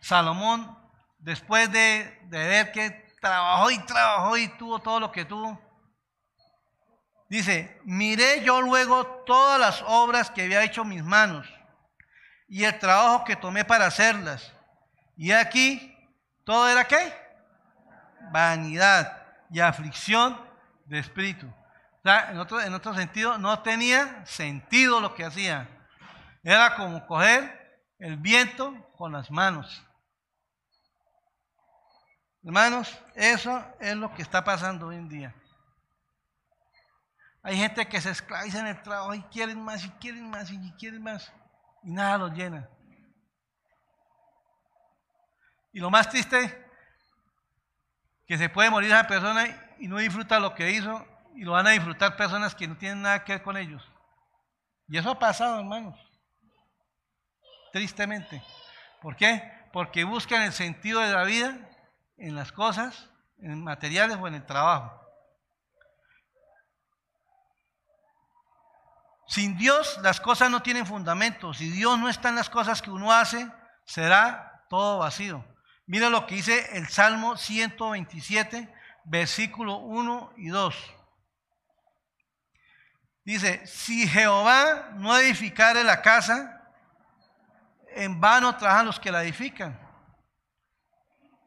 Salomón 0.00 0.76
después 1.22 1.70
de, 1.70 2.18
ver 2.28 2.72
que 2.72 3.01
trabajó 3.22 3.70
y 3.70 3.78
trabajó 3.78 4.36
y 4.36 4.48
tuvo 4.58 4.78
todo 4.80 5.00
lo 5.00 5.10
que 5.10 5.24
tuvo. 5.24 5.58
Dice, 7.30 7.80
miré 7.84 8.44
yo 8.44 8.60
luego 8.60 9.06
todas 9.24 9.58
las 9.58 9.82
obras 9.86 10.30
que 10.30 10.42
había 10.42 10.62
hecho 10.62 10.84
mis 10.84 11.02
manos 11.02 11.48
y 12.46 12.64
el 12.64 12.78
trabajo 12.78 13.24
que 13.24 13.36
tomé 13.36 13.64
para 13.64 13.86
hacerlas. 13.86 14.52
Y 15.16 15.32
aquí, 15.32 15.96
todo 16.44 16.68
era 16.68 16.84
qué? 16.84 17.14
Vanidad 18.30 19.22
y 19.50 19.60
aflicción 19.60 20.38
de 20.84 20.98
espíritu 20.98 21.50
en 22.04 22.38
otro, 22.38 22.60
en 22.60 22.74
otro 22.74 22.94
sentido, 22.94 23.38
no 23.38 23.60
tenía 23.60 24.24
sentido 24.26 25.00
lo 25.00 25.14
que 25.14 25.24
hacía. 25.24 25.68
Era 26.42 26.74
como 26.74 27.06
coger 27.06 27.80
el 27.98 28.16
viento 28.16 28.74
con 28.96 29.12
las 29.12 29.30
manos. 29.30 29.84
Hermanos, 32.44 32.98
eso 33.14 33.64
es 33.78 33.94
lo 33.96 34.12
que 34.14 34.22
está 34.22 34.42
pasando 34.42 34.88
hoy 34.88 34.96
en 34.96 35.08
día. 35.08 35.34
Hay 37.44 37.56
gente 37.56 37.86
que 37.88 38.00
se 38.00 38.10
esclaviza 38.10 38.60
en 38.60 38.66
el 38.68 38.82
trabajo 38.82 39.14
y 39.14 39.22
quieren 39.24 39.60
más 39.62 39.84
y 39.84 39.90
quieren 39.90 40.28
más 40.28 40.50
y 40.50 40.72
quieren 40.72 41.02
más 41.02 41.32
y 41.82 41.92
nada 41.92 42.18
los 42.18 42.32
llena. 42.32 42.68
Y 45.72 45.80
lo 45.80 45.90
más 45.90 46.08
triste, 46.08 46.68
que 48.26 48.36
se 48.36 48.48
puede 48.48 48.70
morir 48.70 48.90
esa 48.90 49.06
persona 49.06 49.74
y 49.78 49.88
no 49.88 49.98
disfruta 49.98 50.38
lo 50.38 50.54
que 50.54 50.70
hizo 50.70 51.06
y 51.34 51.44
lo 51.44 51.52
van 51.52 51.66
a 51.66 51.70
disfrutar 51.70 52.16
personas 52.16 52.54
que 52.54 52.68
no 52.68 52.76
tienen 52.76 53.02
nada 53.02 53.24
que 53.24 53.32
ver 53.32 53.42
con 53.42 53.56
ellos. 53.56 53.88
Y 54.88 54.98
eso 54.98 55.10
ha 55.10 55.18
pasado, 55.18 55.58
hermanos. 55.58 55.98
Tristemente. 57.72 58.42
¿Por 59.00 59.16
qué? 59.16 59.42
Porque 59.72 60.04
buscan 60.04 60.42
el 60.42 60.52
sentido 60.52 61.00
de 61.00 61.12
la 61.12 61.24
vida 61.24 61.71
en 62.16 62.34
las 62.34 62.52
cosas, 62.52 63.10
en 63.38 63.62
materiales 63.62 64.18
o 64.20 64.28
en 64.28 64.34
el 64.34 64.46
trabajo. 64.46 65.02
Sin 69.26 69.56
Dios 69.56 69.98
las 70.02 70.20
cosas 70.20 70.50
no 70.50 70.62
tienen 70.62 70.86
fundamento. 70.86 71.54
Si 71.54 71.70
Dios 71.70 71.98
no 71.98 72.08
está 72.08 72.28
en 72.28 72.36
las 72.36 72.50
cosas 72.50 72.82
que 72.82 72.90
uno 72.90 73.12
hace, 73.12 73.50
será 73.86 74.64
todo 74.68 74.98
vacío. 74.98 75.44
Mira 75.86 76.10
lo 76.10 76.26
que 76.26 76.36
dice 76.36 76.76
el 76.76 76.88
Salmo 76.88 77.36
127, 77.36 78.72
versículo 79.04 79.78
1 79.78 80.34
y 80.36 80.48
2. 80.48 80.76
Dice, 83.24 83.66
si 83.66 84.06
Jehová 84.08 84.90
no 84.96 85.16
edificare 85.16 85.84
la 85.84 86.02
casa, 86.02 86.60
en 87.94 88.20
vano 88.20 88.56
trabajan 88.56 88.86
los 88.86 89.00
que 89.00 89.12
la 89.12 89.22
edifican. 89.22 89.78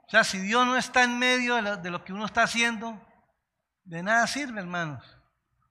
O 0.07 0.09
sea, 0.09 0.23
si 0.23 0.39
Dios 0.39 0.65
no 0.67 0.77
está 0.77 1.03
en 1.03 1.17
medio 1.17 1.55
de 1.55 1.89
lo, 1.89 2.03
que 2.03 2.13
uno 2.13 2.25
está 2.25 2.43
haciendo, 2.43 2.99
de 3.83 4.03
nada 4.03 4.27
sirve, 4.27 4.59
hermanos. 4.59 5.03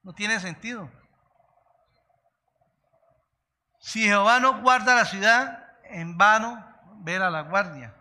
No 0.03 0.13
tiene 0.13 0.39
sentido. 0.39 0.91
Si 3.79 4.03
Jehová 4.03 4.39
no 4.39 4.61
guarda 4.61 4.95
la 4.95 5.05
ciudad, 5.05 5.65
en 5.83 6.17
vano 6.17 6.65
ver 6.97 7.21
a 7.21 7.29
la 7.29 7.41
guardia. 7.41 7.95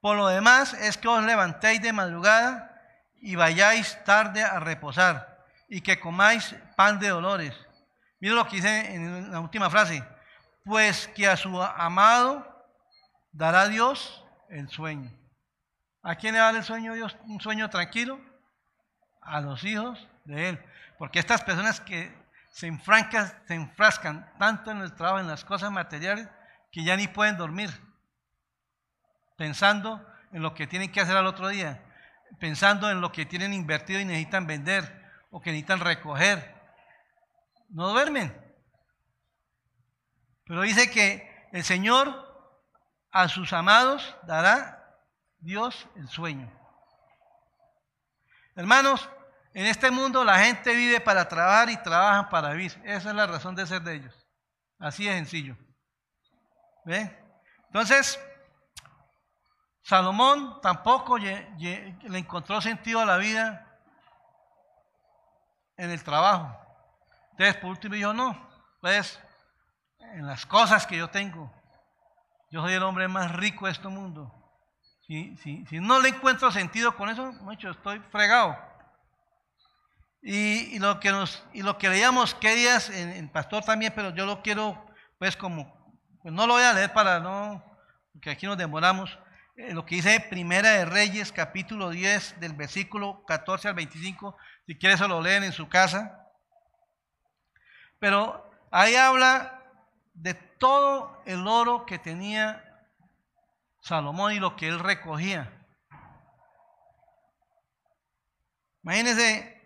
Por 0.00 0.16
lo 0.16 0.28
demás 0.28 0.72
es 0.74 0.96
que 0.96 1.08
os 1.08 1.22
levantéis 1.22 1.82
de 1.82 1.92
madrugada 1.92 2.80
y 3.20 3.36
vayáis 3.36 4.02
tarde 4.04 4.42
a 4.42 4.58
reposar 4.58 5.44
y 5.68 5.82
que 5.82 6.00
comáis 6.00 6.54
pan 6.76 6.98
de 6.98 7.08
dolores. 7.08 7.54
Mira 8.18 8.34
lo 8.34 8.46
que 8.46 8.56
dice 8.56 8.94
en 8.94 9.30
la 9.30 9.40
última 9.40 9.68
frase. 9.68 10.02
Pues 10.64 11.08
que 11.08 11.28
a 11.28 11.36
su 11.36 11.62
amado 11.62 12.46
dará 13.32 13.68
Dios 13.68 14.19
el 14.50 14.68
sueño. 14.68 15.10
¿A 16.02 16.16
quién 16.16 16.34
le 16.34 16.40
da 16.40 16.50
el 16.50 16.64
sueño 16.64 16.94
Dios? 16.94 17.16
¿Un 17.26 17.40
sueño 17.40 17.68
tranquilo? 17.70 18.20
A 19.20 19.40
los 19.40 19.64
hijos 19.64 20.08
de 20.24 20.50
Él. 20.50 20.64
Porque 20.98 21.18
estas 21.18 21.42
personas 21.42 21.80
que 21.80 22.12
se, 22.50 22.66
enfrancan, 22.66 23.32
se 23.46 23.54
enfrascan 23.54 24.30
tanto 24.38 24.70
en 24.70 24.78
el 24.78 24.94
trabajo, 24.94 25.20
en 25.20 25.28
las 25.28 25.44
cosas 25.44 25.70
materiales, 25.70 26.28
que 26.72 26.84
ya 26.84 26.96
ni 26.96 27.06
pueden 27.06 27.36
dormir. 27.36 27.70
Pensando 29.36 30.06
en 30.32 30.42
lo 30.42 30.54
que 30.54 30.66
tienen 30.66 30.92
que 30.92 31.00
hacer 31.00 31.16
al 31.16 31.26
otro 31.26 31.48
día. 31.48 31.82
Pensando 32.38 32.90
en 32.90 33.00
lo 33.00 33.12
que 33.12 33.26
tienen 33.26 33.52
invertido 33.52 34.00
y 34.00 34.04
necesitan 34.04 34.46
vender 34.46 35.10
o 35.30 35.40
que 35.40 35.50
necesitan 35.50 35.80
recoger. 35.80 36.54
No 37.68 37.88
duermen. 37.88 38.34
Pero 40.46 40.62
dice 40.62 40.90
que 40.90 41.48
el 41.52 41.62
Señor 41.62 42.29
a 43.12 43.28
sus 43.28 43.52
amados 43.52 44.16
dará 44.22 44.96
Dios 45.38 45.88
el 45.96 46.08
sueño. 46.08 46.50
Hermanos, 48.56 49.08
En 49.52 49.66
este 49.66 49.90
mundo 49.90 50.24
la 50.24 50.38
gente 50.38 50.74
vive 50.74 51.00
para 51.00 51.28
trabajar 51.28 51.70
y 51.70 51.76
trabajan 51.76 52.28
para 52.28 52.50
vivir. 52.50 52.80
Esa 52.84 53.10
es 53.10 53.14
la 53.14 53.26
razón 53.26 53.54
de 53.56 53.66
ser 53.66 53.82
de 53.82 53.96
ellos. 53.96 54.26
Así 54.78 55.06
de 55.06 55.12
sencillo. 55.12 55.56
¿Ve? 56.84 57.18
Entonces, 57.66 58.18
Salomón 59.82 60.60
tampoco 60.60 61.18
le 61.18 61.96
encontró 62.00 62.60
sentido 62.60 63.00
a 63.00 63.04
la 63.04 63.16
vida 63.16 63.66
en 65.76 65.90
el 65.90 66.02
trabajo. 66.04 66.56
Entonces, 67.32 67.56
por 67.56 67.70
último, 67.70 67.94
dijo, 67.94 68.12
no, 68.12 68.48
pues, 68.80 69.20
en 69.98 70.26
las 70.26 70.46
cosas 70.46 70.86
que 70.86 70.96
yo 70.96 71.10
tengo, 71.10 71.52
yo 72.50 72.62
soy 72.62 72.74
el 72.74 72.82
hombre 72.82 73.06
más 73.06 73.32
rico 73.32 73.66
de 73.66 73.72
este 73.72 73.88
mundo. 73.88 74.34
Si, 75.06 75.80
no 75.80 76.00
le 76.00 76.10
encuentro 76.10 76.52
sentido 76.52 76.96
con 76.96 77.08
eso, 77.08 77.32
mucho, 77.42 77.70
estoy 77.70 78.00
fregado. 78.10 78.56
Y, 80.22 80.78
lo 80.78 81.00
que 81.00 81.10
nos, 81.10 81.44
y 81.52 81.62
lo 81.62 81.78
que 81.78 81.88
leíamos 81.88 82.34
qué 82.34 82.54
días 82.54 82.90
en, 82.90 83.10
el 83.10 83.30
pastor 83.30 83.64
también, 83.64 83.92
pero 83.94 84.14
yo 84.14 84.26
lo 84.26 84.42
quiero, 84.42 84.86
pues 85.18 85.36
como, 85.36 85.96
pues 86.22 86.32
no 86.32 86.46
lo 86.46 86.54
voy 86.54 86.62
a 86.62 86.72
leer 86.72 86.92
para 86.92 87.18
no, 87.18 87.64
porque 88.12 88.30
aquí 88.30 88.46
nos 88.46 88.58
demoramos. 88.58 89.18
Eh, 89.56 89.72
lo 89.72 89.84
que 89.84 89.96
dice 89.96 90.20
Primera 90.20 90.70
de 90.70 90.84
Reyes, 90.84 91.32
capítulo 91.32 91.90
10, 91.90 92.38
del 92.38 92.52
versículo 92.52 93.24
14 93.26 93.68
al 93.68 93.74
25, 93.74 94.36
si 94.66 94.76
quieres 94.76 94.98
se 94.98 95.08
lo 95.08 95.20
leen 95.20 95.42
en 95.42 95.52
su 95.52 95.68
casa. 95.68 96.28
Pero 97.98 98.48
ahí 98.70 98.94
habla 98.94 99.59
de 100.20 100.34
todo 100.34 101.22
el 101.26 101.46
oro 101.46 101.86
que 101.86 101.98
tenía 101.98 102.64
Salomón 103.80 104.32
y 104.32 104.38
lo 104.40 104.56
que 104.56 104.68
él 104.68 104.78
recogía. 104.78 105.52
Imagínense 108.82 109.60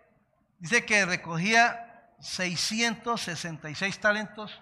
Dice 0.65 0.85
que 0.85 1.05
recogía 1.05 2.11
666 2.21 3.99
talentos 3.99 4.59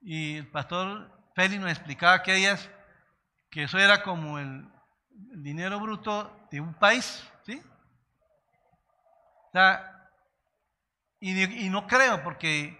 y 0.00 0.36
el 0.36 0.50
pastor 0.50 1.10
Félix 1.34 1.60
nos 1.60 1.70
explicaba 1.70 2.22
que 2.22 2.34
días 2.34 2.70
que 3.50 3.64
eso 3.64 3.78
era 3.78 4.02
como 4.02 4.38
el, 4.38 4.66
dinero 5.42 5.80
bruto 5.80 6.46
de 6.50 6.60
un 6.60 6.74
país, 6.74 7.22
¿sí? 7.44 7.62
O 9.48 9.50
sea, 9.52 10.08
y, 11.20 11.68
no 11.68 11.86
creo 11.86 12.22
porque, 12.22 12.78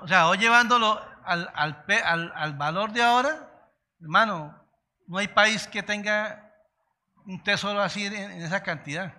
o 0.00 0.06
sea, 0.06 0.28
hoy 0.28 0.38
llevándolo 0.38 1.00
al, 1.28 2.32
al, 2.34 2.52
valor 2.54 2.92
de 2.92 3.02
ahora, 3.02 3.50
hermano, 4.00 4.58
no 5.06 5.18
hay 5.18 5.28
país 5.28 5.66
que 5.66 5.82
tenga 5.82 6.52
un 7.26 7.42
tesoro 7.42 7.80
así 7.80 8.06
en 8.06 8.42
esa 8.42 8.62
cantidad. 8.62 9.14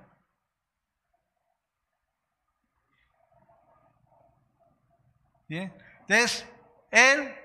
Entonces, 5.49 6.47
él, 6.91 7.35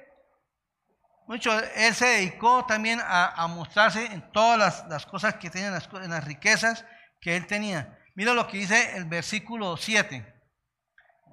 mucho, 1.27 1.59
él 1.75 1.95
se 1.95 2.07
dedicó 2.07 2.65
también 2.67 3.01
a, 3.03 3.47
mostrarse 3.49 4.05
en 4.07 4.31
todas 4.33 4.87
las, 4.89 5.07
cosas 5.07 5.35
que 5.37 5.51
tenía, 5.51 5.69
en 5.69 6.11
las, 6.11 6.25
riquezas 6.25 6.85
que 7.21 7.37
él 7.37 7.47
tenía. 7.47 7.99
Mira 8.15 8.35
lo 8.35 8.47
que 8.47 8.59
dice 8.59 8.97
el 8.97 9.07
versículo 9.07 9.77
7, 9.77 10.35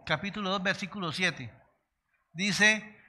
capítulo 0.06 0.50
2, 0.52 0.64
versículo 0.64 1.12
7. 1.12 1.54
Dice, 2.34 3.01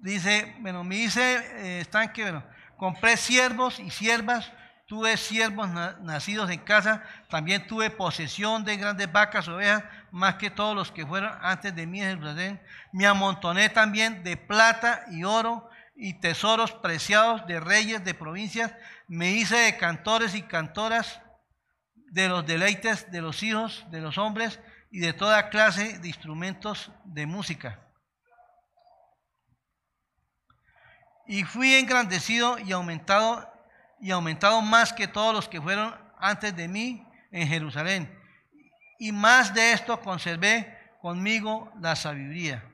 dice, 0.00 0.54
bueno, 0.60 0.84
me 0.84 0.96
dice, 0.96 1.36
eh, 1.36 1.80
están 1.80 2.12
que, 2.12 2.22
bueno, 2.22 2.44
compré 2.76 3.16
siervos 3.16 3.78
y 3.80 3.90
siervas 3.90 4.50
tuve 4.90 5.16
siervos 5.16 5.70
nacidos 6.00 6.50
en 6.50 6.58
casa, 6.58 7.04
también 7.28 7.64
tuve 7.68 7.90
posesión 7.90 8.64
de 8.64 8.76
grandes 8.76 9.10
vacas, 9.12 9.46
ovejas, 9.46 9.84
más 10.10 10.34
que 10.34 10.50
todos 10.50 10.74
los 10.74 10.90
que 10.90 11.06
fueron 11.06 11.32
antes 11.42 11.72
de 11.76 11.86
mí 11.86 12.02
en 12.02 12.18
Jerusalén. 12.18 12.60
Me 12.92 13.06
amontoné 13.06 13.68
también 13.68 14.24
de 14.24 14.36
plata 14.36 15.04
y 15.12 15.22
oro 15.22 15.70
y 15.94 16.14
tesoros 16.14 16.72
preciados 16.72 17.46
de 17.46 17.60
reyes 17.60 18.02
de 18.02 18.14
provincias. 18.14 18.74
Me 19.06 19.30
hice 19.30 19.58
de 19.58 19.76
cantores 19.76 20.34
y 20.34 20.42
cantoras 20.42 21.20
de 21.94 22.28
los 22.28 22.44
deleites 22.44 23.12
de 23.12 23.22
los 23.22 23.44
hijos 23.44 23.86
de 23.92 24.00
los 24.00 24.18
hombres 24.18 24.58
y 24.90 24.98
de 24.98 25.12
toda 25.12 25.50
clase 25.50 26.00
de 26.00 26.08
instrumentos 26.08 26.90
de 27.04 27.26
música. 27.26 27.78
Y 31.30 31.44
fui 31.44 31.76
engrandecido 31.76 32.58
y 32.58 32.72
aumentado 32.72 33.48
y 34.00 34.10
aumentado 34.10 34.60
más 34.62 34.92
que 34.92 35.06
todos 35.06 35.32
los 35.32 35.48
que 35.48 35.60
fueron 35.62 35.94
antes 36.18 36.56
de 36.56 36.66
mí 36.66 37.06
en 37.30 37.46
Jerusalén. 37.46 38.12
Y 38.98 39.12
más 39.12 39.54
de 39.54 39.70
esto 39.72 40.00
conservé 40.00 40.76
conmigo 41.00 41.72
la 41.80 41.94
sabiduría. 41.94 42.64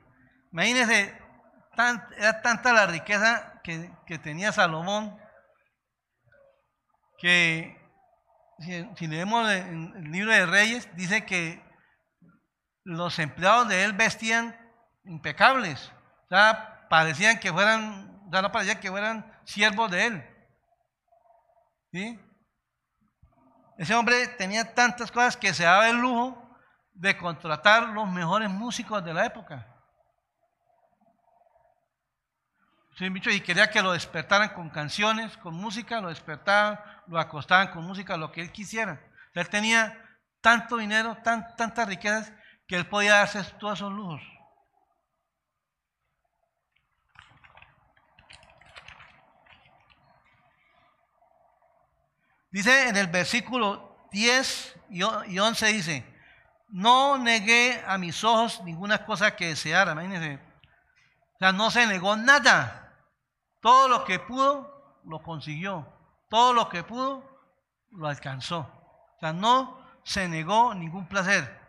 Imagínense, 0.51 1.15
era 2.17 2.41
tanta 2.41 2.73
la 2.73 2.87
riqueza 2.87 3.61
que, 3.63 4.17
tenía 4.23 4.51
Salomón 4.51 5.15
que 7.19 7.79
si, 8.95 9.05
leemos 9.05 9.51
el, 9.51 9.93
el 9.97 10.11
libro 10.11 10.31
de 10.31 10.47
Reyes, 10.47 10.89
dice 10.95 11.27
que 11.27 11.63
los 12.83 13.19
empleados 13.19 13.67
de 13.67 13.83
él 13.83 13.93
vestían 13.93 14.57
impecables. 15.03 15.91
O 16.25 16.29
sea, 16.29 16.87
parecían 16.89 17.39
que 17.39 17.53
fueran, 17.53 18.16
ya 18.31 18.41
no 18.41 18.51
parecían 18.51 18.79
que 18.79 18.89
fueran 18.89 19.31
siervos 19.45 19.91
de 19.91 20.05
él. 20.05 20.37
Ese 23.77 23.95
hombre 23.95 24.27
tenía 24.27 24.73
tantas 24.73 25.11
cosas 25.11 25.37
que 25.37 25.53
se 25.53 25.63
daba 25.63 25.89
el 25.89 25.97
lujo 25.97 26.43
de 26.93 27.15
contratar 27.17 27.89
los 27.89 28.09
mejores 28.09 28.49
músicos 28.49 29.03
de 29.03 29.13
la 29.13 29.25
época. 29.25 29.73
y 32.99 33.41
quería 33.41 33.69
que 33.69 33.83
lo 33.83 33.91
despertaran 33.91 34.49
con 34.49 34.71
canciones, 34.71 35.37
con 35.37 35.53
música, 35.53 36.01
lo 36.01 36.09
despertaban, 36.09 36.79
lo 37.05 37.19
acostaban 37.19 37.69
con 37.69 37.85
música, 37.85 38.17
lo 38.17 38.31
que 38.31 38.41
él 38.41 38.51
quisiera. 38.51 38.99
él 39.33 39.49
tenía 39.49 40.03
tanto 40.41 40.77
dinero, 40.77 41.15
tan, 41.23 41.55
tantas 41.55 41.87
riquezas, 41.87 42.33
que 42.67 42.75
él 42.75 42.87
podía 42.87 43.17
darse 43.17 43.43
todos 43.59 43.77
esos 43.77 43.93
lujos. 43.93 44.21
Dice 52.57 52.89
en 52.89 52.95
el 52.95 53.05
versículo 53.05 54.07
10 54.09 54.79
y 54.89 55.03
11 55.03 55.67
dice, 55.67 56.03
no 56.69 57.19
negué 57.19 57.83
a 57.85 57.99
mis 57.99 58.23
ojos 58.23 58.63
ninguna 58.63 59.05
cosa 59.05 59.35
que 59.35 59.49
deseara. 59.49 59.91
Imagínense. 59.91 60.41
O 61.35 61.37
sea, 61.37 61.51
no 61.51 61.69
se 61.69 61.85
negó 61.85 62.15
nada. 62.15 62.95
Todo 63.61 63.87
lo 63.87 64.03
que 64.05 64.17
pudo, 64.17 64.99
lo 65.05 65.21
consiguió. 65.21 65.87
Todo 66.31 66.51
lo 66.53 66.67
que 66.67 66.81
pudo, 66.81 67.23
lo 67.91 68.07
alcanzó. 68.07 68.61
O 68.61 69.19
sea, 69.19 69.33
no 69.33 69.79
se 70.03 70.27
negó 70.27 70.73
ningún 70.73 71.07
placer. 71.07 71.61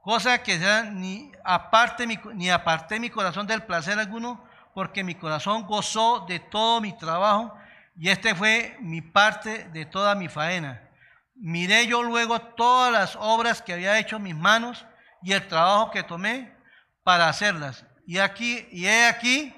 Cosa 0.00 0.42
que 0.42 0.58
sea 0.58 0.84
ni 0.84 1.30
aparte 1.44 2.06
ni 2.06 2.48
aparté 2.48 2.98
mi 2.98 3.10
corazón 3.10 3.46
del 3.46 3.64
placer 3.64 3.98
alguno, 3.98 4.42
porque 4.72 5.04
mi 5.04 5.14
corazón 5.14 5.66
gozó 5.66 6.24
de 6.26 6.40
todo 6.40 6.80
mi 6.80 6.96
trabajo 6.96 7.54
y 7.96 8.08
este 8.08 8.34
fue 8.34 8.76
mi 8.80 9.00
parte 9.00 9.64
de 9.68 9.86
toda 9.86 10.14
mi 10.14 10.28
faena. 10.28 10.90
Miré 11.34 11.86
yo 11.86 12.02
luego 12.02 12.40
todas 12.40 12.92
las 12.92 13.16
obras 13.16 13.62
que 13.62 13.72
había 13.72 13.98
hecho 13.98 14.18
mis 14.18 14.34
manos 14.34 14.84
y 15.22 15.32
el 15.32 15.46
trabajo 15.46 15.90
que 15.90 16.02
tomé 16.02 16.56
para 17.02 17.28
hacerlas. 17.28 17.84
Y 18.06 18.18
aquí, 18.18 18.68
y 18.70 18.86
he 18.86 19.06
aquí, 19.06 19.54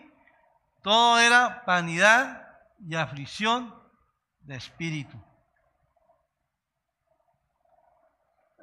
todo 0.83 1.19
era 1.19 1.63
vanidad 1.67 2.47
y 2.79 2.95
aflicción 2.95 3.75
de 4.41 4.57
espíritu. 4.57 5.21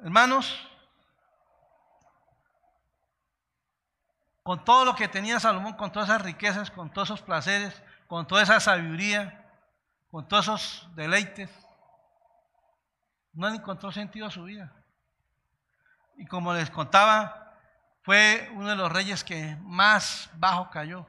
Hermanos, 0.02 0.68
con 4.42 4.64
todo 4.64 4.84
lo 4.84 4.94
que 4.94 5.08
tenía 5.08 5.40
Salomón, 5.40 5.74
con 5.74 5.90
todas 5.90 6.08
esas 6.08 6.22
riquezas, 6.22 6.70
con 6.70 6.92
todos 6.92 7.08
esos 7.08 7.22
placeres, 7.22 7.82
con 8.06 8.26
toda 8.26 8.42
esa 8.42 8.60
sabiduría, 8.60 9.43
con 10.14 10.28
todos 10.28 10.44
esos 10.44 10.88
deleites, 10.94 11.50
no 13.32 13.48
encontró 13.48 13.90
sentido 13.90 14.28
a 14.28 14.30
su 14.30 14.44
vida. 14.44 14.72
Y 16.16 16.24
como 16.26 16.54
les 16.54 16.70
contaba, 16.70 17.58
fue 18.04 18.48
uno 18.54 18.68
de 18.68 18.76
los 18.76 18.92
reyes 18.92 19.24
que 19.24 19.56
más 19.62 20.30
bajo 20.34 20.70
cayó. 20.70 21.04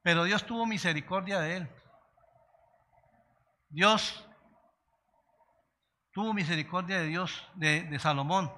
Pero 0.00 0.24
Dios 0.24 0.46
tuvo 0.46 0.64
misericordia 0.64 1.40
de 1.40 1.56
él. 1.58 1.68
Dios 3.68 4.26
tuvo 6.12 6.32
misericordia 6.32 7.00
de 7.00 7.06
Dios, 7.08 7.46
de, 7.54 7.82
de 7.82 7.98
Salomón. 7.98 8.50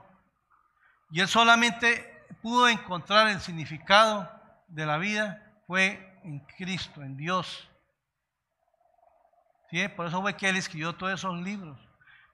Y 1.10 1.18
él 1.18 1.26
solamente 1.26 2.28
pudo 2.42 2.68
encontrar 2.68 3.26
el 3.26 3.40
significado 3.40 4.30
de 4.68 4.86
la 4.86 4.98
vida, 4.98 5.52
fue 5.66 6.09
en 6.24 6.40
Cristo, 6.40 7.02
en 7.02 7.16
Dios. 7.16 7.68
¿Sí? 9.70 9.86
Por 9.88 10.06
eso 10.06 10.20
fue 10.20 10.36
que 10.36 10.48
él 10.48 10.56
escribió 10.56 10.94
todos 10.94 11.12
esos 11.12 11.38
libros. 11.40 11.78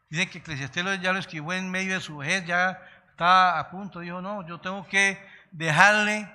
Dice 0.09 0.31
que 0.31 0.39
Eclesiastés 0.39 1.01
ya 1.01 1.13
lo 1.13 1.19
escribió 1.19 1.53
en 1.53 1.71
medio 1.71 1.95
de 1.95 2.01
su 2.01 2.19
vejez, 2.19 2.47
ya 2.47 2.81
está 3.11 3.59
a 3.59 3.71
punto. 3.71 4.01
Dijo, 4.01 4.21
no, 4.21 4.47
yo 4.47 4.61
tengo 4.61 4.87
que 4.87 5.21
dejarle 5.51 6.31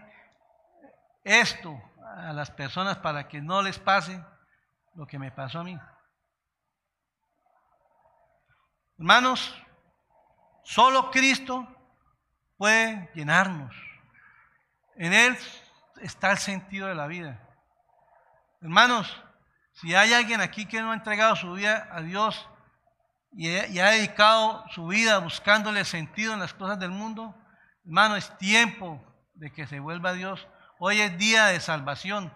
esto 1.23 1.81
a 2.17 2.33
las 2.33 2.51
personas 2.51 2.97
para 2.97 3.27
que 3.27 3.41
no 3.41 3.61
les 3.61 3.79
pase 3.79 4.23
lo 4.95 5.07
que 5.07 5.17
me 5.17 5.31
pasó 5.31 5.59
a 5.59 5.63
mí. 5.63 5.79
Hermanos, 8.97 9.55
solo 10.63 11.09
Cristo 11.09 11.67
puede 12.57 13.09
llenarnos. 13.15 13.73
En 14.95 15.13
Él 15.13 15.35
está 16.01 16.31
el 16.31 16.37
sentido 16.37 16.87
de 16.87 16.95
la 16.95 17.07
vida. 17.07 17.39
Hermanos, 18.61 19.21
si 19.73 19.95
hay 19.95 20.13
alguien 20.13 20.41
aquí 20.41 20.65
que 20.65 20.81
no 20.81 20.91
ha 20.91 20.95
entregado 20.95 21.35
su 21.35 21.53
vida 21.53 21.87
a 21.91 22.01
Dios 22.01 22.47
y, 23.31 23.49
ha 23.79 23.91
dedicado 23.91 24.65
su 24.69 24.87
vida 24.87 25.19
buscándole 25.19 25.85
sentido 25.85 26.33
en 26.33 26.39
las 26.39 26.53
cosas 26.53 26.79
del 26.79 26.91
mundo, 26.91 27.35
hermano, 27.85 28.15
es 28.15 28.37
tiempo 28.37 29.01
de 29.33 29.51
que 29.51 29.65
se 29.65 29.79
vuelva 29.79 30.09
a 30.09 30.13
Dios. 30.13 30.47
Hoy 30.79 30.99
es 30.99 31.17
día 31.17 31.45
de 31.45 31.59
salvación. 31.59 32.33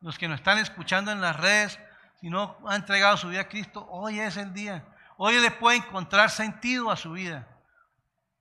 Los 0.00 0.18
que 0.18 0.28
nos 0.28 0.40
están 0.40 0.58
escuchando 0.58 1.10
en 1.10 1.20
las 1.20 1.36
redes, 1.36 1.78
si 2.20 2.28
no 2.28 2.58
han 2.66 2.76
entregado 2.76 3.16
su 3.16 3.28
vida 3.28 3.42
a 3.42 3.48
Cristo, 3.48 3.86
hoy 3.90 4.20
es 4.20 4.36
el 4.36 4.52
día. 4.52 4.84
Hoy 5.16 5.40
le 5.40 5.50
puede 5.50 5.78
encontrar 5.78 6.30
sentido 6.30 6.90
a 6.90 6.96
su 6.96 7.12
vida. 7.12 7.48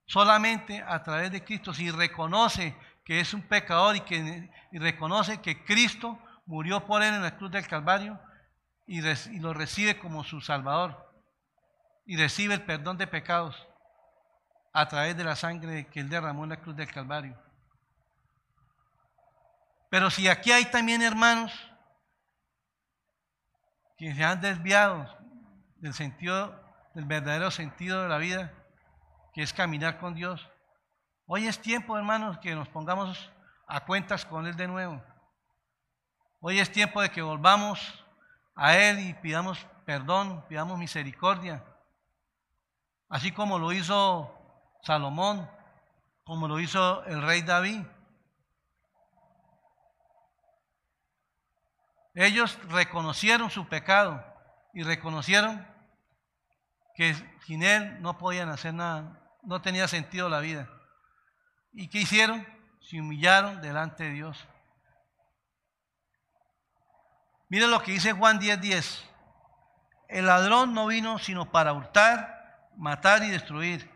Solamente 0.06 0.84
a 0.86 1.02
través 1.02 1.32
de 1.32 1.44
Cristo, 1.44 1.74
si 1.74 1.90
reconoce 1.90 2.78
que 3.06 3.20
es 3.20 3.34
un 3.34 3.44
pecador 3.44 3.96
y, 3.96 4.02
que, 4.02 4.50
reconoce 4.74 5.40
que 5.40 5.64
Cristo 5.64 6.20
murió 6.46 6.86
por 6.86 7.04
él 7.04 7.14
en 7.14 7.22
la 7.22 7.38
cruz 7.38 7.52
del 7.52 7.68
Calvario 7.68 8.20
y, 8.88 9.00
y 9.08 9.40
lo 9.40 9.54
recibe 9.54 9.98
como 10.00 10.24
su 10.24 10.42
Salvador 10.42 11.14
y 12.06 12.18
recibe 12.18 12.56
el 12.56 12.64
perdón 12.64 12.98
de 12.98 13.08
pecados 13.08 13.68
a 14.74 14.88
través 14.88 15.16
de 15.16 15.24
la 15.24 15.36
sangre 15.36 15.88
que 15.88 16.00
él 16.02 16.10
derramó 16.10 16.44
en 16.44 16.50
la 16.50 16.62
cruz 16.62 16.76
del 16.76 16.92
Calvario. 16.92 17.40
Pero 19.90 20.10
si 20.10 20.28
aquí 20.28 20.52
hay 20.52 20.66
también 20.66 21.02
hermanos 21.02 21.54
que 23.98 24.14
se 24.14 24.24
han 24.24 24.42
desviado 24.42 25.08
del 25.78 25.94
sentido, 25.94 26.60
del 26.94 27.06
verdadero 27.06 27.52
sentido 27.52 28.04
de 28.04 28.10
la 28.10 28.18
vida, 28.18 28.52
que 29.34 29.44
es 29.44 29.54
caminar 29.54 30.00
con 30.00 30.16
Dios, 30.16 30.50
hoy 31.26 31.48
es 31.48 31.60
tiempo, 31.60 31.98
hermanos, 31.98 32.38
que 32.40 32.56
nos 32.56 32.68
pongamos 32.70 33.32
a 33.68 33.86
cuentas 33.86 34.26
con 34.26 34.48
Él 34.48 34.56
de 34.56 34.68
nuevo. 34.68 35.02
Hoy 36.40 36.60
es 36.60 36.72
tiempo 36.72 37.02
de 37.02 37.10
que 37.10 37.22
volvamos 37.22 38.06
a 38.56 38.78
Él 38.78 39.00
y 39.00 39.14
pidamos 39.16 39.66
perdón, 39.86 40.46
pidamos 40.48 40.78
misericordia. 40.78 41.64
Así 43.10 43.32
como 43.32 43.60
lo 43.60 43.72
hizo 43.72 44.32
Salomón, 44.84 45.50
como 46.24 46.48
lo 46.48 46.60
hizo 46.60 47.04
el 47.06 47.22
rey 47.22 47.42
David. 47.42 47.82
Ellos 52.16 52.58
reconocieron 52.70 53.50
su 53.50 53.68
pecado 53.68 54.24
y 54.74 54.84
reconocieron 54.84 55.68
que 56.96 57.14
sin 57.46 57.62
Él 57.62 58.02
no 58.02 58.18
podían 58.18 58.50
hacer 58.50 58.74
nada, 58.74 59.20
no 59.44 59.62
tenía 59.62 59.88
sentido 59.88 60.30
la 60.30 60.40
vida. 60.40 60.70
¿Y 61.76 61.90
qué 61.90 62.00
hicieron? 62.00 62.48
Se 62.80 63.00
humillaron 63.00 63.62
delante 63.62 64.06
de 64.06 64.12
Dios. 64.12 64.48
Miren 67.50 67.70
lo 67.70 67.82
que 67.82 67.92
dice 67.92 68.14
Juan 68.14 68.40
10:10. 68.40 68.60
10. 68.62 69.10
El 70.08 70.26
ladrón 70.28 70.74
no 70.74 70.88
vino 70.88 71.20
sino 71.20 71.52
para 71.52 71.74
hurtar, 71.74 72.70
matar 72.78 73.24
y 73.24 73.30
destruir. 73.30 73.92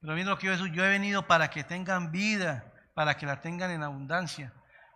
Pero 0.00 0.14
miren 0.14 0.28
lo 0.28 0.38
que 0.38 0.48
yo, 0.48 0.66
yo 0.66 0.84
he 0.84 0.88
venido 0.88 1.26
para 1.26 1.48
que 1.50 1.62
tengan 1.62 2.10
vida, 2.10 2.72
para 2.94 3.16
que 3.16 3.26
la 3.26 3.40
tengan 3.40 3.70
en 3.70 3.84
abundancia. 3.84 4.52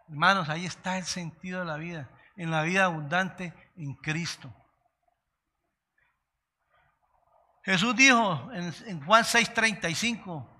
Hermanos, 0.08 0.48
ahí 0.48 0.66
está 0.66 0.98
el 0.98 1.04
sentido 1.04 1.60
de 1.60 1.66
la 1.66 1.76
vida, 1.76 2.10
en 2.36 2.50
la 2.50 2.62
vida 2.62 2.86
abundante 2.86 3.54
en 3.76 3.94
Cristo. 3.94 4.52
Jesús 7.62 7.94
dijo 7.94 8.50
en, 8.52 8.74
en 8.86 9.04
Juan 9.04 9.22
6:35, 9.22 10.57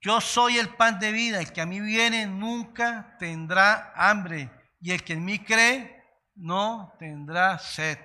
yo 0.00 0.20
soy 0.20 0.58
el 0.58 0.68
pan 0.70 0.98
de 0.98 1.12
vida, 1.12 1.40
el 1.40 1.52
que 1.52 1.60
a 1.60 1.66
mí 1.66 1.80
viene 1.80 2.26
nunca 2.26 3.16
tendrá 3.18 3.92
hambre, 3.96 4.50
y 4.80 4.92
el 4.92 5.02
que 5.02 5.14
en 5.14 5.24
mí 5.24 5.38
cree 5.40 6.04
no 6.36 6.94
tendrá 6.98 7.58
sed. 7.58 7.98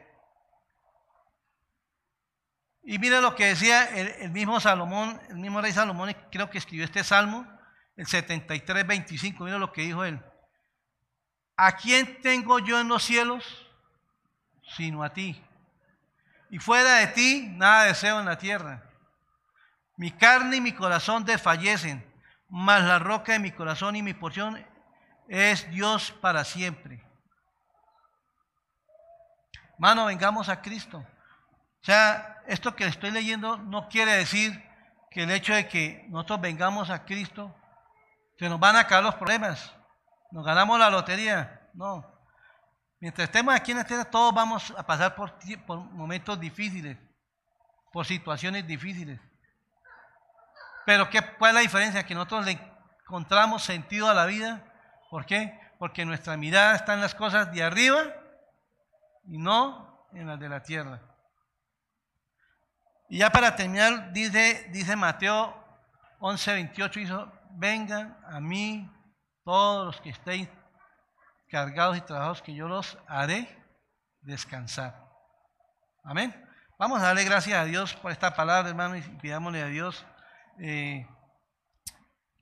Y 2.83 2.99
mira 2.99 3.21
lo 3.21 3.35
que 3.35 3.45
decía 3.45 3.85
el, 3.95 4.31
mismo 4.31 4.59
Salomón, 4.59 5.19
el 5.29 5.37
mismo 5.37 5.61
rey 5.61 5.71
Salomón, 5.71 6.13
creo 6.29 6.49
que 6.49 6.57
escribió 6.57 6.83
este 6.83 7.03
salmo, 7.03 7.47
el 7.95 8.07
73, 8.07 8.85
25. 8.85 9.43
Mira 9.45 9.57
lo 9.57 9.71
que 9.71 9.83
dijo 9.83 10.03
él. 10.03 10.21
¿A 11.55 11.77
quién 11.77 12.21
tengo 12.21 12.59
yo 12.59 12.79
en 12.79 12.89
los 12.89 13.03
cielos? 13.03 13.69
Sino 14.75 15.03
a 15.03 15.13
ti. 15.13 15.41
Y 16.49 16.59
fuera 16.59 16.95
de 16.95 17.07
ti, 17.07 17.47
nada 17.53 17.85
deseo 17.85 18.19
en 18.19 18.25
la 18.25 18.37
tierra. 18.37 18.83
Mi 19.95 20.11
carne 20.11 20.57
y 20.57 20.61
mi 20.61 20.71
corazón 20.73 21.25
desfallecen, 21.25 22.03
mas 22.49 22.83
la 22.83 22.99
roca 22.99 23.33
de 23.33 23.39
mi 23.39 23.51
corazón 23.51 23.95
y 23.95 24.01
mi 24.01 24.13
porción 24.13 24.65
es 25.27 25.69
Dios 25.69 26.11
para 26.11 26.43
siempre. 26.43 27.03
Mano, 29.77 30.05
vengamos 30.05 30.49
a 30.49 30.61
Cristo. 30.61 30.97
O 30.97 31.85
sea, 31.85 32.41
esto 32.47 32.75
que 32.75 32.85
estoy 32.85 33.11
leyendo 33.11 33.57
no 33.57 33.89
quiere 33.89 34.13
decir 34.13 34.63
que 35.11 35.23
el 35.23 35.31
hecho 35.31 35.53
de 35.53 35.67
que 35.67 36.05
nosotros 36.09 36.41
vengamos 36.41 36.89
a 36.89 37.05
Cristo, 37.05 37.55
se 38.37 38.49
nos 38.49 38.59
van 38.59 38.75
a 38.75 38.81
acabar 38.81 39.03
los 39.03 39.15
problemas, 39.15 39.73
nos 40.31 40.45
ganamos 40.45 40.79
la 40.79 40.89
lotería. 40.89 41.69
No. 41.73 42.03
Mientras 42.99 43.27
estemos 43.27 43.53
aquí 43.53 43.71
en 43.71 43.77
la 43.77 43.83
tierra, 43.83 44.05
todos 44.05 44.33
vamos 44.33 44.73
a 44.77 44.85
pasar 44.85 45.13
por, 45.15 45.37
por 45.65 45.79
momentos 45.79 46.39
difíciles, 46.39 46.97
por 47.91 48.05
situaciones 48.05 48.65
difíciles. 48.65 49.19
Pero 50.85 51.09
¿qué, 51.09 51.21
¿cuál 51.37 51.51
es 51.51 51.55
la 51.55 51.61
diferencia? 51.61 52.05
Que 52.05 52.15
nosotros 52.15 52.45
le 52.45 52.59
encontramos 53.01 53.63
sentido 53.63 54.09
a 54.09 54.13
la 54.13 54.25
vida. 54.25 54.63
¿Por 55.09 55.25
qué? 55.25 55.59
Porque 55.79 56.05
nuestra 56.05 56.37
mirada 56.37 56.75
está 56.75 56.93
en 56.93 57.01
las 57.01 57.15
cosas 57.15 57.51
de 57.51 57.63
arriba 57.63 58.01
y 59.25 59.37
no 59.37 60.07
en 60.13 60.27
las 60.27 60.39
de 60.39 60.49
la 60.49 60.61
tierra. 60.61 61.01
Y 63.09 63.19
ya 63.19 63.29
para 63.29 63.55
terminar, 63.55 64.11
dice, 64.11 64.69
dice 64.71 64.95
Mateo 64.95 65.63
11, 66.19 66.53
28, 66.53 66.99
hizo, 66.99 67.31
vengan 67.51 68.17
a 68.25 68.39
mí 68.39 68.89
todos 69.43 69.85
los 69.85 70.01
que 70.01 70.09
estéis 70.09 70.49
cargados 71.49 71.97
y 71.97 72.01
trabajados, 72.01 72.41
que 72.41 72.55
yo 72.55 72.67
los 72.67 72.97
haré 73.07 73.47
descansar. 74.21 74.99
Amén. 76.03 76.33
Vamos 76.79 76.99
a 76.99 77.05
darle 77.05 77.23
gracias 77.23 77.59
a 77.59 77.65
Dios 77.65 77.93
por 77.93 78.11
esta 78.11 78.33
palabra, 78.33 78.69
hermano, 78.69 78.95
y 78.95 79.01
pidámosle 79.01 79.61
a 79.61 79.67
Dios 79.67 80.05
eh, 80.59 81.07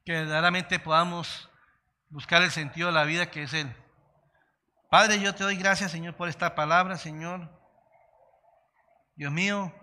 que 0.06 0.14
verdaderamente 0.14 0.80
podamos 0.80 1.50
buscar 2.10 2.42
el 2.42 2.52
sentido 2.52 2.88
de 2.88 2.94
la 2.94 3.04
vida 3.04 3.32
que 3.32 3.44
es 3.44 3.54
Él. 3.54 3.76
Padre, 4.90 5.20
yo 5.20 5.34
te 5.34 5.44
doy 5.44 5.56
gracias, 5.56 5.92
Señor, 5.92 6.16
por 6.16 6.28
esta 6.28 6.56
palabra, 6.56 6.98
Señor. 6.98 7.50
Dios 9.16 9.32
mío, 9.32 9.74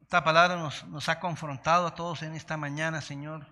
esta 0.00 0.24
palabra 0.24 0.56
nos, 0.56 0.84
nos 0.86 1.08
ha 1.08 1.20
confrontado 1.20 1.86
a 1.86 1.94
todos 1.94 2.22
en 2.22 2.34
esta 2.34 2.56
mañana, 2.56 3.00
Señor. 3.00 3.46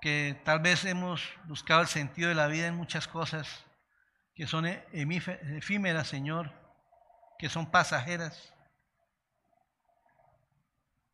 Que 0.00 0.40
tal 0.44 0.60
vez 0.60 0.84
hemos 0.84 1.22
buscado 1.44 1.80
el 1.80 1.88
sentido 1.88 2.28
de 2.28 2.34
la 2.34 2.46
vida 2.46 2.68
en 2.68 2.76
muchas 2.76 3.08
cosas 3.08 3.64
que 4.34 4.46
son 4.46 4.66
e, 4.66 4.86
efímeras, 4.92 6.08
Señor, 6.08 6.52
que 7.38 7.48
son 7.48 7.70
pasajeras, 7.70 8.54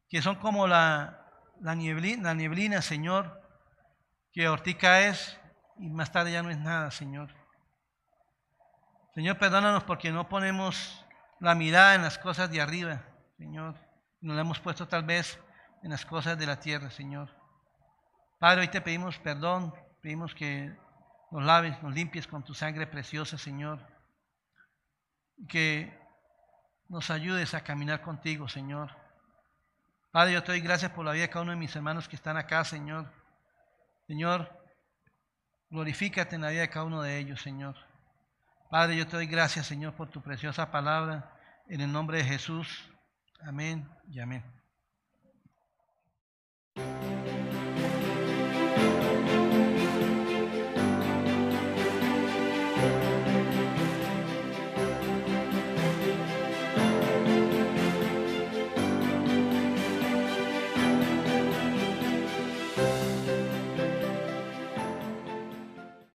que 0.09 0.23
son 0.23 0.37
como 0.37 0.67
la, 0.67 1.26
la, 1.61 1.75
nieblina, 1.75 2.83
Señor, 2.83 3.41
que 4.33 4.49
hortica 4.49 5.01
es 5.03 5.39
y 5.79 5.91
más 5.91 6.13
tarde 6.13 6.33
ya 6.33 6.43
no 6.43 6.51
es 6.51 6.59
nada, 6.59 6.91
Señor. 6.91 7.35
Señor, 9.15 9.39
perdónanos 9.39 9.85
porque 9.85 10.11
no 10.11 10.29
ponemos 10.29 11.05
la 11.41 11.55
mirada 11.55 11.95
en 11.95 12.03
las 12.03 12.19
cosas 12.19 12.51
de 12.51 12.61
arriba, 12.61 13.03
Señor. 13.39 13.75
Nos 14.21 14.37
la 14.37 14.43
hemos 14.43 14.61
puesto 14.61 14.89
tal 14.89 15.05
vez 15.05 15.39
en 15.83 15.91
las 15.91 16.05
cosas 16.05 16.39
de 16.39 16.47
la 16.47 16.61
tierra, 16.61 16.91
Señor. 16.91 17.31
Padre, 18.39 18.63
hoy 18.63 18.69
te 18.69 18.81
pedimos 18.81 19.19
perdón, 19.19 19.75
pedimos 20.03 20.35
que 20.35 20.77
nos 21.31 21.45
laves, 21.45 21.83
nos 21.83 21.95
limpies 21.95 22.27
con 22.27 22.45
tu 22.45 22.55
sangre 22.55 22.87
preciosa, 22.87 23.39
Señor. 23.39 23.87
Que 25.49 25.99
nos 26.89 27.11
ayudes 27.11 27.55
a 27.55 27.63
caminar 27.63 28.03
contigo, 28.03 28.49
Señor. 28.49 29.06
Padre, 30.17 30.33
yo 30.33 30.43
te 30.43 30.53
doy 30.53 30.63
gracias 30.63 30.91
por 30.93 31.05
la 31.05 31.13
vida 31.13 31.25
de 31.25 31.29
cada 31.29 31.43
uno 31.43 31.51
de 31.51 31.59
mis 31.59 31.77
hermanos 31.77 32.09
que 32.09 32.17
están 32.17 32.39
acá, 32.39 32.65
Señor. 32.65 33.13
Señor, 34.07 34.51
glorifícate 35.69 36.37
en 36.37 36.41
la 36.41 36.49
vida 36.49 36.63
de 36.63 36.71
cada 36.71 36.87
uno 36.87 37.03
de 37.03 37.19
ellos, 37.19 37.43
Señor. 37.43 37.77
Padre, 38.71 38.97
yo 38.97 39.07
te 39.07 39.17
doy 39.17 39.27
gracias, 39.27 39.67
Señor, 39.67 39.93
por 39.93 40.09
tu 40.09 40.23
preciosa 40.23 40.71
palabra. 40.71 41.37
En 41.69 41.83
el 41.83 41.93
nombre 41.93 42.17
de 42.17 42.25
Jesús. 42.25 42.91
Amén 43.43 43.87
y 44.09 44.21
amén. 44.21 44.43